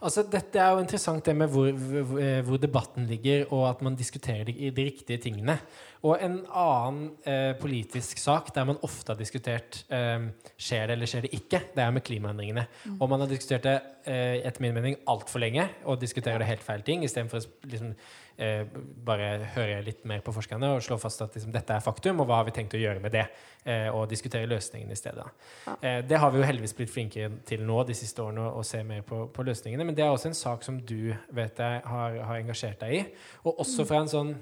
Altså, 0.00 0.24
dette 0.32 0.58
er 0.58 0.72
jo 0.72 0.80
interessant 0.82 1.26
det 1.26 1.34
med 1.36 1.50
hvor, 1.52 1.70
hvor, 1.76 2.40
hvor 2.46 2.56
debatten 2.56 3.06
ligger, 3.06 3.44
og 3.52 3.68
at 3.68 3.82
man 3.82 3.96
diskuterer 3.96 4.44
de, 4.48 4.70
de 4.76 4.84
riktige 4.84 5.18
tingene. 5.18 5.58
Og 6.00 6.16
en 6.24 6.38
annen 6.48 7.10
eh, 7.28 7.52
politisk 7.60 8.20
sak 8.22 8.48
der 8.56 8.64
man 8.70 8.78
ofte 8.86 9.12
har 9.12 9.18
diskutert 9.20 9.82
eh, 9.92 10.30
skjer 10.56 10.88
det 10.88 10.96
eller 10.96 11.10
skjer 11.10 11.26
det 11.26 11.34
ikke, 11.36 11.60
det 11.74 11.84
er 11.84 11.92
med 11.92 12.04
klimaendringene. 12.06 12.64
Og 12.96 13.10
man 13.10 13.20
har 13.20 13.28
diskutert 13.28 13.66
det 13.66 13.76
eh, 14.08 14.40
etter 14.48 14.64
min 14.64 14.76
mening 14.76 14.96
altfor 15.10 15.42
lenge, 15.44 15.66
og 15.84 16.00
diskuterer 16.00 16.40
det 16.40 16.48
helt 16.48 16.64
feil 16.64 16.84
ting, 16.86 17.04
istedenfor 17.04 17.42
å 17.42 17.68
liksom, 17.68 17.92
eh, 18.40 18.62
bare 19.04 19.28
høre 19.56 19.82
litt 19.84 20.06
mer 20.08 20.22
på 20.24 20.32
forskerne 20.32 20.72
og 20.76 20.84
slå 20.86 20.96
fast 21.02 21.20
at 21.26 21.36
liksom, 21.36 21.52
dette 21.52 21.76
er 21.76 21.84
faktum, 21.84 22.22
og 22.22 22.30
hva 22.30 22.40
har 22.40 22.48
vi 22.48 22.54
tenkt 22.56 22.78
å 22.78 22.80
gjøre 22.80 23.02
med 23.04 23.12
det? 23.18 23.26
Eh, 23.68 23.90
og 23.92 24.06
diskutere 24.08 24.48
løsningene 24.48 24.96
i 24.96 24.98
stedet. 24.98 25.26
Ja. 25.66 25.74
Eh, 25.84 25.98
det 26.08 26.16
har 26.22 26.32
vi 26.32 26.40
jo 26.40 26.46
heldigvis 26.48 26.72
blitt 26.78 26.94
flinkere 26.94 27.42
til 27.44 27.66
nå 27.68 27.82
de 27.84 27.98
siste 27.98 28.24
årene, 28.24 28.46
å, 28.48 28.62
å 28.62 28.64
se 28.64 28.80
mer 28.88 29.04
på, 29.04 29.26
på 29.36 29.44
løsningene. 29.44 29.84
Men 29.84 29.98
det 29.98 30.06
er 30.06 30.14
også 30.14 30.30
en 30.30 30.38
sak 30.38 30.64
som 30.64 30.80
du 30.80 31.12
vet 31.28 31.60
jeg 31.60 31.84
har, 31.92 32.16
har 32.24 32.40
engasjert 32.40 32.80
deg 32.80 32.96
i. 32.96 33.04
Og 33.44 33.60
også 33.66 33.84
fra 33.84 34.00
en 34.00 34.08
sånn 34.08 34.32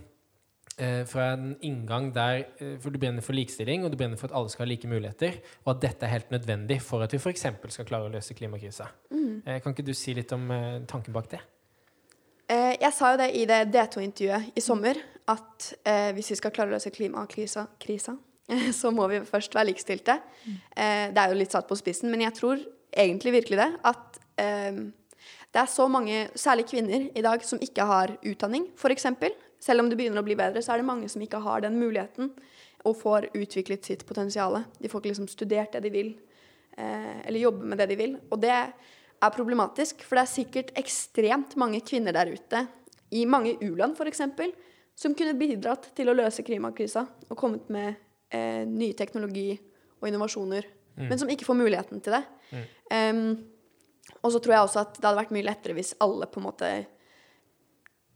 eh, 0.78 1.02
fra 1.08 1.32
en 1.34 1.52
inngang 1.64 2.10
der 2.14 2.46
eh, 2.58 2.76
For 2.80 2.94
du 2.94 2.98
brenner 3.00 3.24
for 3.24 3.36
likestilling, 3.36 3.84
og 3.84 3.92
du 3.92 3.98
brenner 4.00 4.18
for 4.20 4.30
at 4.30 4.36
alle 4.38 4.52
skal 4.52 4.66
ha 4.66 4.70
like 4.70 4.88
muligheter, 4.90 5.38
og 5.64 5.74
at 5.74 5.84
dette 5.84 6.06
er 6.06 6.14
helt 6.14 6.32
nødvendig 6.34 6.80
for 6.84 7.04
at 7.04 7.14
vi 7.14 7.20
f.eks. 7.20 7.46
skal 7.74 7.88
klare 7.88 8.08
å 8.08 8.12
løse 8.12 8.36
klimakrisa. 8.38 8.88
Eh, 9.12 9.60
kan 9.62 9.74
ikke 9.74 9.86
du 9.86 9.94
si 9.96 10.14
litt 10.16 10.32
om 10.36 10.50
eh, 10.54 10.82
tanken 10.90 11.14
bak 11.14 11.30
det? 11.34 11.42
Eh, 12.48 12.74
jeg 12.80 12.92
sa 12.96 13.12
jo 13.12 13.20
det 13.20 13.28
i 13.36 13.44
det 13.48 13.60
D2-intervjuet 13.74 14.56
i 14.56 14.64
sommer, 14.64 15.00
at 15.28 15.72
eh, 15.84 16.10
hvis 16.16 16.32
vi 16.32 16.38
skal 16.40 16.54
klare 16.54 16.72
å 16.72 16.76
løse 16.76 16.92
klimakrisa, 16.94 17.66
krisa, 17.80 18.16
så 18.80 18.92
må 18.94 19.08
vi 19.12 19.20
først 19.28 19.56
være 19.56 19.70
likestilte. 19.72 20.16
Eh, 20.48 21.10
det 21.12 21.20
er 21.20 21.32
jo 21.32 21.40
litt 21.40 21.52
satt 21.52 21.68
på 21.68 21.76
spissen, 21.76 22.08
men 22.12 22.24
jeg 22.24 22.36
tror 22.38 22.62
egentlig 22.88 23.34
virkelig 23.40 23.60
det. 23.60 23.72
At 23.88 24.04
det 24.38 25.58
er 25.58 25.66
så 25.66 25.88
mange, 25.90 26.28
særlig 26.38 26.68
kvinner 26.70 27.08
i 27.10 27.22
dag, 27.24 27.42
som 27.42 27.58
ikke 27.62 27.84
har 27.88 28.12
utdanning, 28.22 28.68
f.eks. 28.78 29.08
Selv 29.61 29.83
om 29.83 29.90
det 29.90 29.99
begynner 29.99 30.23
å 30.23 30.27
bli 30.27 30.37
bedre, 30.38 30.62
så 30.62 30.75
er 30.75 30.81
det 30.81 30.88
mange 30.88 31.09
som 31.11 31.23
ikke 31.25 31.40
har 31.42 31.64
den 31.64 31.79
muligheten 31.81 32.31
og 32.87 32.97
får 33.01 33.29
utviklet 33.35 33.85
sitt 33.85 34.05
potensial. 34.07 34.61
De 34.79 34.90
får 34.90 35.03
ikke 35.03 35.12
liksom 35.12 35.31
studert 35.31 35.75
det 35.75 35.83
de 35.88 35.92
vil, 35.92 36.12
eh, 36.77 37.27
eller 37.27 37.42
jobbe 37.42 37.66
med 37.66 37.79
det 37.79 37.88
de 37.90 37.99
vil. 37.99 38.16
Og 38.31 38.40
det 38.40 38.55
er 38.55 39.35
problematisk, 39.35 40.05
for 40.07 40.18
det 40.18 40.25
er 40.25 40.35
sikkert 40.37 40.73
ekstremt 40.79 41.57
mange 41.59 41.81
kvinner 41.81 42.14
der 42.14 42.31
ute, 42.31 42.66
i 43.11 43.25
mange 43.27 43.57
u-land 43.64 43.97
f.eks., 43.97 44.23
som 44.99 45.14
kunne 45.14 45.38
bidratt 45.38 45.92
til 45.94 46.11
å 46.11 46.14
løse 46.16 46.42
klimakrisa 46.42 47.05
og 47.31 47.38
kommet 47.38 47.68
med 47.71 47.94
eh, 48.35 48.64
ny 48.66 48.92
teknologi 48.99 49.53
og 50.01 50.09
innovasjoner, 50.09 50.66
men 50.99 51.18
som 51.18 51.31
ikke 51.31 51.47
får 51.47 51.55
muligheten 51.55 52.01
til 52.03 52.16
det. 52.16 52.25
Um, 52.90 53.37
og 54.25 54.33
så 54.35 54.40
tror 54.42 54.55
jeg 54.55 54.66
også 54.66 54.83
at 54.83 54.97
det 54.97 55.07
hadde 55.07 55.21
vært 55.21 55.35
mye 55.37 55.47
lettere 55.47 55.77
hvis 55.79 55.94
alle 56.03 56.27
på 56.27 56.40
en 56.40 56.47
måte 56.49 56.71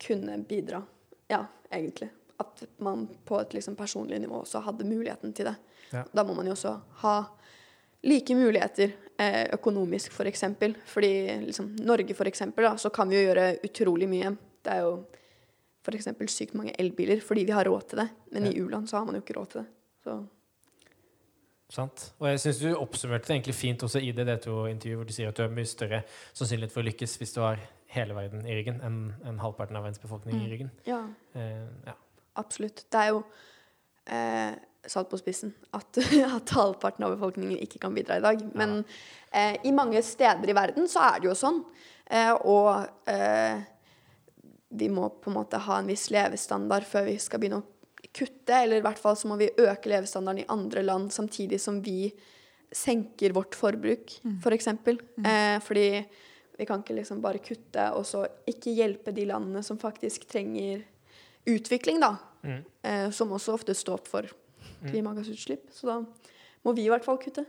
kunne 0.03 0.41
bidra. 0.49 0.83
Ja, 1.33 1.45
egentlig. 1.73 2.11
At 2.43 2.65
man 2.83 3.07
på 3.25 3.39
et 3.41 3.55
liksom 3.57 3.77
personlig 3.79 4.21
nivå 4.21 4.43
også 4.43 4.63
hadde 4.67 4.89
muligheten 4.89 5.33
til 5.37 5.49
det. 5.49 5.55
Ja. 5.93 6.05
Da 6.13 6.25
må 6.27 6.37
man 6.37 6.49
jo 6.49 6.57
også 6.57 6.75
ha 7.05 7.17
like 8.03 8.35
muligheter 8.35 8.93
eh, 9.21 9.47
økonomisk, 9.55 10.11
f.eks. 10.11 10.17
For 10.17 10.31
eksempel. 10.31 10.77
Fordi 10.87 11.13
liksom, 11.47 11.73
Norge, 11.81 12.17
eksempel, 12.27 12.69
så 12.79 12.91
kan 12.91 13.11
vi 13.11 13.21
jo 13.21 13.27
gjøre 13.31 13.49
utrolig 13.65 14.09
mye. 14.11 14.37
Det 14.63 14.77
er 14.77 14.85
jo 14.85 14.95
f.eks. 15.83 16.13
sykt 16.31 16.55
mange 16.59 16.75
elbiler 16.79 17.21
fordi 17.21 17.45
vi 17.49 17.57
har 17.57 17.67
råd 17.67 17.89
til 17.91 18.05
det. 18.05 18.09
Men 18.33 18.47
i 18.47 18.57
u-land 18.61 18.89
så 18.89 18.99
har 18.99 19.09
man 19.09 19.19
jo 19.19 19.25
ikke 19.25 19.39
råd 19.39 19.53
til 19.53 19.63
det. 19.63 19.69
Så 20.05 20.21
Sant? 21.73 22.11
Og 22.21 22.27
jeg 22.29 22.41
syns 22.43 22.59
du 22.61 22.67
oppsummerte 22.77 23.31
det 23.31 23.39
egentlig 23.39 23.55
fint 23.57 23.83
også 23.87 24.01
i 24.05 24.11
det 24.13 24.27
D2-intervjuet, 24.29 24.99
hvor 24.99 25.07
du 25.09 25.13
sier 25.17 25.31
at 25.31 25.39
du 25.39 25.47
har 25.47 25.55
mye 25.57 25.69
større 25.69 26.03
sannsynlighet 26.37 26.75
for 26.75 26.83
å 26.83 26.89
lykkes 26.91 27.15
hvis 27.17 27.33
du 27.33 27.39
har 27.41 27.63
hele 27.93 28.17
verden 28.17 28.47
i 28.49 28.57
ryggen, 28.57 28.81
enn 28.85 29.01
en 29.29 29.41
halvparten 29.43 29.77
av 29.77 29.85
verdens 29.87 30.03
befolkning 30.03 30.41
i 30.41 30.51
ryggen. 30.51 30.73
ja. 30.89 31.05
Eh, 31.35 31.67
ja. 31.87 31.97
Absolutt. 32.41 32.87
Det 32.89 32.97
er 32.97 33.11
jo 33.13 33.19
eh, 34.09 34.55
satt 34.89 35.11
på 35.11 35.19
spissen 35.21 35.53
at, 35.77 35.99
at 36.39 36.55
halvparten 36.57 37.05
av 37.07 37.17
befolkningen 37.17 37.61
ikke 37.61 37.83
kan 37.83 37.95
bidra 37.97 38.19
i 38.19 38.25
dag. 38.25 38.41
Men 38.57 38.81
eh, 39.31 39.59
i 39.69 39.75
mange 39.75 40.01
steder 40.07 40.49
i 40.49 40.57
verden 40.57 40.89
så 40.91 41.05
er 41.11 41.21
det 41.21 41.29
jo 41.31 41.37
sånn. 41.39 41.61
Eh, 42.09 42.33
og 42.33 43.11
eh, 43.11 43.63
vi 44.73 44.89
må 44.93 45.11
på 45.21 45.31
en 45.31 45.39
måte 45.43 45.61
ha 45.61 45.79
en 45.79 45.93
viss 45.93 46.09
levestandard 46.15 46.89
før 46.89 47.11
vi 47.11 47.19
skal 47.21 47.43
begynne 47.43 47.61
å 47.63 48.09
kutte. 48.13 48.57
Eller 48.57 48.81
i 48.81 48.85
hvert 48.85 49.01
fall 49.01 49.19
så 49.19 49.31
må 49.31 49.39
vi 49.41 49.53
øke 49.53 49.93
levestandarden 49.93 50.45
i 50.47 50.51
andre 50.53 50.85
land 50.87 51.13
samtidig 51.15 51.61
som 51.63 51.83
vi 51.85 52.07
senker 52.73 53.35
vårt 53.37 53.53
forbruk, 53.53 54.15
for 54.41 54.57
eksempel. 54.57 54.97
Eh, 55.21 55.59
fordi 55.61 55.87
vi 56.63 56.69
kan 56.69 56.83
ikke 56.85 56.97
liksom 57.01 57.21
bare 57.25 57.43
kutte 57.43 57.89
og 57.97 58.07
så 58.07 58.25
ikke 58.49 58.75
hjelpe 58.77 59.15
de 59.15 59.27
landene 59.29 59.65
som 59.67 59.81
faktisk 59.81 60.29
trenger 60.31 60.85
utvikling, 61.51 61.99
da. 62.03 62.15
Mm. 62.43 62.61
Eh, 62.83 63.09
som 63.15 63.33
også 63.35 63.57
ofte 63.57 63.75
står 63.75 64.03
for 64.07 64.29
klimagassutslipp. 64.87 65.69
Så 65.75 65.89
da 65.89 65.97
må 66.63 66.75
vi 66.77 66.87
i 66.87 66.93
hvert 66.93 67.07
fall 67.07 67.19
kutte. 67.23 67.45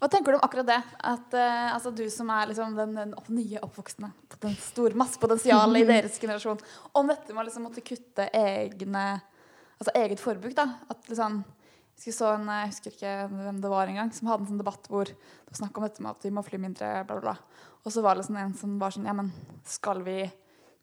Hva 0.00 0.08
tenker 0.08 0.32
du 0.32 0.38
om 0.38 0.44
akkurat 0.46 0.68
det? 0.68 0.78
At 1.04 1.34
uh, 1.36 1.74
altså, 1.74 1.92
du 1.92 2.06
som 2.12 2.30
er 2.32 2.48
liksom 2.48 2.76
den, 2.78 2.94
den 2.96 3.14
nye 3.36 3.60
oppvoksende, 3.60 4.12
den 4.40 4.54
store 4.62 4.96
massepotensialet 4.96 5.82
i 5.82 5.88
deres 5.92 6.16
generasjon, 6.22 6.60
om 6.96 7.10
dette 7.10 7.34
med 7.34 7.42
å 7.42 7.48
liksom 7.48 7.66
måtte 7.68 7.84
kutte 7.84 8.30
egne, 8.36 9.04
altså 9.76 9.92
eget 10.00 10.22
forbruk, 10.22 10.56
da. 10.56 10.70
At 10.92 11.10
liksom 11.12 11.42
jeg 12.00 12.14
husker, 12.14 12.16
så 12.16 12.28
en, 12.32 12.46
jeg 12.48 12.68
husker 12.70 12.94
ikke 12.94 13.14
hvem 13.28 13.58
det 13.60 13.70
var 13.70 13.90
engang, 13.90 14.10
som 14.16 14.30
hadde 14.30 14.46
en 14.46 14.52
sånn 14.54 14.60
debatt 14.62 14.86
hvor 14.88 15.04
det 15.04 15.50
var 15.50 15.58
snakk 15.58 15.76
om 15.76 15.84
dette 15.84 16.04
med 16.04 16.14
at 16.14 16.22
vi 16.24 16.32
må 16.32 16.44
fly 16.46 16.60
mindre, 16.62 16.92
bla, 17.04 17.18
bla, 17.18 17.34
bla. 17.34 17.66
Og 17.84 17.92
så 17.92 18.04
var 18.04 18.16
det 18.16 18.22
liksom 18.22 18.38
en 18.40 18.54
som 18.56 18.78
var 18.80 18.94
sånn 18.94 19.08
Ja, 19.08 19.12
men 19.16 19.28
skal 19.68 20.00
vi, 20.06 20.22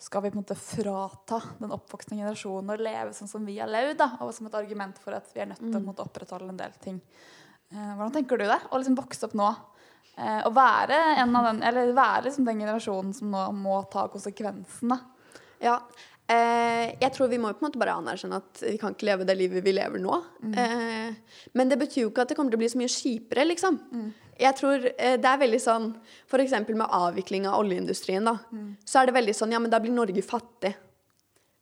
skal 0.01 0.21
vi 0.21 0.29
på 0.29 0.37
en 0.37 0.43
måte 0.43 0.57
frata 0.59 1.39
den 1.57 1.73
oppvoksende 1.73 2.19
generasjonen 2.21 2.73
å 2.73 2.77
leve 2.77 3.15
sånn 3.17 3.31
som 3.31 3.49
vi 3.49 3.57
har 3.57 3.71
levd, 3.71 3.97
da? 4.03 4.11
Og 4.25 4.33
som 4.35 4.49
et 4.49 4.59
argument 4.59 5.01
for 5.01 5.17
at 5.17 5.33
vi 5.33 5.41
er 5.41 5.49
nødt 5.49 5.63
til 5.63 5.73
å 5.73 5.81
en 5.81 6.05
opprettholde 6.05 6.53
en 6.53 6.61
del 6.61 6.77
ting. 6.83 7.01
Eh, 7.73 7.91
hvordan 7.97 8.13
tenker 8.19 8.37
du 8.37 8.45
det? 8.45 8.59
Å 8.69 8.77
liksom 8.77 8.97
vokse 8.99 9.25
opp 9.25 9.33
nå 9.37 9.47
eh, 9.49 10.41
og 10.43 10.53
være 10.53 11.01
en 11.17 11.33
av 11.39 11.49
den, 11.49 11.63
eller 11.65 11.97
være 11.97 12.27
liksom 12.29 12.45
den 12.45 12.61
generasjonen 12.61 13.17
som 13.17 13.33
nå 13.33 13.47
må 13.57 13.81
ta 13.89 14.05
konsekvensene. 14.13 15.01
Ja. 15.65 15.79
Eh, 16.27 16.89
jeg 16.99 17.11
tror 17.15 17.29
vi 17.31 17.37
må 17.39 17.53
på 17.55 17.61
en 17.63 17.69
måte 17.69 17.79
bare 17.79 17.93
anerkjenne 17.95 18.39
at 18.41 18.63
vi 18.65 18.75
kan 18.81 18.91
ikke 18.95 19.07
leve 19.07 19.27
det 19.27 19.35
livet 19.39 19.63
vi 19.63 19.71
lever 19.77 20.01
nå. 20.03 20.17
Eh, 20.59 21.13
men 21.55 21.69
det 21.71 21.77
betyr 21.79 22.03
jo 22.03 22.09
ikke 22.11 22.25
at 22.25 22.33
det 22.33 22.35
kommer 22.39 22.51
til 22.51 22.59
å 22.59 22.63
bli 22.65 22.71
så 22.73 22.81
mye 22.81 22.91
kjipere, 22.91 23.45
liksom. 23.47 23.77
Jeg 24.37 24.57
tror 24.59 24.83
eh, 24.91 25.15
det 25.17 25.29
er 25.31 25.39
veldig 25.45 25.61
sånn 25.63 25.85
F.eks. 26.27 26.57
med 26.67 26.83
avvikling 26.83 27.47
av 27.47 27.61
oljeindustrien, 27.61 28.27
da. 28.27 28.35
Så 28.85 28.99
er 29.01 29.07
det 29.09 29.15
veldig 29.15 29.37
sånn 29.39 29.55
Ja, 29.55 29.61
men 29.63 29.71
da 29.71 29.79
blir 29.79 29.95
Norge 29.95 30.21
fattig. 30.25 30.75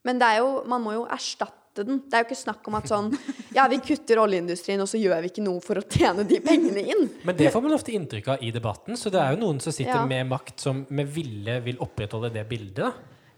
Men 0.05 0.19
det 0.21 0.33
er 0.33 0.41
jo, 0.41 0.49
man 0.69 0.81
må 0.83 0.97
jo 0.97 1.05
erstatte 1.09 1.85
den. 1.85 2.01
Det 2.09 2.13
er 2.17 2.23
jo 2.23 2.29
ikke 2.29 2.37
snakk 2.41 2.67
om 2.69 2.75
at 2.81 2.89
sånn 2.89 3.09
Ja, 3.55 3.67
vi 3.71 3.77
kutter 3.85 4.17
oljeindustrien, 4.25 4.81
og 4.81 4.89
så 4.89 4.97
gjør 4.97 5.21
vi 5.23 5.29
ikke 5.29 5.45
noe 5.45 5.61
for 5.63 5.77
å 5.77 5.85
tjene 5.85 6.25
de 6.27 6.41
pengene 6.43 6.83
inn. 6.89 7.09
Men 7.23 7.37
det 7.37 7.53
får 7.53 7.63
man 7.63 7.77
ofte 7.77 7.93
inntrykk 7.93 8.33
av 8.33 8.43
i 8.43 8.49
debatten, 8.55 8.97
så 8.97 9.13
det 9.13 9.21
er 9.21 9.35
jo 9.35 9.43
noen 9.45 9.61
som 9.61 9.75
sitter 9.75 10.01
Ja. 10.01 10.05
med 10.09 10.25
makt 10.33 10.59
som 10.65 10.85
med 10.89 11.05
ville 11.07 11.61
vil 11.61 11.77
opprettholde 11.85 12.33
det 12.33 12.47
bildet. 12.49 12.81
da. 12.81 12.93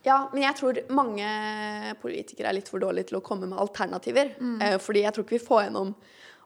Ja, 0.07 0.21
men 0.31 0.45
jeg 0.45 0.55
tror 0.59 0.79
mange 0.95 1.27
politikere 2.01 2.51
er 2.51 2.57
litt 2.59 2.71
for 2.71 2.81
dårlige 2.81 3.11
til 3.11 3.19
å 3.19 3.25
komme 3.25 3.49
med 3.49 3.59
alternativer. 3.59 4.33
Mm. 4.39 4.79
fordi 4.79 5.03
jeg 5.03 5.13
tror 5.13 5.27
ikke 5.27 5.37
vi 5.37 5.47
får 5.49 5.67
gjennom 5.67 5.91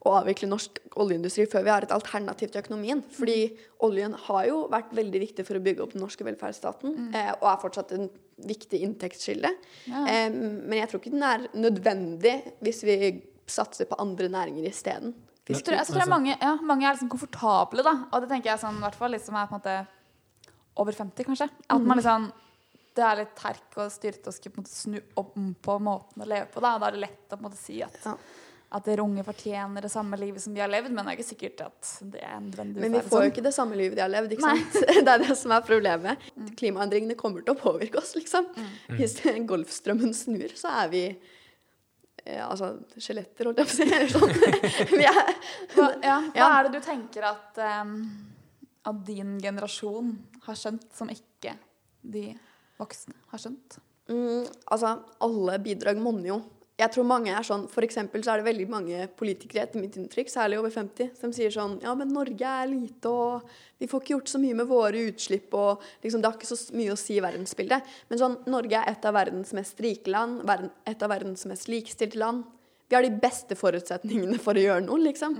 å 0.02 0.16
avvikle 0.18 0.50
norsk 0.50 0.80
oljeindustri 0.98 1.46
før 1.50 1.66
vi 1.66 1.72
har 1.74 1.86
et 1.86 1.94
alternativ 1.94 2.50
til 2.50 2.64
økonomien. 2.64 3.04
Fordi 3.14 3.52
oljen 3.86 4.16
har 4.26 4.48
jo 4.50 4.64
vært 4.72 4.94
veldig 4.98 5.22
viktig 5.28 5.46
for 5.46 5.60
å 5.60 5.64
bygge 5.64 5.86
opp 5.86 5.94
den 5.94 6.02
norske 6.02 6.26
velferdsstaten, 6.26 6.96
mm. 6.98 7.18
og 7.38 7.48
er 7.52 7.60
fortsatt 7.62 7.94
en 7.98 8.08
viktig 8.42 8.82
inntektskilde. 8.88 9.52
Ja. 9.86 10.06
Eh, 10.10 10.30
men 10.34 10.80
jeg 10.80 10.90
tror 10.90 11.04
ikke 11.04 11.14
den 11.14 11.28
er 11.28 11.46
nødvendig 11.54 12.36
hvis 12.66 12.82
vi 12.88 12.98
satser 13.52 13.90
på 13.90 14.00
andre 14.02 14.32
næringer 14.32 14.70
isteden. 14.72 15.14
Tror 15.52 15.76
jeg, 15.76 15.86
tror 15.90 16.08
mange, 16.08 16.34
ja, 16.38 16.54
mange 16.64 16.86
er 16.86 16.96
liksom 16.96 17.10
komfortable, 17.12 17.84
da. 17.86 17.96
Og 18.10 18.24
det 18.24 18.30
tenker 18.32 18.54
jeg 18.54 18.62
sånn, 18.62 18.78
i 18.80 18.86
hvert 18.86 18.98
fall 18.98 19.18
de 19.18 19.20
som 19.22 19.36
er 19.36 19.50
på 19.50 19.58
en 19.58 19.62
måte 19.62 19.80
over 20.82 20.96
50, 20.96 21.28
kanskje. 21.28 21.50
At 21.68 21.84
man 21.84 22.00
liksom 22.00 22.30
Det 22.96 23.04
er 23.08 23.20
litt 23.22 23.36
terk 23.40 23.78
og 23.80 23.92
styrte 23.94 24.28
å 24.32 24.36
skulle 24.36 24.54
på 24.56 24.60
en 24.62 24.66
måte 24.66 24.76
snu 24.76 24.98
om 25.22 25.52
på 25.64 25.76
måten 25.80 26.24
å 26.24 26.28
leve 26.28 26.50
på. 26.52 26.60
Da, 26.64 26.74
da 26.82 26.90
er 26.90 26.98
det 26.98 27.04
lett 27.06 27.28
å 27.32 27.38
på 27.38 27.40
en 27.40 27.46
måte 27.50 27.60
si 27.62 27.78
at, 27.86 27.96
Ja. 28.04 28.18
at 28.76 28.86
dere 28.88 29.04
unge 29.06 29.24
fortjener 29.28 29.82
det 29.86 29.92
samme 29.92 30.18
livet 30.20 30.44
som 30.44 30.54
de 30.56 30.60
har 30.64 30.68
levd, 30.72 30.92
men 30.92 31.06
det 31.08 31.14
er 31.14 31.18
ikke 31.20 31.30
sikkert 31.30 31.62
at 31.70 31.92
det 32.12 32.22
er 32.24 32.40
nødvendigvis 32.44 32.82
Men 32.84 32.92
vi 32.98 33.02
får 33.06 33.12
jo 33.12 33.22
sånn. 33.22 33.32
ikke 33.32 33.44
det 33.48 33.54
samme 33.56 33.76
livet 33.80 33.96
de 33.96 34.04
har 34.04 34.12
levd. 34.12 34.32
ikke 34.36 34.48
Nei. 34.48 34.58
sant? 34.60 34.90
Det 35.08 35.14
er 35.16 35.24
det 35.24 35.38
som 35.40 35.52
er 35.56 35.62
problemet. 35.68 36.28
Klimaendringene 36.60 37.16
kommer 37.20 37.44
til 37.48 37.56
å 37.56 37.60
påvirke 37.60 38.00
oss, 38.04 38.12
liksom. 38.20 38.48
Hvis 39.00 39.18
Golfstrømmen 39.48 40.12
snur, 40.16 40.52
så 40.60 40.72
er 40.84 40.92
vi 40.92 41.04
ja, 42.26 42.46
altså 42.52 42.76
skjeletter, 43.02 43.48
holdt 43.50 43.64
jeg 43.64 43.68
på 43.68 43.72
å 43.72 43.80
si. 43.80 43.88
Eller 43.88 44.12
sånn. 44.14 45.00
er, 45.02 45.34
Hva, 45.74 45.88
ja, 46.04 46.20
hva 46.36 46.50
er 46.60 46.68
det 46.68 46.76
du 46.76 46.86
tenker 46.86 47.26
at, 47.32 47.58
um, 47.82 47.96
at 48.86 49.00
din 49.08 49.38
generasjon 49.42 50.12
har 50.46 50.60
skjønt, 50.60 50.86
som 50.94 51.10
ikke 51.10 51.56
de 52.02 52.28
voksne 52.82 53.16
har 53.32 53.46
skjønt? 53.46 53.80
mm, 54.12 54.50
altså, 54.74 54.98
alle 55.24 55.62
bidrag 55.64 56.02
monner 56.02 56.34
jo. 56.34 56.42
Jeg 56.82 56.96
tror 56.96 57.06
mange 57.06 57.34
er 57.36 57.46
sånn, 57.46 57.68
For 57.70 57.86
eksempel 57.86 58.24
så 58.26 58.34
er 58.34 58.42
det 58.42 58.48
veldig 58.48 58.68
mange 58.72 59.04
politikere 59.20 59.68
etter 59.68 59.82
mitt 59.82 59.98
inntrykk, 60.00 60.32
særlig 60.32 60.58
over 60.62 60.74
50, 60.74 61.12
som 61.20 61.34
sier 61.36 61.54
sånn 61.54 61.76
Ja, 61.84 61.94
men 61.98 62.14
Norge 62.14 62.48
er 62.48 62.70
lite, 62.72 63.12
og 63.12 63.52
vi 63.82 63.90
får 63.92 64.02
ikke 64.02 64.16
gjort 64.16 64.32
så 64.32 64.42
mye 64.42 64.58
med 64.58 64.70
våre 64.70 65.04
utslipp, 65.12 65.54
og 65.58 65.84
liksom, 66.02 66.24
det 66.24 66.30
har 66.30 66.40
ikke 66.40 66.50
så 66.50 66.58
mye 66.78 66.96
å 66.96 66.98
si 67.00 67.20
i 67.20 67.24
verdensbildet. 67.24 67.94
Men 68.10 68.22
sånn, 68.22 68.40
Norge 68.50 68.80
er 68.80 68.90
et 68.96 69.06
av 69.06 69.16
verdens 69.18 69.54
mest 69.58 69.84
rike 69.84 70.14
land, 70.14 70.42
et 70.90 71.06
av 71.06 71.14
verdens 71.14 71.46
mest 71.50 71.70
likestilte 71.70 72.22
land. 72.22 72.50
Vi 72.90 72.98
har 72.98 73.06
de 73.06 73.14
beste 73.24 73.56
forutsetningene 73.56 74.42
for 74.42 74.58
å 74.58 74.66
gjøre 74.66 74.86
noe, 74.88 75.00
liksom. 75.06 75.38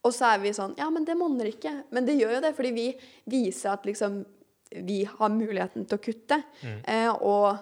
Og 0.00 0.14
så 0.16 0.32
er 0.32 0.40
vi 0.40 0.56
sånn 0.56 0.72
Ja, 0.80 0.88
men 0.92 1.04
det 1.04 1.18
monner 1.18 1.50
ikke. 1.50 1.74
Men 1.92 2.06
det 2.08 2.16
gjør 2.16 2.38
jo 2.38 2.44
det, 2.46 2.54
fordi 2.56 2.72
vi 2.72 2.86
viser 3.28 3.74
at 3.74 3.84
liksom 3.88 4.22
vi 4.70 5.04
har 5.04 5.34
muligheten 5.34 5.86
til 5.86 5.98
å 5.98 6.02
kutte. 6.02 6.42
Eh, 6.62 7.10
og 7.10 7.56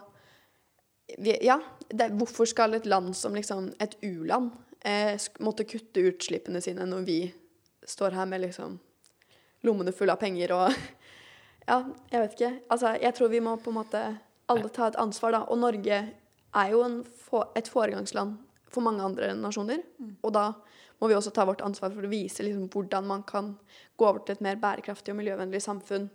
vi, 1.18 1.36
ja, 1.46 1.58
det, 1.88 2.10
hvorfor 2.20 2.48
skal 2.48 2.76
et 2.76 2.88
land 2.88 3.16
som 3.16 3.36
liksom 3.36 3.70
et 3.80 3.96
u-land 4.04 4.52
eh, 4.84 5.16
måtte 5.40 5.66
kutte 5.68 6.04
utslippene 6.10 6.60
sine 6.64 6.86
når 6.88 7.06
vi 7.08 7.20
står 7.88 8.18
her 8.18 8.28
med 8.28 8.44
liksom 8.44 8.76
lommene 9.64 9.94
fulle 9.96 10.14
av 10.14 10.22
penger 10.22 10.56
og 10.56 10.72
Ja, 11.68 11.82
jeg 12.08 12.22
vet 12.22 12.34
ikke. 12.38 12.52
Altså, 12.72 12.94
jeg 12.96 13.12
tror 13.12 13.28
vi 13.28 13.42
må 13.44 13.50
på 13.60 13.68
en 13.68 13.76
måte 13.76 14.00
alle 14.48 14.70
ta 14.72 14.86
et 14.88 14.96
ansvar, 14.96 15.34
da. 15.34 15.40
Og 15.52 15.58
Norge 15.60 15.98
er 16.08 16.70
jo 16.72 16.78
en 16.80 17.02
få, 17.04 17.42
et 17.60 17.68
foregangsland 17.68 18.38
for 18.72 18.84
mange 18.86 19.04
andre 19.04 19.34
nasjoner. 19.36 19.82
Og 20.24 20.32
da 20.32 20.46
må 20.98 21.10
vi 21.10 21.16
også 21.18 21.32
ta 21.36 21.44
vårt 21.44 21.60
ansvar 21.66 21.92
for 21.92 22.06
å 22.06 22.10
vise 22.10 22.46
liksom, 22.46 22.70
hvordan 22.72 23.04
man 23.10 23.26
kan 23.28 23.52
gå 24.00 24.08
over 24.08 24.24
til 24.24 24.38
et 24.38 24.46
mer 24.46 24.56
bærekraftig 24.62 25.12
og 25.12 25.20
miljøvennlig 25.20 25.60
samfunn, 25.60 26.08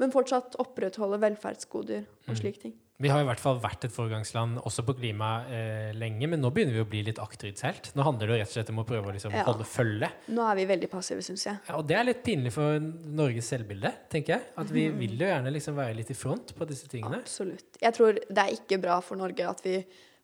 men 0.00 0.12
fortsatt 0.14 0.56
opprettholde 0.62 1.18
velferdsgoder 1.22 2.06
og 2.30 2.38
slike 2.38 2.62
ting. 2.64 2.72
Vi 3.00 3.08
har 3.08 3.22
i 3.22 3.24
hvert 3.24 3.40
fall 3.40 3.56
vært 3.62 3.86
et 3.86 3.92
foregangsland 3.94 4.58
også 4.68 4.82
på 4.84 4.92
klima 4.98 5.28
eh, 5.48 5.86
lenge, 5.96 6.26
men 6.28 6.42
nå 6.42 6.50
begynner 6.52 6.74
vi 6.76 6.82
å 6.82 6.88
bli 6.90 6.98
litt 7.06 7.20
akterutseilt. 7.22 7.94
Nå 7.96 8.04
handler 8.04 8.28
det 8.28 8.34
jo 8.34 8.40
rett 8.42 8.50
og 8.50 8.56
slett 8.58 8.72
om 8.74 8.82
å 8.82 8.84
prøve 8.84 9.08
å 9.08 9.14
liksom 9.16 9.32
Ja. 9.32 9.44
holde 9.46 9.64
følge. 9.64 10.10
Nå 10.36 10.44
er 10.50 10.58
vi 10.58 10.66
veldig 10.68 10.90
passive, 10.92 11.24
syns 11.24 11.46
jeg. 11.48 11.62
Ja, 11.70 11.78
og 11.78 11.86
det 11.88 11.96
er 11.96 12.04
litt 12.10 12.20
pinlig 12.26 12.52
for 12.52 12.76
Norges 12.80 13.48
selvbilde, 13.54 13.94
tenker 14.12 14.34
jeg. 14.36 14.50
At 14.60 14.68
vi 14.76 14.84
vil 14.92 15.16
jo 15.16 15.30
gjerne 15.30 15.54
liksom 15.54 15.80
være 15.80 15.96
litt 15.96 16.12
i 16.12 16.18
front 16.18 16.52
på 16.58 16.68
disse 16.68 16.90
tingene. 16.92 17.22
Absolutt. 17.24 17.80
Jeg 17.80 17.96
tror 17.96 18.20
det 18.20 18.44
er 18.44 18.52
ikke 18.58 18.80
bra 18.84 19.00
for 19.00 19.16
Norge 19.16 19.48
at 19.48 19.64
vi 19.64 19.78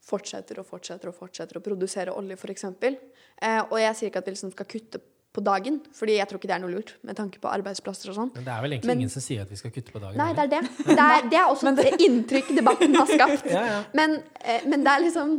fortsetter 0.07 0.61
og 0.61 0.69
fortsetter 0.69 1.09
og 1.11 1.17
fortsetter 1.17 1.57
å 1.59 1.65
produsere 1.65 2.13
olje, 2.13 2.37
f.eks. 2.37 2.69
Eh, 2.69 3.63
og 3.71 3.79
jeg 3.81 3.97
sier 3.97 4.13
ikke 4.13 4.21
at 4.21 4.29
vi 4.29 4.37
liksom 4.37 4.53
skal 4.53 4.69
kutte 4.69 5.01
på 5.37 5.45
dagen, 5.45 5.77
fordi 5.95 6.17
jeg 6.17 6.27
tror 6.31 6.41
ikke 6.41 6.49
det 6.51 6.57
er 6.57 6.63
noe 6.65 6.73
lurt 6.73 6.95
med 7.05 7.19
tanke 7.19 7.39
på 7.43 7.51
arbeidsplasser 7.53 8.11
og 8.15 8.17
sånn. 8.17 8.31
Men 8.39 8.47
det 8.49 8.55
er 8.57 8.65
vel 8.65 8.73
egentlig 8.79 8.91
Men- 8.93 9.03
ingen 9.05 9.13
som 9.13 9.23
sier 9.25 9.45
at 9.45 9.53
vi 9.53 9.61
skal 9.61 9.75
kutte 9.77 9.93
på 9.93 10.01
dagen? 10.01 10.17
Nei, 10.17 10.33
det 10.33 10.47
er 10.47 10.55
det. 10.57 10.63
Det 10.97 10.97
er, 10.97 11.29
det 11.31 11.39
er 11.43 11.53
også 11.53 11.73
et 11.77 12.01
inntrykk 12.09 12.55
debatten 12.57 12.97
har 12.97 13.07
skapt. 13.13 13.47
Ja, 13.57 13.63
ja. 13.75 13.79
Men, 13.95 14.19
eh, 14.43 14.65
men 14.67 14.83
det 14.87 14.93
er 14.97 15.05
liksom 15.07 15.37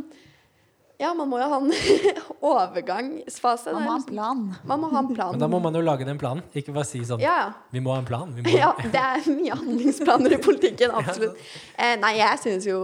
Ja, 0.98 1.12
man 1.14 1.28
må 1.30 1.38
jo 1.38 1.46
ha 1.46 1.58
en 1.62 1.70
overgangsfase. 2.52 3.72
Man 3.72 3.82
må 3.84 3.90
ha 3.90 3.94
en 3.96 4.00
liksom- 4.02 4.14
plan. 4.14 4.40
Man 4.66 4.80
må 4.82 4.88
ha 4.90 4.98
en 4.98 5.14
plan. 5.14 5.30
Men 5.36 5.40
da 5.44 5.48
må 5.48 5.60
man 5.62 5.74
jo 5.74 5.80
lage 5.86 6.04
den 6.08 6.18
planen. 6.18 6.42
Ikke 6.54 6.72
bare 6.74 6.84
si 6.88 7.00
sånn 7.06 7.20
Ja, 7.22 7.34
ja. 7.42 7.52
Vi 7.72 7.80
må 7.80 7.92
ha 7.94 7.98
en 8.02 8.08
plan. 8.08 8.32
Vi 8.34 8.42
må 8.42 8.56
Ja, 8.58 8.72
det 8.82 8.94
er 9.04 9.22
mye 9.30 9.54
handlingsplaner 9.60 10.32
i 10.34 10.40
politikken, 10.42 10.90
absolutt. 10.90 11.38
Eh, 11.78 11.94
nei, 12.02 12.16
jeg 12.18 12.38
syns 12.42 12.66
jo 12.66 12.80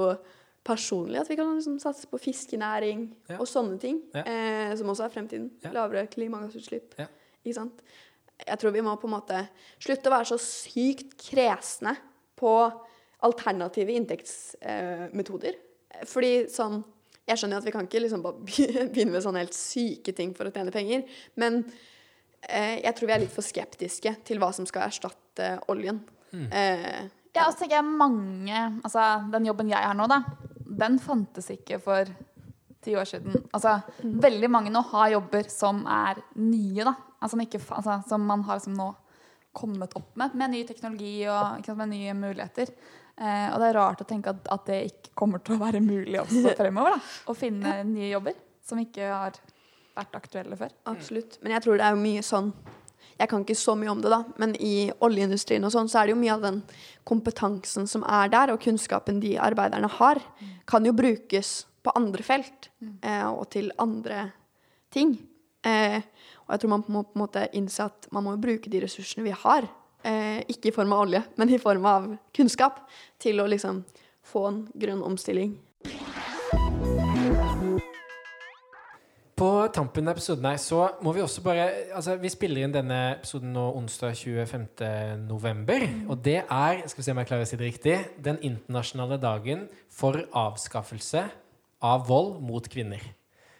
personlig 0.64 1.20
at 1.20 1.28
vi 1.28 1.36
kan 1.36 1.50
liksom 1.58 1.78
satse 1.82 2.06
på 2.08 2.18
fiskenæring 2.18 3.08
Ja. 3.28 3.36
og 3.38 3.46
sånne 3.46 3.78
ting, 3.80 4.00
Ja. 4.14 4.22
eh, 4.24 4.74
som 4.76 4.86
også 4.88 5.04
er 5.04 5.10
fremtiden. 5.12 5.50
Ja. 5.62 5.70
Lavere 5.72 6.06
klimagassutslipp. 6.06 6.94
Ja. 6.98 7.06
Ikke 7.44 7.54
sant? 7.54 7.82
Jeg 8.46 8.58
tror 8.58 8.72
vi 8.72 8.80
må 8.80 8.96
på 8.98 9.04
en 9.06 9.14
måte 9.20 9.48
slutte 9.78 10.08
å 10.10 10.14
være 10.16 10.26
så 10.32 10.38
sykt 10.40 11.16
kresne 11.30 11.96
på 12.36 12.72
alternative 13.22 13.92
inntektsmetoder. 13.94 15.54
Fordi 16.06 16.46
sånn 16.50 16.82
Jeg 17.26 17.38
skjønner 17.38 17.56
jo 17.56 17.58
at 17.62 17.64
vi 17.64 17.70
kan 17.72 17.86
ikke 17.86 18.00
liksom 18.02 18.20
bare 18.20 18.34
begynne 18.92 19.12
med 19.14 19.22
sånne 19.24 19.40
helt 19.40 19.54
syke 19.56 20.12
ting 20.14 20.34
for 20.36 20.44
å 20.44 20.52
tjene 20.52 20.70
penger, 20.70 21.06
men 21.40 21.62
eh, 22.46 22.82
jeg 22.82 22.94
tror 22.98 23.06
vi 23.08 23.14
er 23.14 23.20
litt 23.22 23.32
for 23.32 23.40
skeptiske 23.46 24.12
til 24.28 24.36
hva 24.42 24.50
som 24.52 24.66
skal 24.68 24.90
erstatte 24.90 25.54
oljen. 25.72 26.02
Eh, 26.34 27.08
Ja, 27.34 27.46
og 27.48 27.54
så 27.54 27.62
tenker 27.64 27.78
jeg 27.80 27.84
mange 27.98 28.58
Altså, 28.84 29.24
den 29.32 29.46
jobben 29.48 29.68
jeg 29.72 29.80
har 29.82 29.94
nå, 29.96 30.04
da, 30.06 30.20
den 30.78 30.98
fantes 31.02 31.50
ikke 31.54 31.78
for 31.82 32.10
ti 32.84 32.96
år 32.96 33.08
siden. 33.08 33.38
Altså, 33.56 33.78
veldig 34.02 34.50
mange 34.52 34.72
nå 34.72 34.82
har 34.90 35.14
jobber 35.14 35.48
som 35.52 35.84
er 35.88 36.20
nye, 36.36 36.84
da. 36.84 36.94
Altså, 37.24 37.40
ikke, 37.40 37.62
altså, 37.72 38.00
som 38.08 38.26
man 38.28 38.44
har 38.44 38.60
liksom 38.60 38.76
nå 38.76 38.90
kommet 39.54 39.94
opp 39.96 40.16
med, 40.18 40.34
med 40.34 40.50
ny 40.50 40.64
teknologi 40.66 41.14
og 41.30 41.64
sant, 41.64 41.78
med 41.78 41.92
nye 41.94 42.14
muligheter. 42.18 42.72
Eh, 43.14 43.48
og 43.54 43.60
det 43.62 43.68
er 43.70 43.76
rart 43.78 44.02
å 44.02 44.06
tenke 44.08 44.32
at, 44.34 44.48
at 44.50 44.64
det 44.66 44.80
ikke 44.90 45.12
kommer 45.22 45.42
til 45.44 45.54
å 45.56 45.62
være 45.62 45.80
mulig 45.84 46.18
også 46.20 46.54
fremover. 46.60 46.96
da, 46.96 47.12
Å 47.30 47.36
finne 47.38 47.76
nye 47.86 48.10
jobber 48.10 48.38
som 48.64 48.80
ikke 48.82 49.06
har 49.08 49.38
vært 49.94 50.16
aktuelle 50.18 50.58
før. 50.58 50.74
Absolutt. 50.90 51.38
Men 51.44 51.54
jeg 51.54 51.64
tror 51.64 51.78
det 51.78 51.86
er 51.86 52.00
mye 52.00 52.24
sånn 52.26 52.50
Jeg 53.18 53.30
kan 53.30 53.44
ikke 53.44 53.56
så 53.58 53.76
mye 53.78 53.92
om 53.92 54.00
det, 54.02 54.10
da, 54.10 54.22
men 54.42 54.54
i 54.58 54.90
oljeindustrien 55.04 55.64
og 55.66 55.72
sånn, 55.74 55.90
så 55.90 56.00
er 56.00 56.08
det 56.08 56.14
jo 56.14 56.22
mye 56.22 56.34
av 56.34 56.42
den 56.44 56.62
kompetansen 57.06 57.86
som 57.90 58.02
er 58.06 58.32
der, 58.32 58.54
og 58.54 58.62
kunnskapen 58.64 59.20
de 59.22 59.36
arbeiderne 59.38 59.90
har, 59.98 60.20
kan 60.66 60.86
jo 60.86 60.94
brukes 60.96 61.62
på 61.84 61.92
andre 61.98 62.24
felt 62.26 62.70
eh, 63.04 63.28
og 63.28 63.46
til 63.52 63.70
andre 63.82 64.30
ting. 64.94 65.14
Eh, 65.64 66.00
og 66.44 66.54
jeg 66.54 66.62
tror 66.62 66.74
man 66.74 66.84
må 66.88 67.04
på 67.06 67.16
en 67.16 67.24
måte 67.24 67.46
innse 67.56 67.86
at 67.86 68.08
man 68.14 68.26
må 68.26 68.36
bruke 68.40 68.72
de 68.72 68.82
ressursene 68.84 69.26
vi 69.26 69.36
har, 69.44 69.68
eh, 70.02 70.40
ikke 70.48 70.72
i 70.72 70.76
form 70.76 70.96
av 70.96 71.06
olje, 71.06 71.22
men 71.36 71.52
i 71.52 71.60
form 71.60 71.86
av 71.88 72.10
kunnskap, 72.36 72.84
til 73.20 73.40
å 73.40 73.48
liksom 73.50 73.84
få 74.24 74.46
en 74.48 74.62
grønn 74.74 75.04
omstilling. 75.04 75.58
På 79.44 79.50
tampen 79.68 80.08
av 80.08 80.14
episoden 80.16 80.46
her 80.48 80.56
så 80.62 80.78
må 81.04 81.12
vi 81.12 81.20
også 81.20 81.42
bare 81.44 81.66
Altså, 81.98 82.14
vi 82.16 82.30
spiller 82.32 82.64
inn 82.64 82.72
denne 82.72 83.00
episoden 83.18 83.50
nå 83.52 83.64
onsdag 83.76 84.14
25. 84.16 84.64
november. 85.26 85.84
Og 86.08 86.22
det 86.24 86.38
er, 86.46 86.80
skal 86.88 87.02
vi 87.02 87.04
se 87.04 87.12
om 87.12 87.20
jeg 87.20 87.28
klarer 87.28 87.44
å 87.44 87.50
si 87.50 87.58
det 87.60 87.66
riktig, 87.68 87.98
den 88.24 88.38
internasjonale 88.46 89.18
dagen 89.20 89.66
for 89.92 90.16
avskaffelse 90.32 91.26
av 91.84 92.06
vold 92.08 92.38
mot 92.40 92.64
kvinner. 92.72 93.04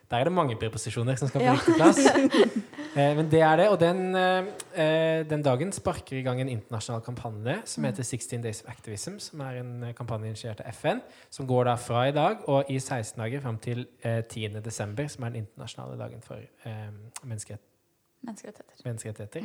Der 0.09 0.23
er 0.23 0.31
det 0.31 0.35
mange 0.37 0.57
preposisjoner 0.61 1.21
som 1.21 1.29
skal 1.29 1.43
på 1.43 1.51
Ja. 1.51 1.59
riktig 1.59 1.77
plass. 1.77 2.01
Eh, 2.95 3.17
men 3.19 3.27
det 3.31 3.41
er 3.43 3.57
det, 3.59 3.69
og 3.73 3.81
den, 3.81 4.15
eh, 4.15 5.25
den 5.31 5.43
dagen 5.43 5.73
sparker 5.75 6.17
i 6.17 6.23
gang 6.23 6.41
en 6.41 6.49
internasjonal 6.53 7.03
kampanje 7.03 7.57
som 7.67 7.85
heter 7.85 8.03
16 8.07 8.43
Days 8.43 8.63
of 8.63 8.71
Activism, 8.71 9.17
som 9.19 9.41
er 9.41 9.59
en 9.65 9.83
eh, 9.83 9.95
kampanje 9.99 10.31
initiert 10.31 10.61
av 10.63 10.71
FN, 10.71 11.01
som 11.31 11.47
går 11.51 11.65
da 11.65 11.75
fra 11.75 12.05
i 12.09 12.13
dag 12.15 12.47
og 12.49 12.71
i 12.71 12.79
16 12.79 13.19
dager 13.19 13.43
fram 13.43 13.59
til 13.59 13.87
eh, 14.05 14.23
10. 14.23 14.61
desember, 14.65 15.09
som 15.11 15.25
er 15.27 15.35
den 15.35 15.43
internasjonale 15.43 15.99
dagen 15.99 16.23
for 16.23 16.37
eh, 16.37 16.91
menneskerett, 17.25 17.61
Menneskerettigheter. 18.25 18.85
menneskerettigheter. 18.87 19.43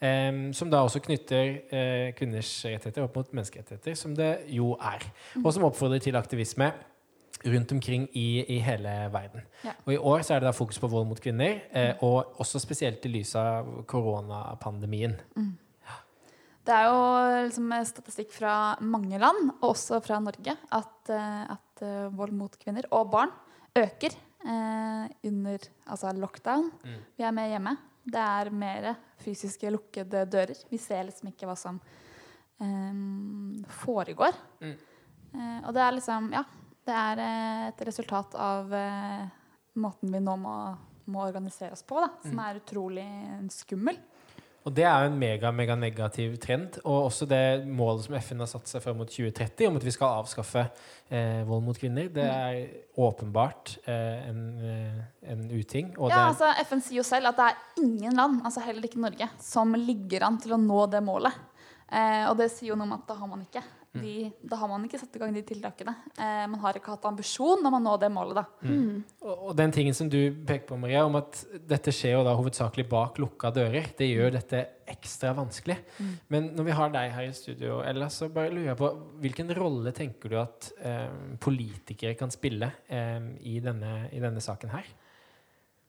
Eh, 0.00 0.52
som 0.52 0.70
da 0.70 0.84
også 0.84 1.00
knytter 1.02 1.56
eh, 1.72 2.12
kvinners 2.14 2.52
rettigheter 2.68 3.02
opp 3.08 3.16
mot 3.16 3.32
menneskerettigheter, 3.34 3.94
som 3.98 4.14
det 4.16 4.34
jo 4.52 4.74
er. 4.76 5.08
Og 5.44 5.48
som 5.56 5.64
oppfordrer 5.64 5.98
til 6.04 6.16
aktivisme 6.20 6.68
rundt 7.44 7.72
omkring 7.72 8.08
i, 8.12 8.44
i 8.56 8.58
hele 8.62 8.92
verden. 9.12 9.44
Ja. 9.64 9.74
Og 9.84 9.94
i 9.94 9.98
år 9.98 10.24
så 10.26 10.34
er 10.34 10.42
det 10.42 10.50
da 10.50 10.54
fokus 10.56 10.78
på 10.82 10.90
vold 10.92 11.08
mot 11.10 11.20
kvinner, 11.22 11.60
eh, 11.70 11.94
og 12.04 12.38
også 12.42 12.60
spesielt 12.62 13.04
i 13.06 13.12
lys 13.12 13.34
av 13.38 13.68
koronapandemien. 13.90 15.18
Det 16.62 16.74
er 16.74 16.84
jo 16.86 16.98
liksom 17.48 17.72
statistikk 17.88 18.34
fra 18.36 18.56
mange 18.86 19.18
land, 19.18 19.50
og 19.60 19.72
også 19.72 19.98
fra 20.04 20.20
Norge, 20.22 20.54
at, 20.54 20.98
eh, 21.10 21.40
at 21.56 21.82
eh, 21.82 22.12
vold 22.14 22.36
mot 22.38 22.54
kvinner 22.60 22.86
og 22.94 23.10
barn 23.10 23.32
øker 23.78 24.14
eh, 24.14 25.08
under 25.26 25.66
altså 25.86 26.12
lockdown. 26.14 26.70
Mm. 26.84 27.00
Vi 27.18 27.26
er 27.26 27.34
mer 27.34 27.50
hjemme. 27.50 27.74
Det 28.02 28.22
er 28.22 28.50
mer 28.50 28.88
fysiske 29.22 29.70
lukkede 29.70 30.24
dører. 30.30 30.62
Vi 30.70 30.78
ser 30.82 31.06
liksom 31.08 31.30
ikke 31.32 31.50
hva 31.50 31.58
som 31.58 31.80
eh, 32.62 33.02
foregår. 33.82 34.38
Mm. 34.62 34.76
Eh, 35.34 35.58
og 35.66 35.74
det 35.74 35.82
er 35.82 35.96
liksom 35.98 36.30
Ja, 36.34 36.44
det 36.86 36.94
er 36.94 37.20
eh, 37.22 37.66
et 37.72 37.84
resultat 37.86 38.34
av 38.34 38.72
eh, 38.74 39.26
måten 39.82 40.12
vi 40.12 40.20
nå 40.22 40.36
må, 40.40 40.56
må 41.12 41.26
organisere 41.26 41.72
oss 41.76 41.82
på, 41.86 42.00
da, 42.02 42.10
som 42.22 42.34
Mm. 42.38 42.40
er 42.48 42.58
utrolig 42.62 43.06
skummel. 43.52 43.98
Og 44.62 44.70
det 44.76 44.84
er 44.86 45.00
jo 45.02 45.08
en 45.10 45.16
mega, 45.18 45.50
mega 45.50 45.74
negativ 45.74 46.36
trend. 46.38 46.76
Og 46.84 47.08
også 47.08 47.26
det 47.26 47.64
målet 47.66 48.04
som 48.04 48.14
FN 48.14 48.38
har 48.44 48.46
satt 48.46 48.68
seg 48.70 48.82
fram 48.84 49.00
mot 49.00 49.10
2030, 49.10 49.66
om 49.66 49.76
at 49.80 49.82
vi 49.82 49.90
skal 49.90 50.20
avskaffe 50.20 50.62
eh, 51.10 51.40
vold 51.48 51.64
mot 51.66 51.74
kvinner. 51.80 52.06
Det 52.14 52.22
er 52.22 52.60
åpenbart 53.02 53.72
eh, 53.90 54.28
en, 54.28 54.38
eh, 54.62 55.00
en 55.32 55.42
uting. 55.50 55.90
Ja, 55.98 56.06
det, 56.12 56.20
altså 56.28 56.52
FN 56.68 56.80
sier 56.86 57.00
jo 57.00 57.06
selv 57.08 57.32
at 57.32 57.40
det 57.40 57.48
er 57.50 57.82
ingen 57.82 58.14
land, 58.14 58.38
altså 58.46 58.62
heller 58.62 58.86
ikke 58.86 59.02
Norge, 59.02 59.26
som 59.42 59.74
ligger 59.74 60.28
an 60.28 60.38
til 60.38 60.54
å 60.54 60.60
nå 60.62 60.84
det 60.94 61.02
målet. 61.02 61.34
Eh, 61.90 62.30
og 62.30 62.38
det 62.38 62.52
sier 62.54 62.70
jo 62.70 62.78
noe 62.78 62.86
om 62.86 62.94
at 63.00 63.08
da 63.10 63.18
har 63.18 63.28
man 63.34 63.42
ikke 63.42 63.64
de, 63.92 64.30
da 64.48 64.56
har 64.56 64.70
man 64.70 64.84
ikke 64.86 64.96
satt 65.02 65.16
i 65.18 65.20
gang 65.20 65.34
de 65.36 65.42
tiltakene. 65.44 65.92
Eh, 66.16 66.44
man 66.48 66.60
har 66.62 66.78
ikke 66.78 66.94
hatt 66.94 67.04
ambisjon 67.10 67.60
om 67.68 67.74
å 67.76 67.80
nå 67.82 67.96
det 68.00 68.08
målet, 68.12 68.38
da. 68.40 68.44
og, 69.20 69.32
og 69.50 69.56
den 69.58 69.74
tingen 69.74 69.96
som 69.96 70.08
du 70.08 70.18
peker 70.48 70.64
på, 70.70 70.78
Maria, 70.80 71.02
om 71.04 71.18
at 71.20 71.42
dette 71.68 71.92
skjer 71.92 72.16
jo 72.16 72.22
da 72.24 72.32
hovedsakelig 72.38 72.86
bak 72.88 73.20
lukka 73.20 73.50
dører, 73.52 73.90
det 73.98 74.08
gjør 74.08 74.32
dette 74.38 74.62
ekstra 74.92 75.34
vanskelig. 75.36 75.76
Men 76.32 76.50
når 76.56 76.68
vi 76.68 76.76
har 76.78 76.94
deg 76.94 77.12
her 77.14 77.28
i 77.28 77.34
studio, 77.36 77.80
Ella, 77.84 78.08
så 78.12 78.30
bare 78.32 78.52
lurer 78.52 78.70
jeg 78.70 78.80
på 78.80 78.90
hvilken 79.24 79.52
rolle 79.58 79.92
tenker 79.96 80.32
du 80.32 80.38
at 80.40 80.70
eh, 80.80 81.36
politikere 81.42 82.16
kan 82.18 82.32
spille 82.32 82.70
eh, 82.88 83.20
i, 83.44 83.58
denne, 83.64 84.08
i 84.12 84.22
denne 84.22 84.42
saken 84.42 84.72
her? 84.72 84.88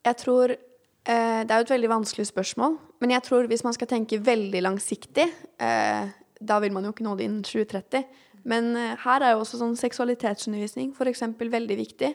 Jeg 0.03 0.19
tror 0.19 0.51
eh, 0.51 1.39
Det 1.43 1.51
er 1.51 1.61
jo 1.61 1.67
et 1.67 1.75
veldig 1.77 1.93
vanskelig 1.93 2.27
spørsmål, 2.33 2.75
men 3.03 3.15
jeg 3.15 3.25
tror 3.27 3.47
hvis 3.51 3.63
man 3.63 3.75
skal 3.75 3.89
tenke 3.91 4.19
veldig 4.23 4.63
langsiktig 4.65 5.29
eh, 5.63 6.11
Da 6.43 6.59
vil 6.63 6.73
man 6.75 6.85
jo 6.87 6.93
ikke 6.93 7.05
nå 7.05 7.15
det 7.19 7.27
innen 7.27 7.45
2030. 7.47 8.03
Men 8.49 8.73
eh, 8.79 8.95
her 9.05 9.23
er 9.23 9.35
jo 9.35 9.43
også 9.43 9.61
sånn 9.61 9.77
seksualitetsundervisning 9.79 10.91
eksempel 11.11 11.51
veldig 11.53 11.77
viktig. 11.79 12.11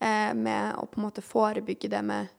Eh, 0.00 0.30
med 0.34 0.78
å 0.78 0.86
på 0.90 1.00
en 1.00 1.08
måte 1.08 1.24
forebygge 1.24 1.90
det 1.92 2.02
med 2.06 2.30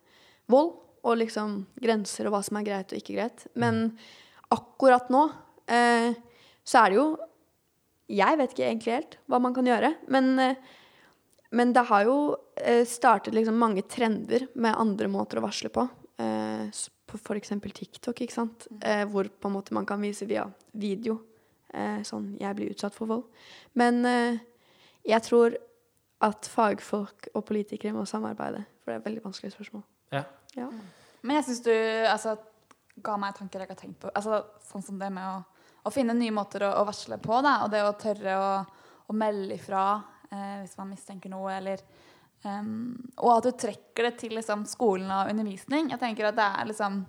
vold 0.52 0.74
og 1.06 1.20
liksom 1.22 1.60
grenser 1.82 2.28
og 2.28 2.36
hva 2.36 2.42
som 2.46 2.58
er 2.60 2.68
greit 2.68 2.94
og 2.94 3.02
ikke 3.02 3.18
greit. 3.18 3.46
Men 3.54 3.92
akkurat 4.54 5.12
nå 5.14 5.28
eh, 5.68 6.16
så 6.66 6.82
er 6.82 6.92
det 6.92 7.02
jo 7.02 7.08
Jeg 8.06 8.38
vet 8.38 8.52
ikke 8.54 8.66
egentlig 8.68 8.94
helt 8.94 9.16
hva 9.26 9.40
man 9.42 9.54
kan 9.54 9.66
gjøre, 9.66 9.96
men 10.14 10.28
eh, 10.40 10.74
men 11.56 11.72
det 11.74 11.86
har 11.88 12.04
jo 12.04 12.18
eh, 12.60 12.84
startet 12.88 13.34
liksom 13.34 13.58
mange 13.58 13.86
trender 13.88 14.48
med 14.60 14.76
andre 14.76 15.08
måter 15.08 15.40
å 15.40 15.46
varsle 15.46 15.70
på. 15.72 15.86
På 17.16 17.36
f.eks. 17.36 17.54
TikTok, 17.64 18.22
ikke 18.22 18.36
sant? 18.36 18.68
Eh, 18.82 19.06
hvor 19.10 19.30
på 19.30 19.50
en 19.50 19.56
måte 19.56 19.74
man 19.74 19.88
kan 19.88 20.02
vise 20.02 20.28
via 20.28 20.46
video 20.74 21.20
eh, 21.74 22.02
sånn 22.04 22.36
'jeg 22.40 22.56
blir 22.56 22.72
utsatt 22.74 22.96
for 22.96 23.08
vold'. 23.08 23.28
Men 23.74 24.06
eh, 24.06 24.40
jeg 25.06 25.22
tror 25.22 25.58
at 26.22 26.48
fagfolk 26.50 27.30
og 27.34 27.46
politikere 27.46 27.94
må 27.94 28.06
samarbeide, 28.06 28.66
for 28.82 28.92
det 28.92 28.96
er 28.96 29.00
et 29.00 29.10
veldig 29.10 29.24
vanskelig 29.26 29.52
spørsmål. 29.54 29.84
Ja. 30.12 30.24
Ja. 30.56 30.70
Men 31.22 31.36
jeg 31.38 31.46
syns 31.50 31.64
du 31.66 31.74
altså, 32.10 32.38
ga 33.04 33.18
meg 33.18 33.36
tanker 33.36 33.60
jeg 33.60 33.68
ikke 33.68 33.76
har 33.76 33.84
tenkt 33.84 34.00
på. 34.00 34.12
Altså, 34.16 34.44
sånn 34.64 34.86
som 34.86 35.00
det 35.00 35.12
med 35.12 35.26
å, 35.26 35.44
å 35.86 35.94
finne 35.94 36.16
nye 36.18 36.34
måter 36.34 36.64
å, 36.64 36.72
å 36.82 36.86
varsle 36.88 37.20
på, 37.22 37.42
da, 37.46 37.60
og 37.66 37.72
det 37.74 37.84
å 37.84 37.96
tørre 38.00 38.38
å, 38.40 38.50
å 39.12 39.14
melde 39.18 39.58
ifra 39.58 39.86
eh, 40.32 40.62
hvis 40.64 40.78
man 40.80 40.94
mistenker 40.94 41.34
noe, 41.34 41.52
eller 41.58 41.84
em, 42.46 42.72
Og 43.18 43.38
at 43.38 43.44
du 43.44 43.52
trekker 43.66 44.04
det 44.10 44.18
til 44.22 44.36
liksom, 44.38 44.66
skolen 44.70 45.10
og 45.12 45.30
undervisning. 45.32 45.90
Jeg 45.94 46.00
tenker 46.00 46.30
at 46.30 46.36
det 46.40 46.46
er 46.48 46.66
liksom 46.72 47.06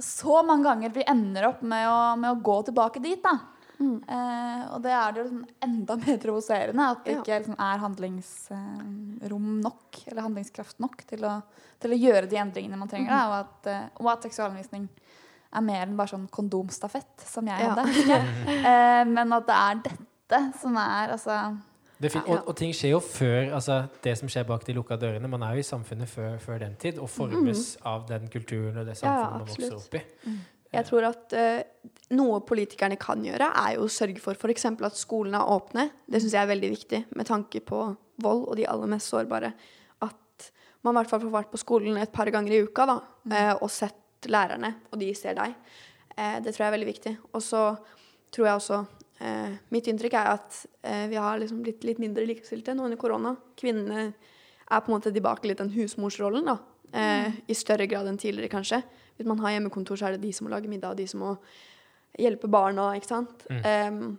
så 0.00 0.40
mange 0.46 0.64
ganger 0.64 0.92
vi 0.94 1.04
ender 1.08 1.44
opp 1.50 1.62
med 1.62 1.84
å, 1.88 2.16
med 2.16 2.30
å 2.32 2.40
gå 2.40 2.54
tilbake 2.70 3.02
dit. 3.04 3.20
da. 3.22 3.34
Eh, 3.80 4.62
og 4.74 4.82
det 4.84 4.92
er 4.92 5.12
det 5.12 5.20
jo 5.20 5.24
liksom 5.26 5.44
enda 5.64 5.96
mer 6.02 6.18
provoserende 6.20 6.86
at 6.92 7.04
det 7.04 7.12
Ja. 7.14 7.20
ikke 7.22 7.38
liksom 7.42 7.56
er 7.58 7.78
handlingsrom 7.84 9.60
nok, 9.64 10.00
eller 10.06 10.22
handlingskraft 10.26 10.78
nok, 10.80 11.04
til 11.08 11.24
å, 11.24 11.34
til 11.80 11.94
å 11.96 12.00
gjøre 12.00 12.28
de 12.30 12.36
endringene 12.40 12.78
man 12.80 12.88
trenger. 12.88 13.10
Da, 13.12 13.22
og, 13.28 13.38
at, 13.44 13.70
uh, 13.72 14.02
og 14.04 14.12
at 14.14 14.26
seksualundervisning 14.28 14.88
er 15.50 15.64
mer 15.66 15.82
enn 15.86 15.96
bare 15.98 16.12
sånn 16.12 16.28
kondomstafett, 16.32 17.24
som 17.26 17.48
jeg 17.50 17.60
Ja. 17.60 17.74
hadde. 17.74 17.88
uh. 17.88 18.46
Eh, 18.70 19.04
men 19.08 19.32
at 19.32 19.46
det 19.48 19.56
er 19.56 19.82
dette 19.88 20.40
som 20.60 20.76
er 20.78 21.12
altså 21.16 21.36
fin 22.08 22.22
og, 22.24 22.46
og 22.48 22.56
ting 22.56 22.70
skjer 22.72 22.94
jo 22.94 23.00
før 23.04 23.50
altså 23.58 23.82
det 24.04 24.14
som 24.16 24.30
skjer 24.32 24.46
bak 24.48 24.62
de 24.64 24.72
lukka 24.72 24.96
dørene. 24.96 25.28
Man 25.28 25.42
er 25.44 25.58
jo 25.58 25.64
i 25.64 25.66
samfunnet 25.66 26.08
før, 26.08 26.38
før 26.40 26.62
den 26.62 26.78
tid 26.80 27.00
og 27.02 27.10
formes 27.12 27.74
av 27.84 28.06
den 28.08 28.30
kulturen 28.32 28.80
og 28.80 28.88
det 28.88 28.96
samfunnet 28.96 29.26
ja, 29.26 29.36
man 29.36 29.50
vokser 29.50 29.76
opp 29.76 29.98
i. 29.98 30.02
Jeg 30.70 30.86
tror 30.86 31.08
at 31.08 31.34
uh, 31.34 31.88
noe 32.14 32.38
politikerne 32.46 32.96
kan 33.00 33.24
gjøre, 33.26 33.50
er 33.58 33.74
jo 33.76 33.88
å 33.88 33.90
sørge 33.90 34.22
for 34.22 34.38
f.eks. 34.38 34.68
at 34.70 34.98
skolene 34.98 35.40
er 35.42 35.52
åpne. 35.52 35.88
Det 36.06 36.22
syns 36.22 36.36
jeg 36.36 36.44
er 36.44 36.52
veldig 36.52 36.70
viktig 36.76 37.00
med 37.18 37.28
tanke 37.28 37.62
på 37.66 37.82
vold 38.22 38.44
og 38.46 38.56
de 38.58 38.68
aller 38.70 38.92
mest 38.92 39.10
sårbare. 39.10 39.50
At 40.06 40.50
man 40.86 40.94
i 40.94 41.00
hvert 41.00 41.10
fall 41.10 41.24
får 41.24 41.34
vært 41.34 41.52
på 41.52 41.60
skolen 41.60 41.98
et 41.98 42.14
par 42.14 42.30
ganger 42.30 42.54
i 42.54 42.62
uka 42.64 42.86
da, 42.86 42.96
eh, 43.34 43.52
og 43.58 43.68
sett 43.74 44.30
lærerne, 44.30 44.76
og 44.92 45.00
de 45.02 45.10
ser 45.18 45.34
deg. 45.40 45.58
Uh, 46.14 46.38
det 46.44 46.54
tror 46.54 46.64
jeg 46.64 46.70
er 46.70 46.76
veldig 46.78 46.90
viktig. 46.92 47.14
Og 47.34 47.42
så 47.42 47.64
tror 48.30 48.46
jeg 48.46 48.60
også 48.62 48.80
eh, 49.20 49.56
Mitt 49.74 49.88
inntrykk 49.90 50.16
er 50.18 50.32
at 50.34 50.58
eh, 50.82 51.06
vi 51.12 51.18
har 51.20 51.38
liksom 51.40 51.62
blitt 51.64 51.84
litt 51.86 52.00
mindre 52.02 52.26
likestilte 52.28 52.74
nå 52.76 52.88
under 52.88 53.00
korona. 53.00 53.34
Kvinnene 53.60 54.10
er 54.10 54.80
på 54.80 54.90
en 54.90 54.96
måte 54.96 55.12
tilbake 55.14 55.50
litt 55.50 55.60
den 55.62 55.72
husmorsrollen, 55.74 56.48
da. 56.50 56.58
Eh, 56.92 57.38
I 57.46 57.58
større 57.58 57.86
grad 57.90 58.08
enn 58.10 58.18
tidligere, 58.20 58.50
kanskje. 58.52 58.82
Hvis 59.18 59.28
man 59.28 59.42
har 59.44 59.54
hjemmekontor, 59.54 59.98
så 60.00 60.08
er 60.08 60.16
det 60.16 60.24
de 60.24 60.32
som 60.34 60.46
må 60.46 60.54
lage 60.54 60.70
middag, 60.70 60.94
og 60.94 61.00
de 61.00 61.06
som 61.10 61.22
må 61.22 61.34
hjelpe 62.18 62.50
barna, 62.50 62.90
ikke 62.98 63.10
sant. 63.10 63.46
Em, 63.50 64.18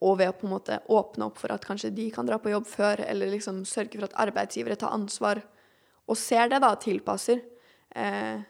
og 0.00 0.16
ved 0.16 0.30
å 0.30 0.36
på 0.36 0.46
en 0.46 0.54
måte 0.54 0.78
åpne 0.88 1.26
opp 1.28 1.40
for 1.42 1.52
at 1.52 1.64
kanskje 1.66 1.90
de 1.92 2.06
kan 2.14 2.28
dra 2.28 2.38
på 2.40 2.52
jobb 2.52 2.68
før, 2.68 3.02
eller 3.04 3.32
liksom 3.34 3.64
sørge 3.68 3.98
for 3.98 4.08
at 4.08 4.16
arbeidsgivere 4.28 4.78
tar 4.80 4.94
ansvar 4.96 5.42
og 6.10 6.18
ser 6.18 6.48
det, 6.50 6.62
da, 6.64 6.72
tilpasser. 6.80 7.42
Eh, 7.94 8.40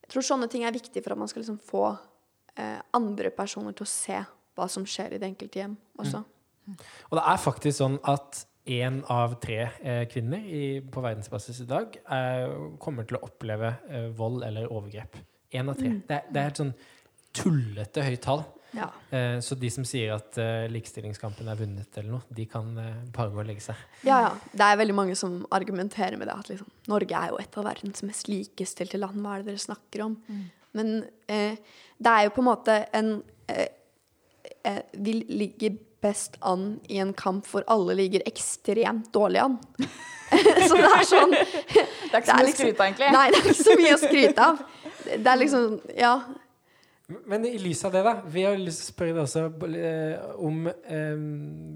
jeg 0.00 0.12
tror 0.12 0.26
sånne 0.26 0.48
ting 0.50 0.64
er 0.64 0.74
viktig 0.74 1.02
for 1.02 1.14
at 1.14 1.20
man 1.20 1.30
skal 1.30 1.42
liksom 1.42 1.58
få 1.64 1.84
eh, 2.56 2.78
andre 2.96 3.32
personer 3.34 3.76
til 3.76 3.86
å 3.86 3.90
se 3.90 4.20
hva 4.60 4.68
som 4.70 4.86
skjer 4.88 5.16
i 5.16 5.22
det 5.22 5.32
enkelte 5.32 5.62
hjem 5.62 5.74
også. 6.00 6.22
Og 7.10 7.18
det 7.18 7.26
er 7.32 7.42
faktisk 7.42 7.80
sånn 7.80 7.98
at 8.08 8.44
én 8.70 9.00
av 9.10 9.34
tre 9.42 9.58
eh, 9.80 10.04
kvinner 10.10 10.44
i, 10.44 10.62
på 10.84 11.02
verdensbasis 11.02 11.62
i 11.64 11.68
dag 11.70 11.96
eh, 11.98 12.52
kommer 12.82 13.08
til 13.08 13.18
å 13.18 13.24
oppleve 13.26 13.72
eh, 13.88 14.08
vold 14.16 14.44
eller 14.46 14.70
overgrep. 14.70 15.18
Én 15.56 15.72
av 15.72 15.78
tre. 15.80 15.96
Det, 16.06 16.20
er, 16.20 16.28
det 16.30 16.42
er 16.42 16.52
et 16.52 16.60
sånn 16.60 16.74
tullete 17.34 18.04
høyt 18.06 18.22
tall. 18.22 18.44
Ja. 18.76 18.86
Eh, 19.10 19.40
så 19.42 19.56
de 19.58 19.70
som 19.72 19.86
sier 19.88 20.12
at 20.14 20.38
eh, 20.38 20.68
likestillingskampen 20.70 21.48
er 21.50 21.58
vunnet 21.58 21.98
eller 21.98 22.18
noe, 22.18 22.36
de 22.36 22.46
kan 22.50 22.68
eh, 22.78 23.02
bare 23.14 23.32
gå 23.34 23.42
og 23.42 23.48
legge 23.48 23.64
seg. 23.64 23.80
Ja, 24.06 24.20
ja. 24.28 24.30
Det 24.52 24.68
er 24.68 24.78
veldig 24.84 24.96
mange 25.00 25.16
som 25.18 25.40
argumenterer 25.56 26.20
med 26.20 26.30
det. 26.30 26.38
At 26.38 26.52
liksom, 26.52 26.70
Norge 26.92 27.24
er 27.24 27.34
jo 27.34 27.40
et 27.42 27.58
av 27.58 27.66
verdens 27.66 28.04
mest 28.06 28.30
likestilte 28.30 29.00
land. 29.00 29.18
Hva 29.24 29.34
er 29.34 29.42
det 29.42 29.54
dere 29.54 29.64
snakker 29.66 30.06
om? 30.06 30.16
Men 30.78 30.96
eh, 31.26 31.58
det 31.98 32.14
er 32.14 32.28
jo 32.28 32.34
på 32.36 32.44
en 32.44 32.50
måte 32.52 32.78
en 32.94 33.14
eh, 34.64 34.82
vil 34.92 35.24
Vi 35.28 35.38
ligger 35.44 35.78
best 36.00 36.36
an 36.42 36.80
i 36.88 36.98
en 36.98 37.12
kamp 37.12 37.46
hvor 37.50 37.64
alle 37.68 37.94
ligger 37.94 38.22
ekstremt 38.26 39.10
dårlig 39.14 39.42
an. 39.42 39.58
så 40.68 40.76
det 40.78 40.90
er 40.90 41.08
sånn 41.08 41.32
Det 41.34 42.14
er 42.14 42.20
ikke 42.22 42.26
så 42.26 42.36
Det 42.36 42.36
mye 42.36 42.44
å 42.44 42.46
liksom- 42.46 42.60
skryte 42.60 42.80
av, 42.80 42.86
egentlig. 42.86 43.10
Nei, 43.16 43.24
det 43.30 43.40
er 43.40 43.48
ikke 43.48 43.64
så 43.64 43.76
mye 43.80 43.96
å 43.96 44.00
skryte 44.04 44.46
av. 44.46 44.62
Det 45.10 45.26
er 45.26 45.42
liksom 45.42 45.80
Ja. 45.98 46.14
Men 47.26 47.44
i 47.44 47.58
lys 47.58 47.84
av 47.84 47.92
det, 47.92 48.04
da. 48.06 48.12
Vi 48.30 48.44
har 48.46 48.54
lyst 48.54 48.84
til 48.84 48.86
å 48.86 48.94
spørre 48.94 49.14
deg 49.16 49.24
også 49.24 49.40
eh, 49.74 50.34
om 50.46 50.66
eh, 50.70 51.22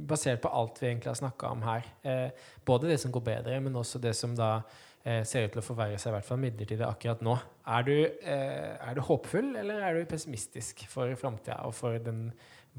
Basert 0.07 0.43
på 0.45 0.53
alt 0.55 0.79
vi 0.79 0.93
egentlig 0.93 1.11
har 1.11 1.19
snakka 1.19 1.51
om 1.51 1.65
her, 1.67 1.89
eh, 2.07 2.45
både 2.65 2.93
det 2.93 3.01
som 3.03 3.11
går 3.15 3.25
bedre, 3.27 3.61
men 3.65 3.75
også 3.81 3.99
det 3.99 4.15
som 4.15 4.37
da 4.39 4.61
eh, 5.03 5.25
ser 5.27 5.49
ut 5.49 5.57
til 5.57 5.63
å 5.63 5.67
forverre 5.67 5.99
seg, 5.99 6.13
i 6.13 6.17
hvert 6.19 6.29
fall 6.29 6.39
midlertidig 6.39 6.87
akkurat 6.87 7.25
nå. 7.27 7.35
Er 7.67 7.83
du, 7.89 7.95
eh, 8.05 8.77
er 8.79 8.95
du 8.95 9.03
håpfull, 9.09 9.57
eller 9.59 9.83
er 9.83 9.99
du 9.99 10.07
pessimistisk 10.07 10.87
for 10.93 11.11
framtida 11.19 11.65
og 11.67 11.75
for 11.75 11.99
den 11.99 12.29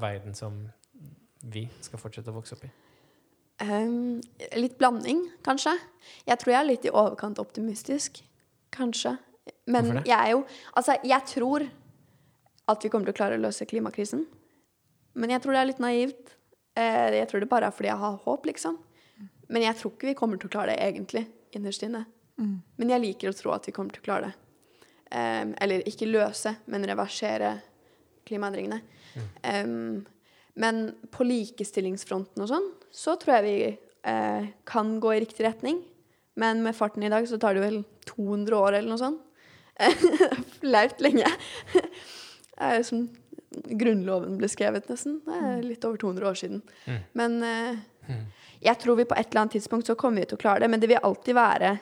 verden 0.00 0.34
som 0.34 0.66
vi 1.46 1.66
skal 1.84 2.00
fortsette 2.00 2.32
å 2.32 2.36
vokse 2.36 2.56
opp 2.56 2.64
i? 2.66 2.70
Um, 3.62 4.20
litt 4.58 4.76
blanding, 4.80 5.22
kanskje. 5.46 5.72
Jeg 6.28 6.40
tror 6.42 6.52
jeg 6.52 6.60
er 6.60 6.68
litt 6.68 6.88
i 6.88 6.92
overkant 6.92 7.40
optimistisk. 7.40 8.20
Kanskje. 8.74 9.16
Men 9.70 9.86
Hvorfor 9.86 10.00
det? 10.02 10.10
jeg 10.10 10.18
er 10.18 10.32
jo 10.34 10.40
Altså, 10.74 10.96
jeg 11.06 11.22
tror 11.30 11.64
at 12.66 12.82
vi 12.82 12.90
kommer 12.90 13.06
til 13.06 13.14
å 13.14 13.18
klare 13.20 13.38
å 13.38 13.42
løse 13.42 13.66
klimakrisen. 13.68 14.26
Men 15.14 15.30
jeg 15.30 15.42
tror 15.42 15.54
det 15.54 15.60
er 15.60 15.70
litt 15.70 15.82
naivt. 15.82 16.34
Eh, 16.76 17.14
jeg 17.20 17.28
tror 17.30 17.40
det 17.40 17.48
bare 17.48 17.70
er 17.70 17.74
fordi 17.76 17.88
jeg 17.88 18.02
har 18.02 18.18
håp, 18.24 18.46
liksom. 18.50 18.76
Men 19.48 19.62
jeg 19.62 19.78
tror 19.78 19.92
ikke 19.94 20.10
vi 20.10 20.18
kommer 20.18 20.40
til 20.42 20.50
å 20.50 20.52
klare 20.56 20.74
det 20.74 20.82
egentlig, 20.82 21.22
innerst 21.54 21.84
inne. 21.86 22.02
Men 22.76 22.90
jeg 22.90 23.00
liker 23.00 23.30
å 23.30 23.36
tro 23.36 23.52
at 23.54 23.64
vi 23.68 23.72
kommer 23.72 23.94
til 23.94 24.02
å 24.02 24.08
klare 24.08 24.28
det. 24.28 24.34
Um, 25.06 25.54
eller 25.62 25.86
ikke 25.86 26.08
løse, 26.10 26.56
men 26.66 26.84
reversere 26.84 27.52
klimaendringene. 28.26 28.80
Ehm, 29.46 30.04
men 30.56 30.80
på 31.12 31.26
likestillingsfronten 31.26 32.44
og 32.44 32.50
sånn, 32.50 32.70
så 32.94 33.16
tror 33.20 33.38
jeg 33.38 33.46
vi 33.46 33.58
eh, 34.08 34.48
kan 34.68 34.96
gå 35.02 35.12
i 35.14 35.20
riktig 35.24 35.44
retning. 35.46 35.82
Men 36.36 36.62
med 36.64 36.76
farten 36.76 37.04
i 37.04 37.12
dag 37.12 37.28
så 37.28 37.38
tar 37.40 37.56
det 37.56 37.64
vel 37.64 37.82
200 38.08 38.56
år 38.56 38.78
eller 38.78 38.92
noe 38.92 39.00
sånt. 39.00 39.22
Flaut 40.60 41.02
lenge. 41.04 41.28
Det 42.56 42.68
er 42.72 42.84
som 42.88 43.02
Grunnloven 43.76 44.38
ble 44.40 44.48
skrevet, 44.48 44.86
nesten. 44.88 45.18
Det 45.24 45.36
er 45.36 45.58
litt 45.64 45.84
over 45.84 46.00
200 46.00 46.28
år 46.28 46.38
siden. 46.40 46.62
Men 47.16 47.36
eh, 47.44 48.16
jeg 48.64 48.80
tror 48.80 48.96
vi 48.96 49.06
på 49.08 49.16
et 49.16 49.28
eller 49.28 49.44
annet 49.44 49.56
tidspunkt 49.58 49.88
så 49.88 49.96
kommer 49.98 50.22
vi 50.22 50.30
til 50.30 50.38
å 50.38 50.40
klare 50.40 50.64
det. 50.64 50.70
Men 50.72 50.80
det 50.80 50.88
vil 50.90 51.04
alltid 51.04 51.36
være 51.36 51.74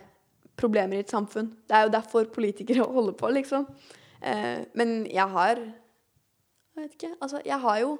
problemer 0.58 0.98
i 0.98 1.04
et 1.04 1.14
samfunn. 1.14 1.52
Det 1.66 1.76
er 1.76 1.86
jo 1.86 1.94
derfor 1.94 2.30
politikere 2.34 2.86
holder 2.96 3.16
på, 3.18 3.30
liksom. 3.38 3.66
Eh, 4.20 4.66
men 4.78 5.02
jeg 5.10 5.28
har 5.34 5.62
Jeg 6.74 6.82
vet 6.82 6.96
ikke. 6.98 7.12
Altså, 7.22 7.40
jeg 7.46 7.60
har 7.62 7.78
jo 7.82 7.92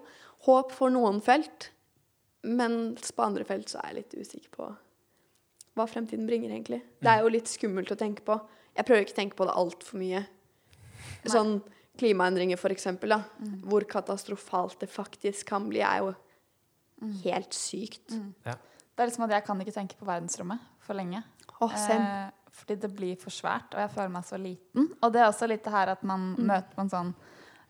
håp 0.46 0.72
for 0.74 0.92
noen 0.92 1.20
felt, 1.24 1.70
men 2.44 2.96
på 2.96 3.24
andre 3.24 3.46
felt 3.48 3.70
så 3.72 3.80
er 3.80 3.92
jeg 3.92 4.00
litt 4.02 4.16
usikker 4.18 4.50
på 4.54 4.72
hva 5.74 5.86
fremtiden 5.90 6.26
bringer, 6.28 6.52
egentlig. 6.54 6.80
Det 7.02 7.10
er 7.10 7.24
jo 7.24 7.30
litt 7.34 7.50
skummelt 7.50 7.90
å 7.90 7.98
tenke 7.98 8.22
på. 8.26 8.36
Jeg 8.76 8.86
prøver 8.86 9.06
ikke 9.06 9.14
å 9.16 9.20
tenke 9.20 9.38
på 9.38 9.46
det 9.48 9.54
altfor 9.58 9.98
mye. 9.98 10.20
Sånn 11.26 11.56
klimaendringer, 11.98 12.58
for 12.60 12.74
eksempel, 12.74 13.14
da. 13.14 13.48
Hvor 13.66 13.86
katastrofalt 13.90 14.78
det 14.82 14.90
faktisk 14.90 15.48
kan 15.50 15.66
bli, 15.70 15.82
er 15.82 16.04
jo 16.04 16.12
helt 17.24 17.56
sykt. 17.56 18.14
Ja. 18.46 18.54
Det 18.54 19.02
er 19.02 19.10
liksom 19.10 19.26
at 19.26 19.34
jeg 19.34 19.46
kan 19.48 19.60
ikke 19.62 19.74
tenke 19.74 19.98
på 19.98 20.06
verdensrommet 20.06 20.62
for 20.84 20.94
lenge. 20.98 21.24
Oh. 21.58 21.72
Eh, 21.74 22.30
fordi 22.54 22.76
det 22.84 22.90
blir 22.94 23.18
for 23.18 23.34
svært, 23.34 23.74
og 23.74 23.82
jeg 23.82 23.90
føler 23.96 24.12
meg 24.14 24.26
så 24.28 24.38
liten. 24.38 24.92
Og 25.02 25.14
det 25.14 25.22
er 25.22 25.30
også 25.30 25.48
litt 25.50 25.64
det 25.66 25.74
her 25.74 25.90
at 25.96 26.04
man 26.06 26.34
møter 26.38 26.70
på 26.76 26.84
en 26.84 26.92
sånn 26.92 27.10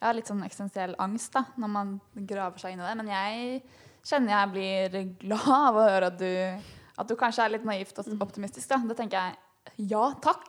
ja, 0.03 0.13
litt 0.13 0.27
sånn 0.31 0.43
eksistensiell 0.45 0.95
angst 0.99 1.33
da, 1.37 1.45
når 1.57 1.69
man 1.75 1.95
graver 2.15 2.59
seg 2.61 2.75
inn 2.75 2.81
i 2.83 2.89
det. 2.89 2.97
Men 3.01 3.13
jeg 3.15 3.63
kjenner 4.05 4.35
jeg 4.37 4.53
blir 4.55 4.99
glad 5.23 5.49
av 5.71 5.77
å 5.81 5.87
høre 5.89 6.11
at 6.13 6.19
du, 6.21 6.73
at 6.99 7.09
du 7.09 7.15
kanskje 7.17 7.45
er 7.47 7.55
litt 7.57 7.65
naivt 7.65 7.99
og 8.03 8.11
optimistisk. 8.27 8.69
Da. 8.69 8.81
Da 8.91 8.95
tenker 8.99 9.21
jeg 9.21 9.89
ja, 9.89 10.11
takk 10.21 10.45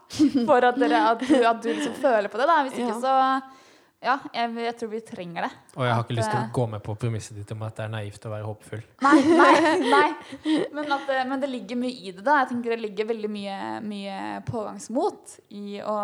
for 0.46 0.66
at, 0.68 0.76
dere, 0.78 1.00
at, 1.14 1.22
du, 1.24 1.36
at 1.48 1.62
du 1.64 1.70
liksom 1.72 1.94
føler 2.02 2.28
på 2.30 2.38
det. 2.42 2.50
Da. 2.52 2.58
Hvis 2.68 2.80
ikke 2.82 2.98
Ja. 2.98 3.04
så 3.06 3.62
Ja, 4.06 4.20
jeg, 4.36 4.52
jeg 4.60 4.76
tror 4.78 4.90
vi 4.92 5.00
trenger 5.02 5.46
det. 5.48 5.52
Og 5.80 5.86
jeg 5.88 5.94
har 5.96 6.04
ikke 6.04 6.12
At, 6.14 6.18
lyst 6.20 6.30
til 6.30 6.38
eh, 6.38 6.50
å 6.50 6.54
gå 6.54 6.66
med 6.70 6.82
på 6.86 6.94
premisset 7.00 7.38
ditt 7.40 7.52
om 7.56 7.64
at 7.66 7.78
det 7.80 7.86
er 7.88 7.94
naivt 7.94 8.26
å 8.28 8.30
være 8.30 8.46
håpfull. 8.46 8.84
Nei, 9.02 9.16
nei, 9.24 9.54
nei. 9.96 10.58
Men, 10.76 10.92
at, 10.94 11.08
det- 11.08 11.24
men 11.32 11.42
det 11.42 11.50
ligger 11.50 11.80
mye 11.80 11.96
i 11.96 12.12
det. 12.12 12.22
da 12.28 12.36
Jeg 12.44 12.52
tenker 12.52 12.76
Det 12.76 12.82
ligger 12.84 13.08
veldig 13.16 13.32
mye, 13.34 13.56
mye 13.82 14.18
pågangsmot 14.46 15.40
i 15.58 15.80
å 15.82 15.96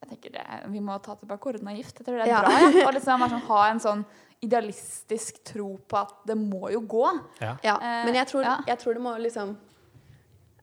Jeg 0.00 0.10
tenker 0.12 0.32
det, 0.38 0.70
Vi 0.72 0.80
må 0.80 0.96
ta 1.02 1.14
tilbake 1.18 1.40
koronagift. 1.40 1.98
Jeg 1.98 2.06
tror 2.06 2.18
det 2.18 2.26
er 2.28 2.32
Ja. 2.32 2.40
bra. 2.42 2.50
Ja. 2.80 2.86
Og 2.88 2.94
liksom 2.94 3.20
sånn, 3.28 3.40
ha 3.48 3.62
en 3.70 3.80
sånn 3.80 4.04
idealistisk 4.40 5.40
tro 5.44 5.72
på 5.88 5.96
at 5.98 6.12
det 6.26 6.36
må 6.38 6.70
jo 6.70 6.80
gå. 6.80 7.06
Ja. 7.40 7.56
Ja, 7.64 7.76
Eh, 7.82 8.04
men 8.06 8.14
jeg 8.14 8.26
tror, 8.30 8.42
ja. 8.44 8.58
jeg 8.66 8.78
tror 8.78 8.94
det 8.94 9.02
må 9.02 9.16
liksom 9.18 9.56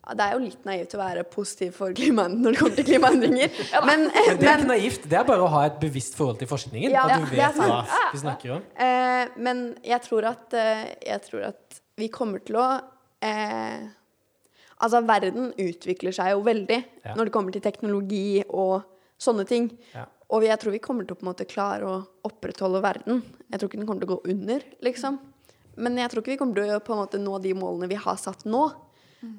Det 0.08 0.22
er 0.22 0.34
jo 0.34 0.40
litt 0.40 0.64
naivt 0.66 0.92
å 0.94 1.00
være 1.00 1.24
positiv 1.34 1.72
for 1.74 1.92
klimaet 1.92 2.30
når 2.38 2.52
det 2.54 2.60
kommer 2.60 2.76
til 2.76 2.86
klimaendringer. 2.86 3.50
Men, 3.88 4.04
Men 4.06 4.38
det 4.38 4.48
er 4.48 4.58
men, 4.60 4.60
ikke 4.62 4.68
naivt. 4.70 5.08
Det 5.10 5.18
er 5.18 5.24
bare 5.26 5.42
å 5.42 5.48
ha 5.50 5.64
et 5.66 5.80
bevisst 5.82 6.14
forhold 6.16 6.38
til 6.38 6.48
forskningen. 6.48 6.92
Ja, 6.94 7.08
at 7.10 7.24
du 7.26 7.36
vet 7.36 7.56
hva 7.58 7.80
vi 8.14 8.20
snakker 8.22 8.52
om. 8.56 8.62
eh, 8.78 9.26
men 9.38 9.64
jeg 9.84 10.02
tror 10.06 10.28
at 10.30 10.54
eh, 10.54 10.94
Jeg 11.08 11.22
tror 11.26 11.48
at 11.48 11.82
vi 11.98 12.08
kommer 12.10 12.38
til 12.46 12.56
å 12.62 12.68
eh, 13.26 13.88
Altså, 14.80 15.02
verden 15.08 15.54
utvikler 15.58 16.14
seg 16.14 16.32
jo 16.36 16.42
veldig 16.44 16.84
Ja. 17.06 17.16
når 17.16 17.26
det 17.26 17.34
kommer 17.34 17.52
til 17.52 17.62
teknologi 17.62 18.44
og 18.50 18.84
sånne 19.22 19.46
ting. 19.50 19.70
Ja. 19.94 20.08
Og 20.34 20.44
jeg 20.46 20.58
tror 20.62 20.74
vi 20.74 20.82
kommer 20.84 21.06
til 21.06 21.16
å 21.16 21.20
på 21.20 21.26
en 21.26 21.32
måte 21.32 21.48
klare 21.50 21.88
å 21.88 22.02
opprettholde 22.28 22.82
verden. 22.84 23.22
Jeg 23.52 23.62
tror 23.62 23.70
ikke 23.70 23.80
den 23.82 23.88
kommer 23.90 24.06
til 24.06 24.10
å 24.10 24.16
gå 24.16 24.34
under, 24.34 24.66
liksom. 24.86 25.20
Men 25.76 26.00
jeg 26.00 26.12
tror 26.12 26.24
ikke 26.24 26.34
vi 26.34 26.40
kommer 26.40 26.58
til 26.58 26.74
å 26.76 26.84
på 26.84 26.96
en 26.96 27.02
måte 27.04 27.22
nå 27.22 27.38
de 27.44 27.54
målene 27.58 27.90
vi 27.92 28.00
har 28.00 28.18
satt 28.20 28.46
nå. 28.50 28.64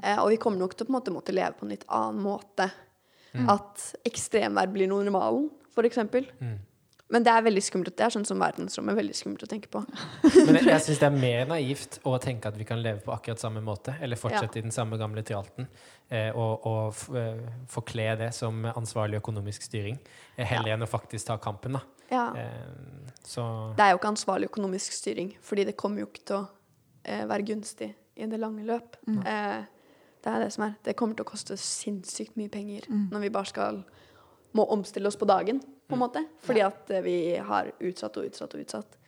Eh, 0.03 0.19
og 0.19 0.31
vi 0.33 0.39
kommer 0.43 0.61
nok 0.63 0.75
til 0.77 0.87
å 0.87 0.89
på 0.89 0.93
en 0.93 0.99
måte 0.99 1.15
måtte 1.15 1.35
leve 1.35 1.57
på 1.59 1.67
en 1.67 1.75
litt 1.75 1.87
annen 1.93 2.23
måte. 2.25 2.71
At 3.37 3.83
ekstremvær 4.09 4.71
blir 4.73 4.89
normalen, 4.89 5.51
f.eks. 5.75 5.99
Mm. 6.41 6.57
Men 7.09 7.23
det 7.23 7.31
er 7.31 7.43
veldig 7.47 7.63
skummelt. 7.63 7.95
Det 7.95 8.03
er 8.03 8.11
sånn 8.11 8.25
som 8.27 8.41
verdensrommet 8.43 8.91
er 8.91 8.97
veldig 8.99 9.15
skummelt 9.15 9.43
å 9.45 9.47
tenke 9.47 9.69
på. 9.71 9.79
Men 10.25 10.57
jeg, 10.59 10.65
jeg 10.67 10.81
syns 10.89 10.99
det 10.99 11.07
er 11.07 11.15
mer 11.15 11.45
naivt 11.53 12.01
å 12.03 12.17
tenke 12.19 12.51
at 12.51 12.57
vi 12.59 12.65
kan 12.67 12.81
leve 12.83 12.99
på 13.05 13.13
akkurat 13.15 13.39
samme 13.39 13.63
måte, 13.63 13.95
eller 14.03 14.19
fortsette 14.19 14.59
i 14.59 14.65
den 14.65 14.75
samme 14.75 14.99
gamle 14.99 15.23
tralten, 15.23 15.69
eh, 16.11 16.33
og, 16.35 16.67
og 16.67 16.89
f- 16.91 17.13
eh, 17.15 17.45
forkle 17.71 18.09
det 18.25 18.33
som 18.35 18.59
ansvarlig 18.73 19.21
økonomisk 19.21 19.63
styring, 19.69 20.01
heller 20.35 20.51
heller 20.51 20.75
enn 20.75 20.83
å 20.83 20.91
faktisk 20.91 21.29
ta 21.31 21.37
kampen, 21.39 21.79
da. 21.79 21.85
Ja. 22.11 22.25
Eh, 22.43 23.15
så 23.27 23.47
Det 23.79 23.87
er 23.87 23.95
jo 23.95 24.01
ikke 24.01 24.11
ansvarlig 24.17 24.51
økonomisk 24.51 24.99
styring, 24.99 25.31
fordi 25.47 25.65
det 25.71 25.77
kommer 25.79 26.03
jo 26.03 26.11
ikke 26.11 26.25
til 26.27 26.41
å 26.41 26.43
eh, 27.07 27.23
være 27.31 27.47
gunstig 27.53 27.93
i 28.19 28.27
det 28.27 28.39
lange 28.43 28.67
løp. 28.67 28.99
Eh, 29.07 29.63
det 30.27 30.33
er 30.35 30.43
det 30.43 30.51
som 30.57 30.65
er. 30.67 30.75
Det 30.83 30.97
kommer 30.99 31.15
til 31.15 31.23
å 31.23 31.31
koste 31.31 31.55
sinnssykt 31.61 32.35
mye 32.35 32.51
penger 32.51 32.87
når 32.91 33.21
vi 33.29 33.31
bare 33.31 33.47
skal 33.47 33.83
må 34.59 34.65
omstille 34.75 35.07
oss 35.07 35.19
på 35.21 35.27
dagen, 35.29 35.61
på 35.87 35.97
en 35.97 36.03
måte. 36.03 36.25
Fordi 36.45 36.63
at 36.67 36.91
eh, 36.91 37.05
vi 37.05 37.17
har 37.37 37.73
utsatt 37.79 38.19
og 38.21 38.29
utsatt 38.31 38.55
og 38.55 38.65
utsatt. 38.67 38.99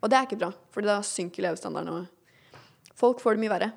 Og 0.00 0.08
det 0.08 0.16
er 0.16 0.24
ikke 0.24 0.40
bra, 0.40 0.48
for 0.72 0.86
da 0.86 1.02
synker 1.04 1.44
levestandarden, 1.44 1.92
og 1.92 2.94
folk 2.96 3.20
får 3.20 3.36
det 3.36 3.42
mye 3.42 3.52
verre. 3.52 3.70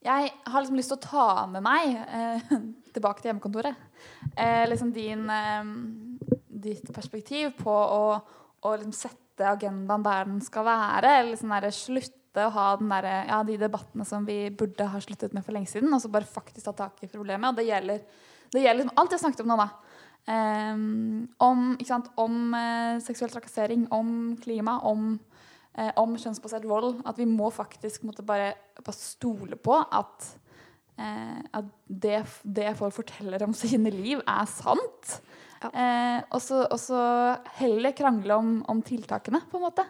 Jeg 0.00 0.30
har 0.32 0.62
liksom 0.62 0.78
lyst 0.78 0.94
til 0.94 0.96
å 0.96 1.04
ta 1.04 1.24
med 1.52 1.64
meg 1.66 1.92
eh, 1.92 2.52
tilbake 2.94 3.20
til 3.20 3.30
hjemmekontoret. 3.30 3.76
Eh, 4.32 4.64
liksom 4.70 4.94
din, 4.96 5.26
eh, 5.28 5.68
ditt 6.48 6.88
perspektiv 6.96 7.52
på 7.58 7.74
å, 7.74 8.06
å 8.64 8.72
liksom 8.78 8.96
sette 8.96 9.50
agendaen 9.50 10.06
der 10.06 10.24
den 10.30 10.40
skal 10.44 10.64
være. 10.64 11.18
Eller 11.18 11.34
liksom 11.34 11.52
der, 11.52 11.68
slutte 12.30 12.46
å 12.46 12.54
ha 12.54 12.76
den 12.78 12.90
der, 12.90 13.26
ja, 13.28 13.42
de 13.42 13.56
debattene 13.58 14.04
som 14.04 14.24
vi 14.24 14.50
burde 14.50 14.86
ha 14.86 15.00
sluttet 15.00 15.32
med 15.34 15.44
for 15.44 15.52
lenge 15.52 15.68
siden. 15.68 15.92
Og 15.92 16.00
så 16.00 16.08
bare 16.08 16.24
faktisk 16.24 16.64
ta 16.64 16.72
tak 16.72 17.02
i 17.02 17.08
problemet. 17.08 17.50
Og 17.50 17.56
det 17.56 17.66
gjelder, 17.66 18.00
det 18.52 18.62
gjelder 18.62 18.92
alt 18.96 19.12
jeg 19.12 19.20
snakket 19.20 19.42
om 19.42 19.50
nå, 19.50 19.56
da. 19.58 19.70
Um, 20.30 21.28
om 21.40 21.78
sant, 21.86 22.10
om 22.16 22.52
uh, 22.54 23.00
seksuell 23.00 23.30
trakassering, 23.32 23.88
om 23.90 24.36
klima, 24.40 24.78
om 24.84 25.18
uh, 25.78 25.92
om 25.96 26.14
kjønnsbasert 26.16 26.66
vold. 26.68 27.00
At 27.04 27.18
vi 27.18 27.26
må 27.26 27.50
faktisk 27.50 28.04
måtte 28.04 28.22
bare, 28.22 28.54
bare 28.78 28.96
stole 28.96 29.56
på 29.58 29.80
at, 29.80 30.30
uh, 31.00 31.40
at 31.56 31.70
det, 31.88 32.22
det 32.44 32.74
folk 32.78 32.94
forteller 32.94 33.42
om 33.46 33.56
sine 33.56 33.90
liv, 33.90 34.22
er 34.22 34.46
sant. 34.50 35.18
Ja. 35.60 36.22
Og 36.32 36.40
så 36.40 36.98
heller 37.58 37.92
krangle 37.92 38.32
om, 38.32 38.52
om 38.72 38.78
tiltakene, 38.80 39.42
på 39.50 39.58
en 39.58 39.64
måte. 39.66 39.84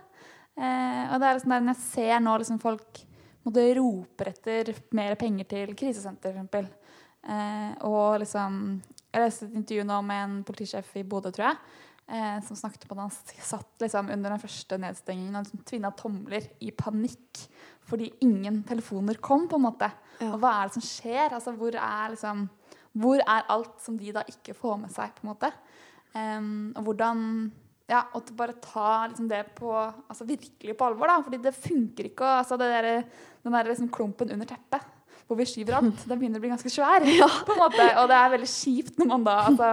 Eh, 0.61 1.05
og 1.09 1.21
det 1.21 1.29
er 1.29 1.39
liksom 1.39 1.55
der, 1.55 1.65
Når 1.65 1.75
jeg 1.75 1.87
ser 1.87 2.21
nå 2.21 2.37
liksom 2.43 2.61
folk 2.61 3.03
måtte 3.47 3.67
roper 3.79 4.29
etter 4.35 4.75
mer 4.93 5.17
penger 5.17 5.49
til 5.49 5.75
krisesenter, 5.79 6.37
f.eks. 6.37 6.73
Eh, 7.25 7.71
og 7.89 8.21
liksom 8.21 8.81
Jeg 9.11 9.25
leste 9.25 9.49
et 9.49 9.61
intervju 9.61 9.85
nå 9.89 10.01
med 10.07 10.25
en 10.25 10.43
politisjef 10.45 10.93
i 11.01 11.07
Bodø, 11.09 11.33
tror 11.35 11.51
jeg 11.51 11.63
eh, 12.11 12.39
som 12.45 12.57
snakket 12.57 12.87
om 12.91 12.99
at 12.99 13.09
han 13.09 13.43
satt 13.43 13.85
liksom 13.85 14.11
under 14.11 14.35
den 14.35 14.43
første 14.43 14.79
nedstengingen 14.81 15.37
og 15.37 15.47
liksom 15.47 15.65
tvinna 15.69 15.93
tomler 15.97 16.49
i 16.61 16.73
panikk 16.75 17.45
fordi 17.91 18.11
ingen 18.23 18.61
telefoner 18.69 19.19
kom, 19.19 19.49
på 19.51 19.59
en 19.59 19.65
måte. 19.65 19.89
Ja. 20.21 20.29
Og 20.31 20.43
hva 20.43 20.53
er 20.61 20.69
det 20.69 20.77
som 20.77 20.85
skjer? 20.85 21.33
Altså, 21.35 21.55
hvor 21.59 21.75
er 21.75 22.13
liksom 22.13 22.49
Hvor 22.93 23.21
er 23.23 23.47
alt 23.49 23.77
som 23.79 23.97
de 23.99 24.13
da 24.13 24.23
ikke 24.27 24.55
får 24.55 24.77
med 24.81 24.91
seg, 24.91 25.13
på 25.15 25.23
en 25.23 25.29
måte? 25.31 25.51
Um, 26.11 26.73
og 26.75 26.83
hvordan 26.83 27.21
ja, 27.91 28.05
og 28.15 28.23
til 28.29 28.37
bare 28.39 28.55
ta 28.63 28.91
liksom 29.11 29.27
det 29.29 29.43
på, 29.59 29.73
altså 30.09 30.25
virkelig 30.29 30.77
på 30.79 30.87
alvor. 30.87 31.11
da, 31.11 31.19
fordi 31.27 31.41
det 31.43 31.55
funker 31.59 32.07
ikke. 32.13 32.23
å- 32.25 32.39
altså 32.45 32.57
det 32.61 32.71
der, 32.71 33.05
Den 33.43 33.53
der 33.57 33.65
liksom 33.73 33.89
klumpen 33.91 34.31
under 34.33 34.47
teppet 34.47 34.83
hvor 35.31 35.37
vi 35.39 35.45
skyver 35.47 35.77
alt, 35.79 36.01
den 36.11 36.19
begynner 36.19 36.39
å 36.41 36.43
bli 36.43 36.51
ganske 36.51 36.71
svær. 36.71 37.01
på 37.47 37.53
en 37.55 37.61
måte, 37.61 37.85
Og 38.03 38.09
det 38.11 38.17
er 38.19 38.31
veldig 38.37 38.49
kjipt 38.51 38.97
når 38.99 39.07
man 39.13 39.25
da 39.25 39.37
altså, 39.47 39.69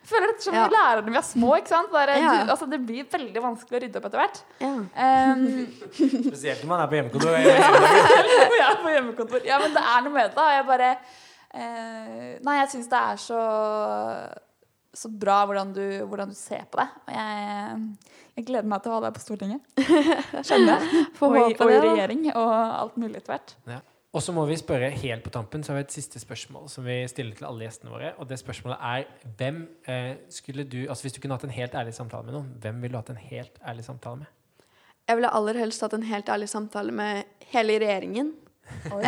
Jeg 0.00 0.08
føler 0.10 0.26
dette 0.32 0.42
som 0.44 0.54
Ja. 0.54 0.66
vi 0.68 0.74
lærer 0.74 1.02
når 1.04 1.10
vi 1.14 1.18
er 1.20 1.26
små. 1.28 1.50
ikke 1.56 1.68
sant? 1.72 1.90
Det, 1.92 2.00
er, 2.00 2.20
Ja. 2.20 2.44
du, 2.44 2.50
altså, 2.52 2.66
det 2.70 2.80
blir 2.86 3.04
veldig 3.12 3.42
vanskelig 3.44 3.78
å 3.78 3.82
rydde 3.84 3.96
opp 4.00 4.06
etter 4.08 4.20
hvert. 4.20 4.38
Ja. 4.60 4.72
Um, 4.74 5.66
Spesielt 6.30 6.62
når 6.64 6.68
man 6.72 6.80
er 6.80 6.86
på 6.90 6.96
hjemmekontor. 6.98 7.36
jeg 8.60 8.64
er 8.70 8.78
på 8.84 8.94
hjemmekontor. 8.94 9.44
Ja, 9.46 9.58
men 9.62 9.74
det 9.76 9.82
er 9.84 10.00
noe 10.06 10.12
med 10.12 10.24
det. 10.30 10.34
da. 10.36 10.46
Jeg 10.56 10.66
bare 10.66 10.90
uh, 11.54 12.38
Nei, 12.46 12.56
jeg 12.60 12.68
syns 12.74 12.88
det 12.92 13.00
er 13.00 13.20
så 13.20 13.40
så 14.94 15.10
bra 15.12 15.44
hvordan 15.46 15.70
du, 15.74 15.84
hvordan 16.08 16.32
du 16.32 16.38
ser 16.38 16.64
på 16.70 16.80
det. 16.80 16.88
Og 17.06 17.12
jeg, 17.14 17.76
jeg 18.38 18.46
gleder 18.48 18.68
meg 18.72 18.82
til 18.82 18.90
å 18.90 18.94
ha 18.96 19.04
deg 19.06 19.12
på 19.14 19.22
Stortinget. 19.22 19.62
Skjønner 20.46 20.74
jeg. 20.74 20.82
Og, 21.20 21.36
i, 21.38 21.54
og 21.54 21.70
i 21.70 21.78
regjering 21.84 22.20
og 22.32 22.50
alt 22.50 22.98
mulig 22.98 23.20
etter 23.20 23.32
hvert. 23.36 23.54
Ja. 23.70 23.78
Og 24.10 24.20
så 24.26 24.30
må 24.34 24.42
vi 24.48 24.56
spørre 24.58 24.88
helt 24.90 25.22
på 25.22 25.30
tampen, 25.30 25.62
så 25.62 25.70
har 25.70 25.78
vi 25.78 25.84
et 25.84 25.92
siste 25.94 26.18
spørsmål 26.18 26.66
som 26.72 26.82
vi 26.82 26.96
stiller 27.06 27.36
til 27.38 27.46
alle 27.46 27.62
gjestene 27.68 27.92
våre. 27.92 28.10
Og 28.18 28.26
det 28.26 28.40
spørsmålet 28.40 28.82
er 28.82 29.06
hvem 29.38 29.60
eh, 29.86 30.16
skulle 30.34 30.64
du 30.66 30.80
Altså 30.88 31.06
hvis 31.06 31.14
du 31.14 31.20
kunne 31.22 31.38
hatt 31.38 31.46
en 31.46 31.54
helt 31.54 31.74
ærlig 31.78 31.94
samtale 31.94 32.26
med 32.26 32.34
noen, 32.34 32.50
hvem 32.58 32.82
ville 32.82 32.96
du 32.96 32.98
hatt 32.98 33.14
en 33.14 33.22
helt 33.22 33.54
ærlig 33.62 33.86
samtale 33.86 34.16
med? 34.24 34.28
Jeg 35.06 35.14
ville 35.18 35.30
aller 35.38 35.54
helst 35.62 35.80
hatt 35.86 35.94
en 35.94 36.06
helt 36.06 36.28
ærlig 36.28 36.48
samtale 36.50 36.92
med 36.94 37.22
hele 37.54 37.78
regjeringen. 37.82 38.34
Oi. 38.90 39.02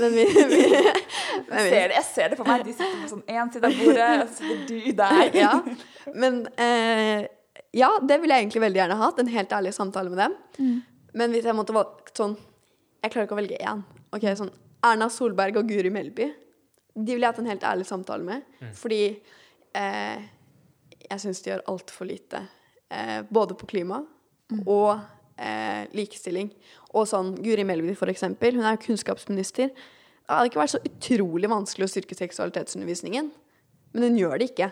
Men 0.00 0.12
vi, 0.12 0.24
vi, 0.24 0.44
men 0.44 0.52
Jeg 1.36 1.70
ser 1.70 1.88
det, 1.90 1.96
jeg 1.96 2.06
ser 2.08 2.32
det 2.32 2.38
for 2.38 2.48
meg. 2.48 2.64
De 2.66 2.74
sitter 2.74 2.98
på 3.02 3.10
sånn 3.12 3.24
én 3.28 3.52
side 3.52 3.68
av 3.68 3.80
bordet, 3.80 4.10
og 4.22 4.28
så 4.32 4.50
sitter 4.50 4.68
du 4.68 4.92
der. 5.00 5.24
ja. 5.44 5.52
Men 6.14 6.42
eh, 6.62 7.26
ja, 7.76 7.90
det 8.02 8.20
ville 8.22 8.36
jeg 8.36 8.46
egentlig 8.46 8.64
veldig 8.66 8.80
gjerne 8.82 9.00
hatt. 9.00 9.20
En 9.22 9.32
helt 9.32 9.56
ærlig 9.58 9.74
samtale 9.76 10.12
med 10.12 10.22
dem. 10.24 10.36
Mm. 10.58 10.76
Men 11.16 11.34
hvis 11.34 11.48
jeg 11.48 11.56
måtte 11.56 11.74
valgt 11.76 12.16
sånn 12.18 12.36
Jeg 13.04 13.12
klarer 13.12 13.28
ikke 13.28 13.36
å 13.36 13.40
velge 13.40 13.58
én. 13.60 13.82
Ok, 14.16 14.24
sånn 14.38 14.52
Erna 14.86 15.08
Solberg 15.12 15.58
og 15.60 15.68
Guri 15.70 15.90
Melby. 15.92 16.30
De 16.96 17.12
ville 17.12 17.26
jeg 17.26 17.34
hatt 17.34 17.42
en 17.42 17.50
helt 17.50 17.66
ærlig 17.68 17.86
samtale 17.88 18.24
med. 18.26 18.46
Fordi 18.76 19.00
eh, 19.76 20.24
jeg 21.06 21.22
syns 21.22 21.42
de 21.42 21.52
gjør 21.52 21.66
altfor 21.72 22.08
lite. 22.08 22.40
Eh, 22.90 23.20
både 23.28 23.56
på 23.58 23.68
klima 23.70 24.00
og 24.64 24.92
eh, 25.36 25.84
likestilling. 25.96 26.50
Og 26.96 27.08
sånn 27.10 27.34
Guri 27.42 27.66
Melby, 27.66 27.94
for 27.98 28.10
eksempel. 28.12 28.56
Hun 28.56 28.66
er 28.66 28.76
jo 28.76 28.84
kunnskapsminister. 28.88 29.72
Det 30.26 30.34
hadde 30.34 30.50
ikke 30.50 30.58
vært 30.58 30.74
så 30.74 30.82
utrolig 30.82 31.50
vanskelig 31.50 31.86
å 31.86 31.90
styrke 31.90 32.16
seksualitetsundervisningen. 32.18 33.30
Men 33.94 34.06
hun 34.08 34.18
gjør 34.18 34.40
det 34.40 34.50
ikke. 34.50 34.70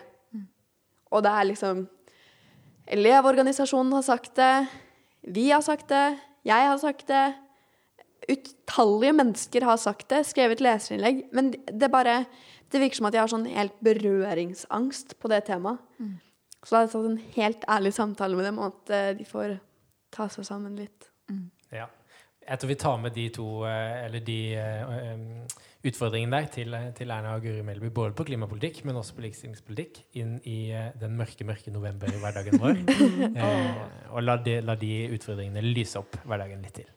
Og 1.15 1.23
det 1.23 1.31
er 1.31 1.47
liksom 1.51 1.85
Elevorganisasjonen 2.91 3.95
har 3.95 4.03
sagt 4.05 4.35
det. 4.37 4.67
Vi 5.33 5.47
har 5.49 5.63
sagt 5.65 5.87
det. 5.89 6.19
Jeg 6.45 6.67
har 6.69 6.77
sagt 6.77 7.07
det. 7.09 7.23
Utallige 8.29 9.15
mennesker 9.17 9.65
har 9.65 9.79
sagt 9.81 10.09
det, 10.11 10.19
skrevet 10.29 10.61
leserinnlegg. 10.61 11.23
Men 11.33 11.53
det 11.65 11.89
bare 11.93 12.25
Det 12.71 12.81
virker 12.81 12.97
som 12.97 13.05
at 13.07 13.13
jeg 13.13 13.21
har 13.21 13.29
sånn 13.31 13.45
helt 13.45 13.75
berøringsangst 13.85 15.19
på 15.21 15.29
det 15.31 15.45
temaet. 15.45 15.79
Så 16.65 16.73
da 16.73 16.77
har 16.79 16.85
jeg 16.87 16.91
tatt 16.95 17.05
en 17.05 17.19
helt 17.35 17.65
ærlig 17.69 17.91
samtale 17.93 18.35
med 18.35 18.45
dem 18.45 18.57
om 18.59 18.71
at 18.71 18.89
eh, 18.89 19.11
de 19.15 19.25
får 19.25 19.59
ta 20.11 20.25
seg 20.33 20.47
sammen 20.47 20.75
litt. 20.75 21.11
Ja. 21.71 21.85
Jeg 22.45 22.61
tror 22.61 22.69
vi 22.69 22.75
tar 22.77 22.97
med 23.01 23.15
de 23.15 23.29
to, 23.33 23.47
eh, 23.65 24.05
eller 24.05 24.21
de 24.25 24.39
eh, 24.53 25.15
utfordringene 25.85 26.39
der 26.39 26.49
til, 26.53 26.75
til 26.97 27.13
Erna 27.13 27.35
og 27.35 27.45
Guri 27.45 27.61
Melby, 27.65 27.89
både 27.93 28.13
på 28.17 28.25
klimapolitikk, 28.27 28.83
men 28.85 28.97
også 28.99 29.15
på 29.17 29.25
likestillingspolitikk, 29.25 30.01
inn 30.21 30.37
i 30.49 30.71
eh, 30.73 30.91
den 31.01 31.15
mørke, 31.17 31.45
mørke 31.47 31.73
november 31.73 32.09
i 32.11 32.19
hverdagen 32.21 32.61
vår. 32.61 32.81
Eh, 33.35 33.79
og 34.15 34.23
la 34.23 34.35
de, 34.39 34.59
la 34.63 34.75
de 34.79 34.91
utfordringene 35.15 35.63
lyse 35.65 35.97
opp 35.99 36.15
hverdagen 36.23 36.61
litt 36.63 36.77
til. 36.79 36.87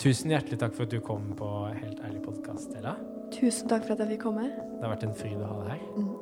Tusen 0.00 0.30
hjertelig 0.30 0.58
takk 0.60 0.74
for 0.76 0.86
at 0.86 0.92
du 0.92 1.00
kom 1.04 1.32
på 1.38 1.48
Helt 1.74 2.00
ærlig 2.04 2.22
podkast, 2.24 2.74
Ella. 2.78 2.94
Tusen 3.34 3.70
takk 3.70 3.86
for 3.86 3.94
at 3.94 4.04
jeg 4.04 4.14
fikk 4.14 4.24
komme. 4.26 4.46
Det 4.50 4.82
har 4.82 4.94
vært 4.94 5.06
en 5.08 5.16
fryd 5.18 5.40
å 5.40 5.50
ha 5.50 5.58
deg 5.64 5.74
her. 5.74 6.12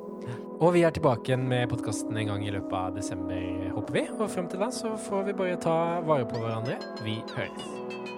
Og 0.62 0.76
vi 0.76 0.84
er 0.86 0.94
tilbake 0.94 1.32
igjen 1.32 1.48
med 1.50 1.66
podkasten 1.72 2.16
en 2.20 2.32
gang 2.32 2.46
i 2.46 2.52
løpet 2.54 2.78
av 2.78 2.96
desember, 2.96 3.42
håper 3.74 3.98
vi. 3.98 4.06
Og 4.18 4.30
frem 4.32 4.48
til 4.52 4.62
da 4.62 4.70
så 4.74 4.94
får 5.08 5.28
vi 5.30 5.38
bare 5.42 5.60
ta 5.60 5.76
vare 6.06 6.28
på 6.28 6.40
hverandre. 6.40 6.78
Vi 7.02 7.18
høres. 7.34 8.11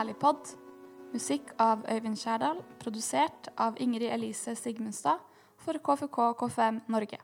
Helt 0.00 0.08
ærlig 0.08 0.20
pod. 0.20 0.46
Musikk 1.12 1.50
av 1.60 1.82
Øyvind 1.92 2.16
Skjærdal, 2.16 2.62
produsert 2.80 3.50
av 3.60 3.76
Ingrid 3.76 4.08
Elise 4.08 4.54
Sigmundstad 4.56 5.20
for 5.60 5.76
KFK 5.76 6.16
KFM 6.40 6.78
Norge. 6.88 7.18